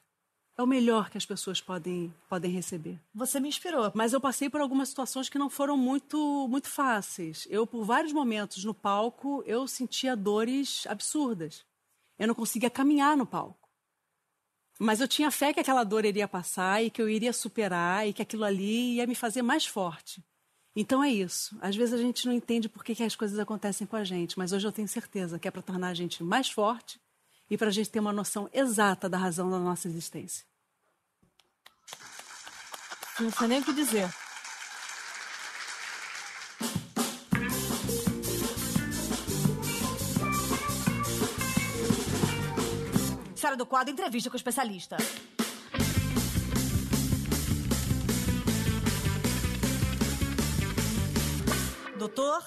é 0.59 0.63
o 0.63 0.67
melhor 0.67 1.09
que 1.09 1.17
as 1.17 1.25
pessoas 1.25 1.61
podem 1.61 2.13
podem 2.29 2.51
receber. 2.51 2.99
Você 3.15 3.39
me 3.39 3.49
inspirou. 3.49 3.93
Mas 3.95 4.13
eu 4.13 4.21
passei 4.21 4.51
por 4.51 4.61
algumas 4.61 4.89
situações 4.89 5.29
que 5.29 5.39
não 5.39 5.49
foram 5.49 5.77
muito 5.77 6.49
muito 6.49 6.69
fáceis. 6.69 7.47
Eu 7.49 7.65
por 7.65 7.85
vários 7.85 8.13
momentos 8.13 8.65
no 8.65 8.75
palco 8.75 9.43
eu 9.47 9.69
sentia 9.69 10.17
dores 10.17 10.85
absurdas. 10.89 11.65
Eu 12.19 12.27
não 12.27 12.35
conseguia 12.35 12.69
caminhar 12.69 13.17
no 13.17 13.25
palco. 13.25 13.69
Mas 14.81 15.01
eu 15.01 15.07
tinha 15.07 15.31
fé 15.31 15.53
que 15.53 15.61
aquela 15.61 15.85
dor 15.85 16.05
iria 16.05 16.27
passar 16.27 16.83
e 16.83 16.91
que 16.91 17.01
eu 17.01 17.09
iria 17.09 17.33
superar 17.33 18.07
e 18.07 18.13
que 18.13 18.23
aquilo 18.23 18.45
ali 18.45 18.97
ia 18.97 19.07
me 19.07 19.15
fazer 19.15 19.43
mais 19.43 19.65
forte. 19.65 20.25
Então 20.75 21.03
é 21.03 21.11
isso. 21.11 21.57
Às 21.61 21.77
vezes 21.77 21.95
a 21.95 22.03
gente 22.03 22.27
não 22.27 22.33
entende 22.33 22.69
por 22.69 22.85
que, 22.85 22.95
que 22.95 23.03
as 23.03 23.17
coisas 23.17 23.39
acontecem 23.39 23.87
com 23.87 23.97
a 23.97 24.05
gente, 24.05 24.39
mas 24.39 24.53
hoje 24.53 24.67
eu 24.67 24.73
tenho 24.73 24.87
certeza 24.87 25.39
que 25.39 25.49
é 25.49 25.51
para 25.51 25.63
tornar 25.63 25.89
a 25.89 25.95
gente 25.95 26.23
mais 26.23 26.51
forte 26.51 27.01
e 27.51 27.57
para 27.57 27.69
a 27.69 27.71
gente 27.73 27.91
ter 27.91 28.01
uma 28.01 28.13
noção 28.13 28.49
exata 28.53 29.09
da 29.09 29.19
razão 29.19 29.51
da 29.51 29.59
nossa 29.59 29.89
existência. 29.89 30.45
Não 33.21 33.31
sei 33.33 33.49
nem 33.49 33.61
o 33.61 33.65
que 33.65 33.73
dizer. 33.73 34.09
Senhora 43.35 43.57
do 43.57 43.67
quadro, 43.67 43.93
entrevista 43.93 44.29
com 44.31 44.35
o 44.35 44.37
especialista. 44.37 44.97
Doutor, 51.99 52.43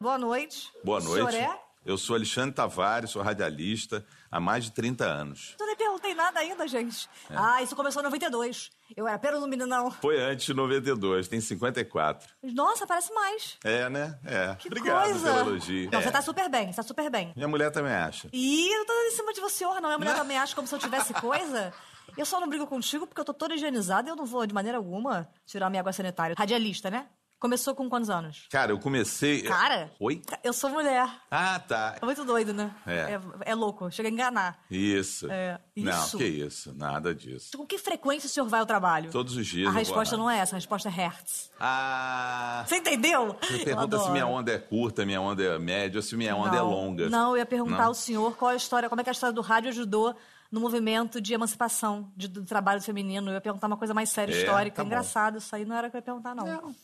boa 0.00 0.18
noite. 0.18 0.72
Boa 0.84 0.98
O 0.98 1.02
senhor 1.02 1.22
noite. 1.32 1.36
é? 1.38 1.65
Eu 1.86 1.96
sou 1.96 2.16
Alexandre 2.16 2.52
Tavares, 2.52 3.10
sou 3.10 3.22
radialista 3.22 4.04
há 4.28 4.40
mais 4.40 4.64
de 4.64 4.72
30 4.72 5.04
anos. 5.04 5.54
Eu 5.60 5.66
nem 5.66 5.76
perguntei 5.76 6.14
nada 6.14 6.40
ainda, 6.40 6.66
gente. 6.66 7.08
É. 7.30 7.34
Ah, 7.36 7.62
isso 7.62 7.76
começou 7.76 8.02
em 8.02 8.04
92. 8.04 8.70
Eu 8.96 9.06
era 9.06 9.16
pera 9.20 9.38
no 9.38 9.46
meninão. 9.46 9.92
Foi 9.92 10.20
antes 10.20 10.46
de 10.46 10.52
92, 10.52 11.28
tem 11.28 11.40
54. 11.40 12.28
Nossa, 12.42 12.88
parece 12.88 13.14
mais. 13.14 13.56
É, 13.62 13.88
né? 13.88 14.18
É. 14.24 14.56
Que 14.56 14.66
Obrigado 14.66 15.04
coisa. 15.04 15.32
pelo 15.32 15.50
elogio. 15.50 15.88
Não, 15.92 16.00
É. 16.00 16.02
você 16.02 16.10
tá 16.10 16.20
super 16.22 16.48
bem, 16.50 16.66
você 16.72 16.76
tá 16.76 16.82
super 16.82 17.08
bem. 17.08 17.32
Minha 17.36 17.46
mulher 17.48 17.70
também 17.70 17.92
acha. 17.92 18.28
E 18.32 18.68
eu 18.74 18.78
não 18.80 18.86
tô 18.86 18.92
em 18.92 19.10
cima 19.12 19.32
de 19.32 19.40
você, 19.40 19.64
não. 19.64 19.88
A 19.90 19.96
mulher 19.98 20.16
também 20.16 20.36
acha 20.36 20.56
como 20.56 20.66
se 20.66 20.74
eu 20.74 20.80
tivesse 20.80 21.14
coisa. 21.14 21.72
Eu 22.16 22.26
só 22.26 22.40
não 22.40 22.48
brigo 22.48 22.66
contigo 22.66 23.06
porque 23.06 23.20
eu 23.20 23.24
tô 23.24 23.34
toda 23.34 23.54
higienizada 23.54 24.08
e 24.08 24.10
eu 24.10 24.16
não 24.16 24.24
vou, 24.24 24.44
de 24.46 24.54
maneira 24.54 24.78
alguma, 24.78 25.28
tirar 25.44 25.70
minha 25.70 25.80
água 25.80 25.92
sanitária. 25.92 26.34
Radialista, 26.36 26.90
né? 26.90 27.06
Começou 27.38 27.74
com 27.74 27.88
quantos 27.88 28.08
anos? 28.08 28.46
Cara, 28.50 28.72
eu 28.72 28.78
comecei. 28.78 29.42
Cara? 29.42 29.92
Oi? 30.00 30.22
Eu 30.42 30.54
sou 30.54 30.70
mulher. 30.70 31.06
Ah, 31.30 31.58
tá. 31.60 31.96
É 32.00 32.04
muito 32.04 32.24
doido, 32.24 32.54
né? 32.54 32.74
É. 32.86 33.12
É, 33.12 33.20
é 33.50 33.54
louco. 33.54 33.90
Chega 33.90 34.08
a 34.08 34.12
enganar. 34.12 34.58
Isso. 34.70 35.30
É, 35.30 35.60
Não, 35.76 35.92
isso. 36.04 36.16
que 36.16 36.24
isso. 36.24 36.74
Nada 36.74 37.14
disso. 37.14 37.56
Com 37.58 37.66
que 37.66 37.76
frequência 37.76 38.26
o 38.26 38.30
senhor 38.30 38.48
vai 38.48 38.60
ao 38.60 38.66
trabalho? 38.66 39.10
Todos 39.10 39.36
os 39.36 39.46
dias 39.46 39.68
A 39.68 39.78
resposta 39.78 40.16
não 40.16 40.30
é 40.30 40.38
essa, 40.38 40.54
a 40.56 40.58
resposta 40.58 40.88
é 40.88 40.92
Hertz. 40.92 41.50
Ah. 41.60 42.64
Você 42.66 42.76
entendeu? 42.76 43.36
Você 43.42 43.58
pergunta 43.64 43.98
se 43.98 44.10
minha 44.10 44.26
onda 44.26 44.52
é 44.52 44.58
curta, 44.58 45.04
minha 45.04 45.20
onda 45.20 45.42
é 45.42 45.58
média, 45.58 45.98
ou 45.98 46.02
se 46.02 46.16
minha 46.16 46.34
onda 46.34 46.56
é 46.56 46.60
Não. 46.60 46.70
longa. 46.70 47.10
Não, 47.10 47.30
eu 47.32 47.36
ia 47.36 47.46
perguntar 47.46 47.76
Não? 47.78 47.84
ao 47.88 47.94
senhor 47.94 48.34
qual 48.36 48.50
é 48.50 48.54
a 48.54 48.56
história, 48.56 48.88
como 48.88 49.02
é 49.02 49.04
que 49.04 49.10
a 49.10 49.12
história 49.12 49.34
do 49.34 49.42
rádio 49.42 49.68
ajudou 49.68 50.16
no 50.50 50.58
movimento 50.58 51.20
de 51.20 51.34
emancipação 51.34 52.10
de- 52.16 52.28
do 52.28 52.44
trabalho 52.46 52.80
feminino. 52.80 53.28
Eu 53.30 53.34
ia 53.34 53.40
perguntar 53.42 53.66
uma 53.66 53.76
coisa 53.76 53.92
mais 53.92 54.08
séria, 54.08 54.32
É, 54.34 54.38
histórica. 54.38 54.76
tá 54.76 54.82
bom. 54.82 54.86
Engraçado, 54.86 55.36
isso 55.36 55.54
aí 55.54 55.66
não 55.66 55.76
era 55.76 55.88
o 55.88 55.90
que 55.90 55.96
eu 55.96 55.98
ia 55.98 56.02
perguntar, 56.02 56.34
não. 56.34 56.74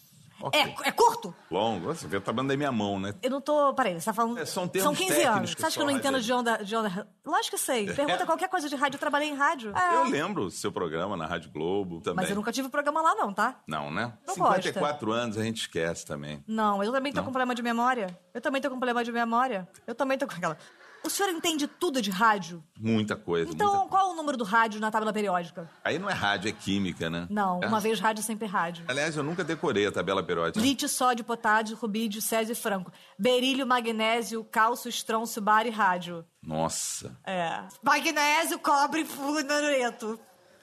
Ok. 0.42 0.61
É, 0.61 0.88
é 0.88 0.92
curto? 0.92 1.35
Longo? 1.50 1.87
Você 1.87 2.07
vê, 2.07 2.20
tá 2.20 2.33
da 2.33 2.42
minha 2.42 2.72
mão, 2.72 2.98
né? 2.98 3.14
Eu 3.22 3.31
não 3.31 3.40
tô. 3.40 3.72
Peraí, 3.74 3.94
você 4.00 4.05
tá 4.07 4.12
falando. 4.12 4.38
É, 4.38 4.44
são 4.44 4.66
termos 4.68 4.96
15 4.98 5.09
técnicos 5.11 5.37
anos. 5.37 5.50
Você 5.57 5.66
acha 5.66 5.76
que 5.76 5.83
eu 5.83 5.87
não 5.87 5.92
entendo 5.92 6.14
rádio- 6.14 6.26
de 6.26 6.33
onda, 6.33 6.64
de 6.64 6.76
onda. 6.76 7.09
Lógico 7.24 7.57
que 7.57 7.62
sei. 7.62 7.92
Pergunta 7.92 8.26
qualquer 8.26 8.48
coisa 8.48 8.68
de 8.68 8.76
rádio, 8.76 8.96
eu 8.96 9.00
trabalhei 9.00 9.28
em 9.28 9.35
rádio. 9.35 9.72
É. 9.76 9.96
Eu 9.96 10.05
lembro 10.05 10.44
do 10.44 10.50
seu 10.50 10.72
programa 10.72 11.16
na 11.16 11.26
Rádio 11.26 11.50
Globo 11.52 12.00
também. 12.00 12.16
Mas 12.16 12.31
eu 12.31 12.37
nunca 12.37 12.50
tive 12.52 12.68
programa 12.68 13.00
lá, 13.02 13.14
não, 13.14 13.33
tá? 13.33 13.61
Não, 13.66 13.90
né? 13.90 14.12
Não 14.26 14.35
54 14.35 15.12
anos 15.12 15.38
a 15.38 15.42
gente 15.42 15.61
esquece 15.62 16.05
também. 16.05 16.42
Não, 16.46 16.83
eu 16.83 16.92
também 16.92 17.12
tô 17.12 17.20
Não? 17.20 17.26
com 17.26 17.33
problema 17.33 17.55
de 17.55 17.62
memória. 17.62 18.18
Eu 18.35 18.40
também 18.40 18.61
tô 18.61 18.68
com 18.70 18.76
problema 18.78 19.05
de 19.05 19.12
memória. 19.12 19.68
Eu 19.87 19.94
também 19.94 20.18
tô 20.18 20.26
com 20.26 20.35
aquela. 20.35 20.57
O 21.04 21.10
senhor 21.10 21.30
entende 21.30 21.66
tudo 21.66 22.00
de 22.00 22.10
rádio? 22.10 22.62
Muita 22.78 23.16
coisa. 23.16 23.50
Então, 23.50 23.72
muita... 23.74 23.88
qual 23.88 24.08
é 24.10 24.12
o 24.12 24.16
número 24.16 24.36
do 24.38 24.44
rádio 24.44 24.80
na 24.80 24.90
tabela 24.90 25.12
periódica? 25.12 25.68
Aí 25.84 25.98
não 25.98 26.08
é 26.08 26.12
rádio, 26.12 26.48
é 26.48 26.52
química, 26.52 27.10
né? 27.10 27.26
Não, 27.28 27.60
É? 27.62 27.66
uma 27.66 27.80
vez 27.80 27.98
rádio, 27.98 28.22
sempre 28.22 28.46
rádio. 28.46 28.84
Aliás, 28.88 29.16
eu 29.16 29.22
nunca 29.22 29.42
decorei 29.42 29.86
a 29.86 29.92
tabela 29.92 30.22
periódica. 30.22 30.60
Lítio, 30.64 30.88
sódio, 30.88 31.24
potássio, 31.24 31.76
rubídio, 31.76 32.22
césio 32.22 32.52
e 32.52 32.56
franco. 32.56 32.92
Berílio, 33.18 33.66
magnésio, 33.66 34.44
cálcio, 34.44 34.88
estrôncio, 34.88 35.42
bar 35.42 35.66
e 35.66 35.70
rádio. 35.70 36.24
Nossa, 36.42 37.16
É. 37.24 37.62
Magnésio, 37.82 38.58
cobre, 38.58 39.04
fluoreto. 39.04 40.18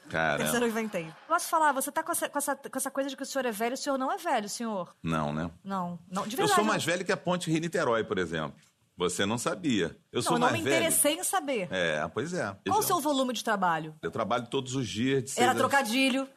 cara. 0.08 0.38
Terceiro 0.38 0.64
eu 0.66 0.70
inventei. 0.70 1.10
Posso 1.28 1.48
falar, 1.48 1.72
você 1.72 1.92
tá 1.92 2.02
com 2.02 2.12
essa, 2.12 2.28
com, 2.28 2.38
essa, 2.38 2.56
com 2.56 2.76
essa 2.78 2.90
coisa 2.90 3.08
de 3.10 3.16
que 3.16 3.22
o 3.22 3.26
senhor 3.26 3.46
é 3.46 3.52
velho, 3.52 3.74
o 3.74 3.76
senhor 3.76 3.96
não 3.98 4.10
é 4.10 4.16
velho, 4.16 4.48
senhor. 4.48 4.94
Não, 5.02 5.32
né? 5.32 5.50
Não, 5.62 5.98
não. 6.10 6.22
De 6.24 6.34
Eu 6.34 6.38
verdade. 6.38 6.54
sou 6.54 6.64
não. 6.64 6.70
mais 6.72 6.84
velho 6.84 7.04
que 7.04 7.12
a 7.12 7.16
Ponte 7.16 7.50
Rio-Niterói, 7.50 8.04
por 8.04 8.18
exemplo. 8.18 8.54
Você 9.00 9.24
não 9.24 9.38
sabia. 9.38 9.96
Eu 10.12 10.16
Não, 10.16 10.22
sou 10.22 10.32
eu 10.34 10.38
não 10.38 10.48
mais 10.50 10.58
me 10.58 10.62
velho. 10.68 10.76
interessei 10.76 11.14
em 11.14 11.24
saber. 11.24 11.68
É, 11.70 12.06
pois 12.12 12.34
é. 12.34 12.54
Qual 12.66 12.80
o 12.80 12.82
seu 12.82 13.00
volume 13.00 13.32
de 13.32 13.42
trabalho? 13.42 13.94
Eu 14.02 14.10
trabalho 14.10 14.46
todos 14.46 14.74
os 14.74 14.86
dias 14.86 15.24
de 15.24 15.40
Era 15.40 15.52
a- 15.52 15.54
trocadilho. 15.54 16.28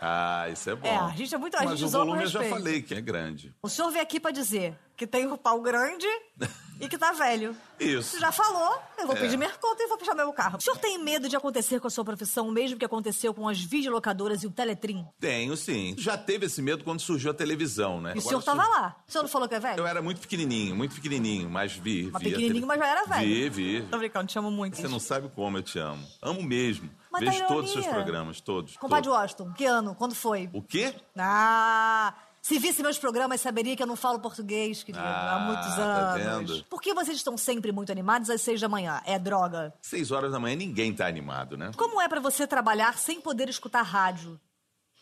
Ah, 0.00 0.48
isso 0.50 0.68
é 0.70 0.74
bom. 0.74 0.88
É, 0.88 0.96
a 0.96 1.08
gente 1.10 1.34
é 1.34 1.38
muito- 1.38 1.56
a 1.56 1.60
Mas 1.62 1.78
gente 1.78 1.84
o 1.84 1.88
volume 1.90 2.22
eu 2.24 2.28
já 2.28 2.42
falei 2.44 2.80
que 2.82 2.94
é 2.94 3.00
grande. 3.02 3.54
O 3.62 3.68
senhor 3.68 3.90
veio 3.90 4.02
aqui 4.02 4.18
pra 4.18 4.30
dizer 4.30 4.74
que 4.96 5.06
tem 5.06 5.26
o 5.30 5.36
pau 5.36 5.60
grande 5.60 6.06
e 6.80 6.88
que 6.88 6.98
tá 6.98 7.12
velho. 7.12 7.56
Isso. 7.78 8.12
Você 8.12 8.20
já 8.20 8.32
falou, 8.32 8.78
eu 8.98 9.06
vou 9.06 9.16
É. 9.16 9.20
pedir 9.20 9.36
minha 9.36 9.50
conta 9.50 9.82
e 9.82 9.86
vou 9.86 9.98
fechar 9.98 10.14
meu 10.14 10.32
carro. 10.32 10.56
O 10.56 10.60
senhor 10.60 10.78
tem 10.78 10.98
medo 10.98 11.28
de 11.28 11.36
acontecer 11.36 11.78
com 11.78 11.86
a 11.86 11.90
sua 11.90 12.04
profissão 12.04 12.48
o 12.48 12.52
mesmo 12.52 12.78
que 12.78 12.84
aconteceu 12.84 13.34
com 13.34 13.46
as 13.48 13.60
videolocadoras 13.60 14.42
e 14.42 14.46
o 14.46 14.50
Teletrim? 14.50 15.06
Tenho, 15.20 15.54
sim. 15.56 15.94
Já 15.98 16.16
teve 16.16 16.46
esse 16.46 16.62
medo 16.62 16.82
quando 16.84 17.00
surgiu 17.00 17.30
a 17.30 17.34
televisão, 17.34 18.00
né? 18.00 18.12
E 18.14 18.18
o 18.18 18.20
Agora 18.20 18.28
senhor 18.28 18.42
tava 18.42 18.62
sur- 18.62 18.70
lá. 18.72 18.96
O 19.06 19.12
senhor 19.12 19.22
não 19.24 19.28
falou 19.28 19.48
que 19.48 19.54
é 19.54 19.60
velho? 19.60 19.78
Eu 19.78 19.86
era 19.86 20.00
muito 20.00 20.20
pequenininho, 20.22 20.74
muito 20.74 20.94
pequenininho, 20.94 21.50
mas 21.50 21.72
vi. 21.72 22.10
Mas 22.10 22.22
vi 22.22 22.30
pequenininho, 22.30 22.66
mas 22.66 22.78
já 22.78 22.86
era 22.86 23.04
velho. 23.04 23.26
Vi, 23.26 23.48
vi. 23.50 23.82
Tô 23.90 23.98
brincando, 23.98 24.26
te 24.26 24.38
amo 24.38 24.50
muito. 24.50 24.76
Você 24.76 24.88
não 24.88 24.98
sabe 25.00 25.28
como 25.34 25.58
eu 25.58 25.62
te 25.62 25.78
amo. 25.78 26.02
Amo 26.22 26.42
mesmo. 26.42 26.88
Mas 27.10 27.24
tá 27.24 27.30
Vejo 27.30 27.46
todos 27.46 27.66
os 27.66 27.72
seus 27.72 27.86
programas, 27.86 28.40
todos. 28.40 28.76
Compadre 28.76 29.04
todos. 29.04 29.18
Washington, 29.20 29.52
que 29.52 29.64
ano? 29.64 29.94
Quando 29.94 30.14
foi? 30.14 30.50
O 30.52 30.60
quê? 30.62 30.94
Ah, 31.16 32.14
se 32.46 32.58
visse 32.60 32.80
meus 32.80 32.96
programas, 32.96 33.40
saberia 33.40 33.74
que 33.74 33.82
eu 33.82 33.86
não 33.88 33.96
falo 33.96 34.20
português, 34.20 34.84
querido, 34.84 35.02
há 35.04 35.34
Ah, 35.34 35.38
muitos 35.40 35.74
tá 35.74 35.82
anos. 35.82 36.50
vendo? 36.50 36.64
Por 36.66 36.80
que 36.80 36.94
vocês 36.94 37.16
estão 37.16 37.36
sempre 37.36 37.72
muito 37.72 37.90
animados 37.90 38.30
às 38.30 38.40
seis 38.40 38.60
da 38.60 38.68
manhã? 38.68 39.02
É 39.04 39.18
droga. 39.18 39.74
Seis 39.82 40.12
horas 40.12 40.30
da 40.30 40.38
manhã 40.38 40.54
ninguém 40.54 40.94
tá 40.94 41.08
animado, 41.08 41.56
né? 41.56 41.72
Como 41.76 42.00
é 42.00 42.08
pra 42.08 42.20
você 42.20 42.46
trabalhar 42.46 42.96
sem 42.98 43.20
poder 43.20 43.48
escutar 43.48 43.82
rádio? 43.82 44.40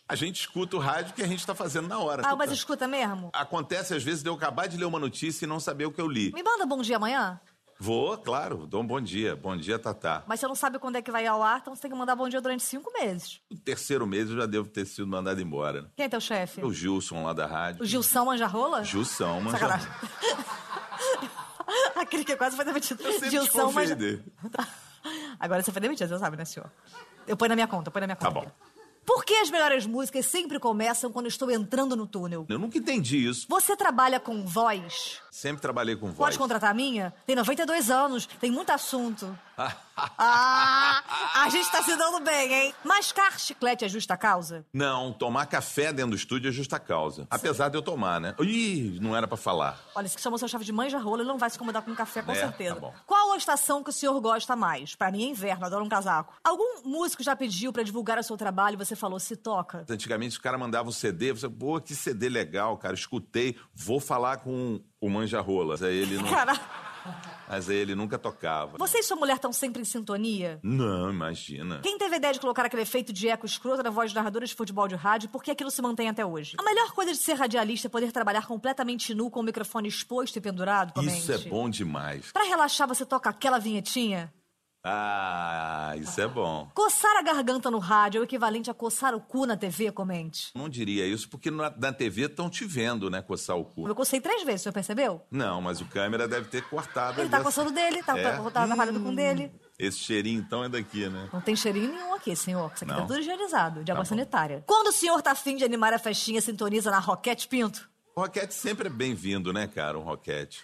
A 0.07 0.15
gente 0.15 0.39
escuta 0.39 0.75
o 0.75 0.79
rádio 0.79 1.13
que 1.13 1.21
a 1.21 1.27
gente 1.27 1.45
tá 1.45 1.53
fazendo 1.53 1.87
na 1.87 1.99
hora. 1.99 2.23
Ah, 2.25 2.35
mas 2.35 2.51
escuta 2.51 2.87
mesmo? 2.87 3.29
Acontece 3.33 3.93
às 3.93 4.03
vezes 4.03 4.23
de 4.23 4.29
eu 4.29 4.33
acabar 4.33 4.67
de 4.67 4.77
ler 4.77 4.85
uma 4.85 4.99
notícia 4.99 5.45
e 5.45 5.47
não 5.47 5.59
saber 5.59 5.85
o 5.85 5.91
que 5.91 6.01
eu 6.01 6.07
li. 6.07 6.31
Me 6.33 6.41
manda 6.43 6.65
bom 6.65 6.81
dia 6.81 6.95
amanhã? 6.97 7.39
Vou, 7.77 8.17
claro, 8.17 8.65
dou 8.65 8.81
um 8.81 8.87
bom 8.87 9.01
dia. 9.01 9.35
Bom 9.35 9.55
dia, 9.57 9.77
Tatá. 9.77 10.23
Mas 10.27 10.39
você 10.39 10.47
não 10.47 10.55
sabe 10.55 10.79
quando 10.79 10.95
é 10.95 11.01
que 11.01 11.11
vai 11.11 11.27
ao 11.27 11.43
ar, 11.43 11.59
então 11.59 11.75
você 11.75 11.81
tem 11.81 11.91
que 11.91 11.97
mandar 11.97 12.15
bom 12.15 12.29
dia 12.29 12.39
durante 12.39 12.63
cinco 12.63 12.91
meses. 12.93 13.41
No 13.51 13.57
terceiro 13.59 14.07
mês 14.07 14.29
eu 14.29 14.37
já 14.37 14.45
devo 14.45 14.69
ter 14.69 14.85
sido 14.85 15.05
mandado 15.07 15.41
embora. 15.41 15.81
né? 15.81 15.87
Quem 15.95 16.05
é 16.05 16.09
teu 16.09 16.21
chefe? 16.21 16.63
O 16.63 16.71
Gilson 16.71 17.23
lá 17.25 17.33
da 17.33 17.45
rádio. 17.45 17.83
O 17.83 17.85
Gilson 17.85 18.25
Manjarrola? 18.25 18.83
Gilson, 18.83 19.49
Sacanagem. 19.51 19.89
Aquele 21.95 22.23
que 22.23 22.35
quase 22.37 22.55
foi 22.55 22.63
demitido. 22.65 23.01
Eu 23.03 23.11
Gilson 23.11 23.29
desconfiei 23.39 23.73
Manja- 23.83 23.95
dele. 23.95 24.23
Agora 25.39 25.61
você 25.61 25.71
foi 25.71 25.81
demitido, 25.81 26.07
você 26.07 26.19
sabe, 26.19 26.37
né, 26.37 26.45
senhor? 26.45 26.69
Eu 27.27 27.35
ponho 27.35 27.49
na 27.49 27.55
minha 27.55 27.67
conta, 27.67 27.91
põe 27.91 27.99
na 28.01 28.07
minha 28.07 28.15
Tá 28.15 28.31
conta. 28.31 28.47
bom. 28.47 28.51
Por 29.05 29.23
que 29.23 29.33
as 29.35 29.49
melhores 29.49 29.85
músicas 29.85 30.25
sempre 30.25 30.59
começam 30.59 31.11
quando 31.11 31.27
estou 31.27 31.51
entrando 31.51 31.95
no 31.95 32.07
túnel? 32.07 32.45
Eu 32.49 32.57
nunca 32.59 32.77
entendi 32.77 33.17
isso. 33.27 33.45
Você 33.47 33.75
trabalha 33.75 34.19
com 34.19 34.45
voz? 34.45 35.19
Sempre 35.31 35.61
trabalhei 35.61 35.95
com 35.95 36.07
voz. 36.07 36.17
Pode 36.17 36.37
contratar 36.37 36.71
a 36.71 36.73
minha? 36.73 37.13
Tem 37.27 37.35
92 37.35 37.89
anos, 37.91 38.25
tem 38.25 38.49
muito 38.49 38.71
assunto. 38.71 39.37
ah, 40.17 41.03
a 41.43 41.49
gente 41.49 41.69
tá 41.71 41.81
se 41.83 41.95
dando 41.95 42.19
bem, 42.21 42.53
hein? 42.53 42.73
Mascar 42.83 43.37
chiclete 43.39 43.85
é 43.85 43.89
justa 43.89 44.17
causa? 44.17 44.65
Não, 44.73 45.13
tomar 45.13 45.45
café 45.45 45.91
dentro 45.93 46.11
do 46.11 46.15
estúdio 46.15 46.49
é 46.49 46.51
justa 46.51 46.79
causa. 46.79 47.27
Apesar 47.29 47.69
de 47.69 47.77
eu 47.77 47.81
tomar, 47.81 48.19
né? 48.19 48.33
Ih, 48.39 48.97
não 49.01 49.15
era 49.15 49.27
pra 49.27 49.37
falar. 49.37 49.79
Olha, 49.93 50.07
se 50.07 50.19
chamou 50.19 50.37
seu 50.39 50.47
chefe 50.47 50.65
de 50.65 50.71
manja 50.73 50.97
rola, 50.97 51.21
ele 51.21 51.27
não 51.29 51.37
vai 51.37 51.49
se 51.49 51.55
incomodar 51.57 51.81
com 51.83 51.93
café, 51.95 52.21
com 52.21 52.31
É, 52.31 52.35
certeza. 52.35 52.75
tá 52.75 52.79
bom. 52.81 52.93
Qual 53.35 53.37
a 53.37 53.39
estação 53.39 53.83
que 53.83 53.89
o 53.89 53.93
senhor 53.93 54.17
gosta 54.21 54.55
mais? 54.55 54.95
Pra 54.95 55.11
mim 55.11 55.25
é 55.25 55.27
inverno, 55.27 55.65
adoro 55.65 55.83
um 55.83 55.89
casaco. 55.89 56.33
Algum 56.41 56.83
músico 56.85 57.21
já 57.21 57.35
pediu 57.35 57.73
pra 57.73 57.83
divulgar 57.83 58.17
o 58.17 58.23
seu 58.23 58.37
trabalho 58.37 58.75
e 58.75 58.77
você 58.77 58.95
falou, 58.95 59.19
se 59.19 59.35
toca? 59.35 59.85
Antigamente 59.89 60.31
os 60.31 60.37
caras 60.37 60.57
mandavam 60.57 60.89
CD, 60.89 61.33
você, 61.33 61.49
pô, 61.49 61.81
que 61.81 61.93
CD 61.93 62.29
legal, 62.29 62.77
cara, 62.77 62.93
escutei, 62.93 63.57
vou 63.73 63.99
falar 63.99 64.37
com 64.37 64.79
o 65.01 65.09
Manja 65.09 65.41
Rola. 65.41 65.73
Mas 65.73 65.83
aí 65.83 65.97
ele, 65.97 66.15
não, 66.15 66.29
Cara, 66.29 66.57
mas 67.47 67.69
aí 67.69 67.77
ele 67.77 67.95
nunca 67.95 68.17
tocava. 68.17 68.77
você 68.77 68.99
e 68.99 69.03
sua 69.03 69.17
mulher 69.17 69.35
estão 69.35 69.53
sempre 69.53 69.81
em 69.81 69.85
sintonia? 69.85 70.59
Não, 70.63 71.09
imagina. 71.09 71.79
Quem 71.81 71.97
teve 71.97 72.15
a 72.15 72.17
ideia 72.17 72.33
de 72.33 72.39
colocar 72.39 72.65
aquele 72.65 72.81
efeito 72.81 73.11
de 73.13 73.27
eco 73.27 73.45
escroto 73.45 73.83
na 73.83 73.89
voz 73.89 74.11
de 74.11 74.15
narradores 74.15 74.49
de 74.49 74.55
futebol 74.55 74.87
de 74.87 74.95
rádio, 74.95 75.29
por 75.29 75.43
que 75.43 75.51
aquilo 75.51 75.71
se 75.71 75.81
mantém 75.81 76.09
até 76.09 76.25
hoje? 76.25 76.55
A 76.59 76.63
melhor 76.63 76.91
coisa 76.91 77.11
de 77.11 77.17
ser 77.17 77.33
radialista 77.33 77.87
é 77.87 77.89
poder 77.89 78.11
trabalhar 78.11 78.45
completamente 78.45 79.13
nu 79.13 79.29
com 79.29 79.39
o 79.39 79.43
microfone 79.43 79.87
exposto 79.87 80.37
e 80.37 80.41
pendurado. 80.41 80.93
Isso 81.03 81.31
é 81.31 81.37
bom 81.37 81.69
demais. 81.69 82.31
Pra 82.31 82.43
relaxar, 82.43 82.87
você 82.87 83.05
toca 83.05 83.29
aquela 83.29 83.59
vinhetinha? 83.59 84.33
Ah, 84.87 85.93
isso 85.97 86.21
é 86.21 86.27
bom. 86.27 86.69
Coçar 86.73 87.17
a 87.17 87.21
garganta 87.23 87.71
no 87.71 87.79
rádio 87.79 88.19
é 88.19 88.21
o 88.21 88.23
equivalente 88.23 88.69
a 88.69 88.73
coçar 88.73 89.15
o 89.15 89.19
cu 89.19 89.45
na 89.45 89.57
TV, 89.57 89.91
comente. 89.91 90.51
Não 90.53 90.69
diria 90.69 91.05
isso 91.07 91.27
porque 91.27 91.49
na, 91.49 91.73
na 91.75 91.91
TV 91.91 92.23
estão 92.25 92.49
te 92.49 92.65
vendo, 92.65 93.09
né, 93.09 93.21
coçar 93.21 93.57
o 93.57 93.65
cu. 93.65 93.87
Eu 93.87 93.95
cocei 93.95 94.21
três 94.21 94.43
vezes, 94.43 94.61
o 94.61 94.63
senhor 94.63 94.73
percebeu? 94.73 95.25
Não, 95.31 95.59
mas 95.61 95.81
o 95.81 95.85
câmera 95.85 96.27
deve 96.27 96.49
ter 96.49 96.61
cortado. 96.69 97.19
Ele 97.19 97.29
tá 97.29 97.37
dessa- 97.39 97.43
coçando 97.49 97.71
dele, 97.71 98.03
tá, 98.03 98.17
É? 98.17 98.23
tá, 98.23 98.51
tá 98.51 98.63
atrapalhando 98.63 98.99
com 98.99 99.09
o 99.09 99.15
dele. 99.15 99.51
Esse 99.79 99.97
cheirinho 99.97 100.39
então 100.39 100.63
é 100.63 100.69
daqui, 100.69 101.09
né? 101.09 101.29
Não 101.33 101.41
tem 101.41 101.55
cheirinho 101.55 101.91
nenhum 101.91 102.13
aqui, 102.13 102.35
senhor. 102.35 102.71
Isso 102.75 102.83
aqui 102.83 102.93
tá 102.93 102.99
Não. 102.99 103.07
tudo 103.07 103.19
higienizado, 103.19 103.83
de 103.83 103.91
água 103.91 104.03
bom. 104.03 104.09
sanitária. 104.09 104.63
Quando 104.67 104.87
o 104.87 104.91
senhor 104.93 105.21
tá 105.21 105.31
afim 105.31 105.55
de 105.55 105.63
animar 105.63 105.93
a 105.93 105.99
festinha, 105.99 106.39
sintoniza 106.41 106.91
na 106.91 106.99
Roquete 106.99 107.47
Pinto? 107.47 107.89
O 108.15 108.21
Roquete 108.21 108.53
sempre 108.53 108.87
é 108.87 108.91
bem-vindo, 108.91 109.51
né, 109.51 109.67
cara? 109.67 109.97
Um 109.99 110.03
Roquete. 110.03 110.63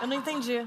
Eu 0.00 0.06
não 0.06 0.14
entendi. 0.16 0.64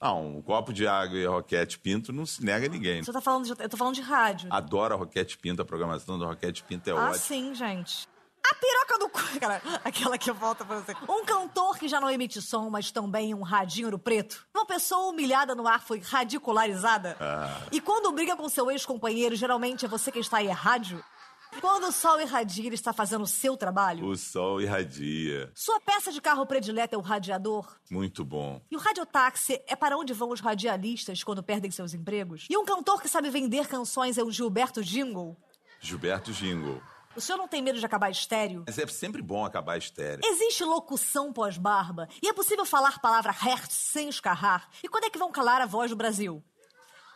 Ah, 0.00 0.12
um 0.14 0.40
copo 0.40 0.72
de 0.72 0.86
água 0.86 1.18
e 1.18 1.26
Roquete 1.26 1.78
Pinto 1.78 2.12
não 2.12 2.24
se 2.24 2.44
nega 2.44 2.66
a 2.66 2.68
ninguém. 2.68 3.02
Senhor 3.02 3.12
tá 3.14 3.20
falando 3.20 3.44
de, 3.44 3.62
eu 3.62 3.68
tô 3.68 3.76
falando 3.76 3.94
de 3.94 4.00
rádio. 4.00 4.48
Adoro 4.52 4.94
a 4.94 4.96
Roquete 4.96 5.36
Pinto, 5.36 5.60
a 5.60 5.64
programação 5.64 6.16
do 6.18 6.24
Roquete 6.24 6.62
Pinto 6.62 6.88
é 6.88 6.92
Ah, 6.92 6.96
ótima. 6.96 7.14
sim, 7.14 7.52
gente. 7.54 8.06
A 8.48 8.54
piroca 8.54 8.98
do 9.00 9.08
cu. 9.08 9.40
Cara, 9.40 9.60
aquela 9.84 10.16
que 10.16 10.30
volta 10.30 10.64
pra 10.64 10.78
você. 10.78 10.94
Um 11.08 11.24
cantor 11.24 11.76
que 11.76 11.88
já 11.88 12.00
não 12.00 12.08
emite 12.08 12.40
som, 12.40 12.70
mas 12.70 12.92
também 12.92 13.34
um 13.34 13.42
radinho 13.42 13.90
no 13.90 13.98
preto. 13.98 14.46
Uma 14.54 14.64
pessoa 14.64 15.10
humilhada 15.10 15.54
no 15.56 15.66
ar 15.66 15.82
foi 15.82 15.98
radicularizada. 16.00 17.16
Ah. 17.20 17.60
E 17.72 17.80
quando 17.80 18.12
briga 18.12 18.36
com 18.36 18.48
seu 18.48 18.70
ex-companheiro, 18.70 19.34
geralmente 19.34 19.84
é 19.84 19.88
você 19.88 20.12
que 20.12 20.20
está 20.20 20.38
aí, 20.38 20.46
é 20.46 20.52
rádio? 20.52 21.02
Quando 21.60 21.88
o 21.88 21.92
sol 21.92 22.20
irradia, 22.20 22.66
ele 22.66 22.74
está 22.74 22.92
fazendo 22.92 23.22
o 23.22 23.26
seu 23.26 23.56
trabalho? 23.56 24.06
O 24.06 24.16
sol 24.16 24.60
irradia. 24.60 25.50
Sua 25.54 25.80
peça 25.80 26.12
de 26.12 26.20
carro 26.20 26.46
predileta 26.46 26.94
é 26.94 26.98
o 26.98 27.02
radiador? 27.02 27.76
Muito 27.90 28.24
bom. 28.24 28.60
E 28.70 28.76
o 28.76 28.78
radiotáxi 28.78 29.60
é 29.66 29.74
para 29.74 29.96
onde 29.96 30.12
vão 30.12 30.30
os 30.30 30.40
radialistas 30.40 31.24
quando 31.24 31.42
perdem 31.42 31.70
seus 31.70 31.94
empregos? 31.94 32.46
E 32.48 32.56
um 32.56 32.64
cantor 32.64 33.02
que 33.02 33.08
sabe 33.08 33.30
vender 33.30 33.66
canções 33.66 34.18
é 34.18 34.22
o 34.22 34.30
Gilberto 34.30 34.82
Jingle? 34.82 35.36
Gilberto 35.80 36.32
Jingle. 36.32 36.80
O 37.16 37.20
senhor 37.20 37.38
não 37.38 37.48
tem 37.48 37.60
medo 37.60 37.80
de 37.80 37.84
acabar 37.86 38.10
estéreo? 38.10 38.62
Mas 38.66 38.78
é 38.78 38.86
sempre 38.86 39.20
bom 39.20 39.44
acabar 39.44 39.76
estéreo. 39.76 40.20
Existe 40.24 40.62
locução 40.62 41.32
pós-barba? 41.32 42.08
E 42.22 42.28
é 42.28 42.32
possível 42.32 42.64
falar 42.64 43.00
palavra 43.00 43.32
hertz 43.32 43.74
sem 43.74 44.08
escarrar? 44.08 44.68
E 44.84 44.88
quando 44.88 45.04
é 45.04 45.10
que 45.10 45.18
vão 45.18 45.32
calar 45.32 45.60
a 45.60 45.66
voz 45.66 45.90
do 45.90 45.96
Brasil? 45.96 46.44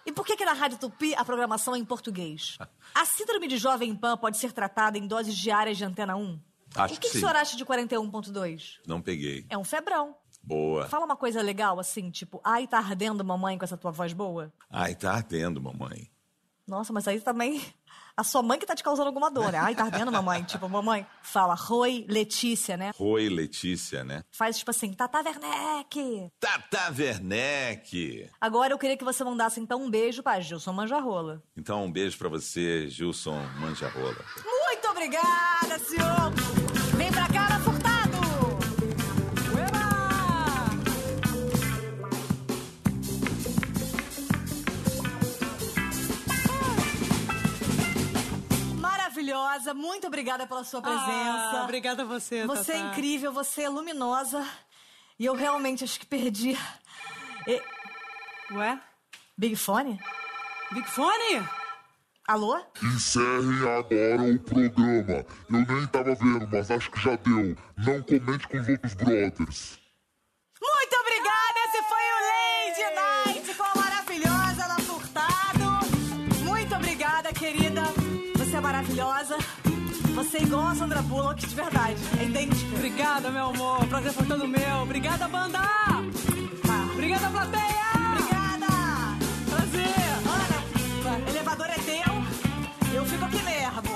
E 0.05 0.13
por 0.13 0.27
que, 0.27 0.37
que 0.37 0.45
na 0.45 0.53
Rádio 0.53 0.79
Tupi 0.79 1.15
a 1.15 1.25
programação 1.25 1.75
é 1.75 1.79
em 1.79 1.85
português? 1.85 2.59
A 2.95 3.05
síndrome 3.05 3.47
de 3.47 3.57
Jovem 3.57 3.95
Pan 3.95 4.17
pode 4.17 4.37
ser 4.37 4.53
tratada 4.53 4.99
em 4.99 5.07
doses 5.07 5.37
diárias 5.37 5.77
de 5.79 5.85
antena 5.85 6.17
1? 6.17 6.41
Acho 6.75 6.95
o 6.95 6.97
que, 6.97 7.03
que 7.03 7.11
que 7.11 7.17
o 7.17 7.21
senhor 7.21 7.37
acha 7.37 7.57
de 7.57 7.65
41.2? 7.65 8.79
Não 8.87 9.01
peguei. 9.01 9.47
É 9.49 9.57
um 9.57 9.65
febrão. 9.65 10.17
Boa. 10.43 10.89
Fala 10.89 11.05
uma 11.05 11.17
coisa 11.17 11.41
legal 11.41 11.79
assim, 11.79 12.11
tipo, 12.11 12.41
ai, 12.43 12.67
tá 12.67 12.79
ardendo 12.79 13.25
mamãe 13.25 13.57
com 13.57 13.65
essa 13.65 13.77
tua 13.77 13.93
voz 13.93 14.13
boa? 14.13 14.53
Ai, 14.69 14.95
tá 14.95 15.13
ardendo, 15.13 15.63
mamãe. 15.63 16.11
Nossa, 16.67 16.93
mas 16.93 17.07
aí 17.07 17.21
também. 17.21 17.63
A 18.23 18.25
sua 18.25 18.41
mãe 18.41 18.57
que 18.57 18.65
tá 18.65 18.77
te 18.77 18.85
causando 18.85 19.09
alguma 19.09 19.29
dor, 19.33 19.51
né? 19.51 19.59
Ai, 19.59 19.75
tá 19.75 19.83
ardendo, 19.83 20.13
mamãe. 20.13 20.45
Tipo, 20.53 20.69
mamãe, 20.69 21.05
fala, 21.25 21.57
Roi 21.57 22.07
Letícia, 22.09 22.77
né? 22.77 22.93
Roi 22.97 23.29
Letícia, 23.29 24.05
né? 24.05 24.23
Faz 24.31 24.59
tipo 24.59 24.71
assim, 24.71 24.93
Tata 24.93 25.19
Werneck. 25.19 26.31
Tata 26.39 26.95
Werneck. 26.97 28.31
Agora 28.41 28.73
eu 28.73 28.79
queria 28.79 28.97
que 28.97 29.03
você 29.03 29.25
mandasse 29.25 29.59
então 29.59 29.83
um 29.83 29.91
beijo 29.91 30.23
pra 30.23 30.39
Gilson 30.39 30.73
Manjarrola. 30.73 31.43
Então, 31.57 31.85
um 31.85 31.91
beijo 31.91 32.17
pra 32.17 32.29
você, 32.29 32.87
Gilson 32.89 33.45
Manjarrola. 33.59 34.25
Muito 34.45 34.89
obrigada, 34.89 35.81
senhor! 35.81 36.31
Vem 36.97 37.11
pra 37.11 37.27
cá, 37.27 37.52
Maravilhosa, 49.37 49.73
muito 49.75 50.07
obrigada 50.07 50.47
pela 50.47 50.63
sua 50.63 50.83
presença. 50.83 51.07
Ah, 51.07 51.61
obrigada 51.65 52.03
a 52.03 52.05
você, 52.05 52.47
Você 52.47 52.73
é 52.73 52.77
Tatá. 52.77 52.89
incrível, 52.91 53.33
você 53.33 53.63
é 53.63 53.69
luminosa. 53.69 54.47
E 55.19 55.25
eu 55.25 55.35
realmente 55.35 55.83
acho 55.85 55.99
que 55.99 56.07
perdi. 56.07 56.57
E- 57.47 57.63
Ué? 58.53 58.79
Big 59.37 59.57
Fone? 59.57 59.99
Big 60.71 60.87
Fone? 60.89 61.49
Alô? 62.29 62.61
Encerrem 62.83 63.61
agora 63.63 64.23
o 64.23 64.39
programa. 64.39 65.25
Eu 65.51 65.67
nem 65.77 65.87
tava 65.87 66.15
vendo, 66.15 66.47
mas 66.51 66.71
acho 66.71 66.91
que 66.91 67.01
já 67.01 67.17
deu. 67.17 67.57
Não 67.77 68.03
comente 68.03 68.47
com 68.47 68.59
os 68.59 68.69
outros 68.69 68.95
brothers. 68.95 69.79
maravilhosa. 78.93 79.37
Você 80.15 80.39
é 80.39 80.43
igual 80.43 80.67
a 80.67 80.75
Sandra 80.75 81.03
Bullock, 81.03 81.47
de 81.47 81.55
verdade. 81.55 81.97
É 82.21 82.25
Entende? 82.25 82.67
Obrigada, 82.75 83.31
meu 83.31 83.47
amor. 83.47 83.87
Prazer 83.87 84.13
foi 84.13 84.27
todo 84.27 84.47
meu. 84.47 84.77
Obrigada, 84.83 85.27
banda! 85.29 85.59
Tá. 85.59 86.89
Obrigada, 86.93 87.31
plateia! 87.31 87.93
Obrigada! 88.11 88.67
Prazer! 89.51 90.13
Ana, 91.07 91.31
elevador 91.31 91.67
é 91.67 91.79
teu. 91.79 92.95
Eu 92.95 93.05
fico 93.07 93.25
aqui 93.25 93.43
mesmo. 93.43 93.92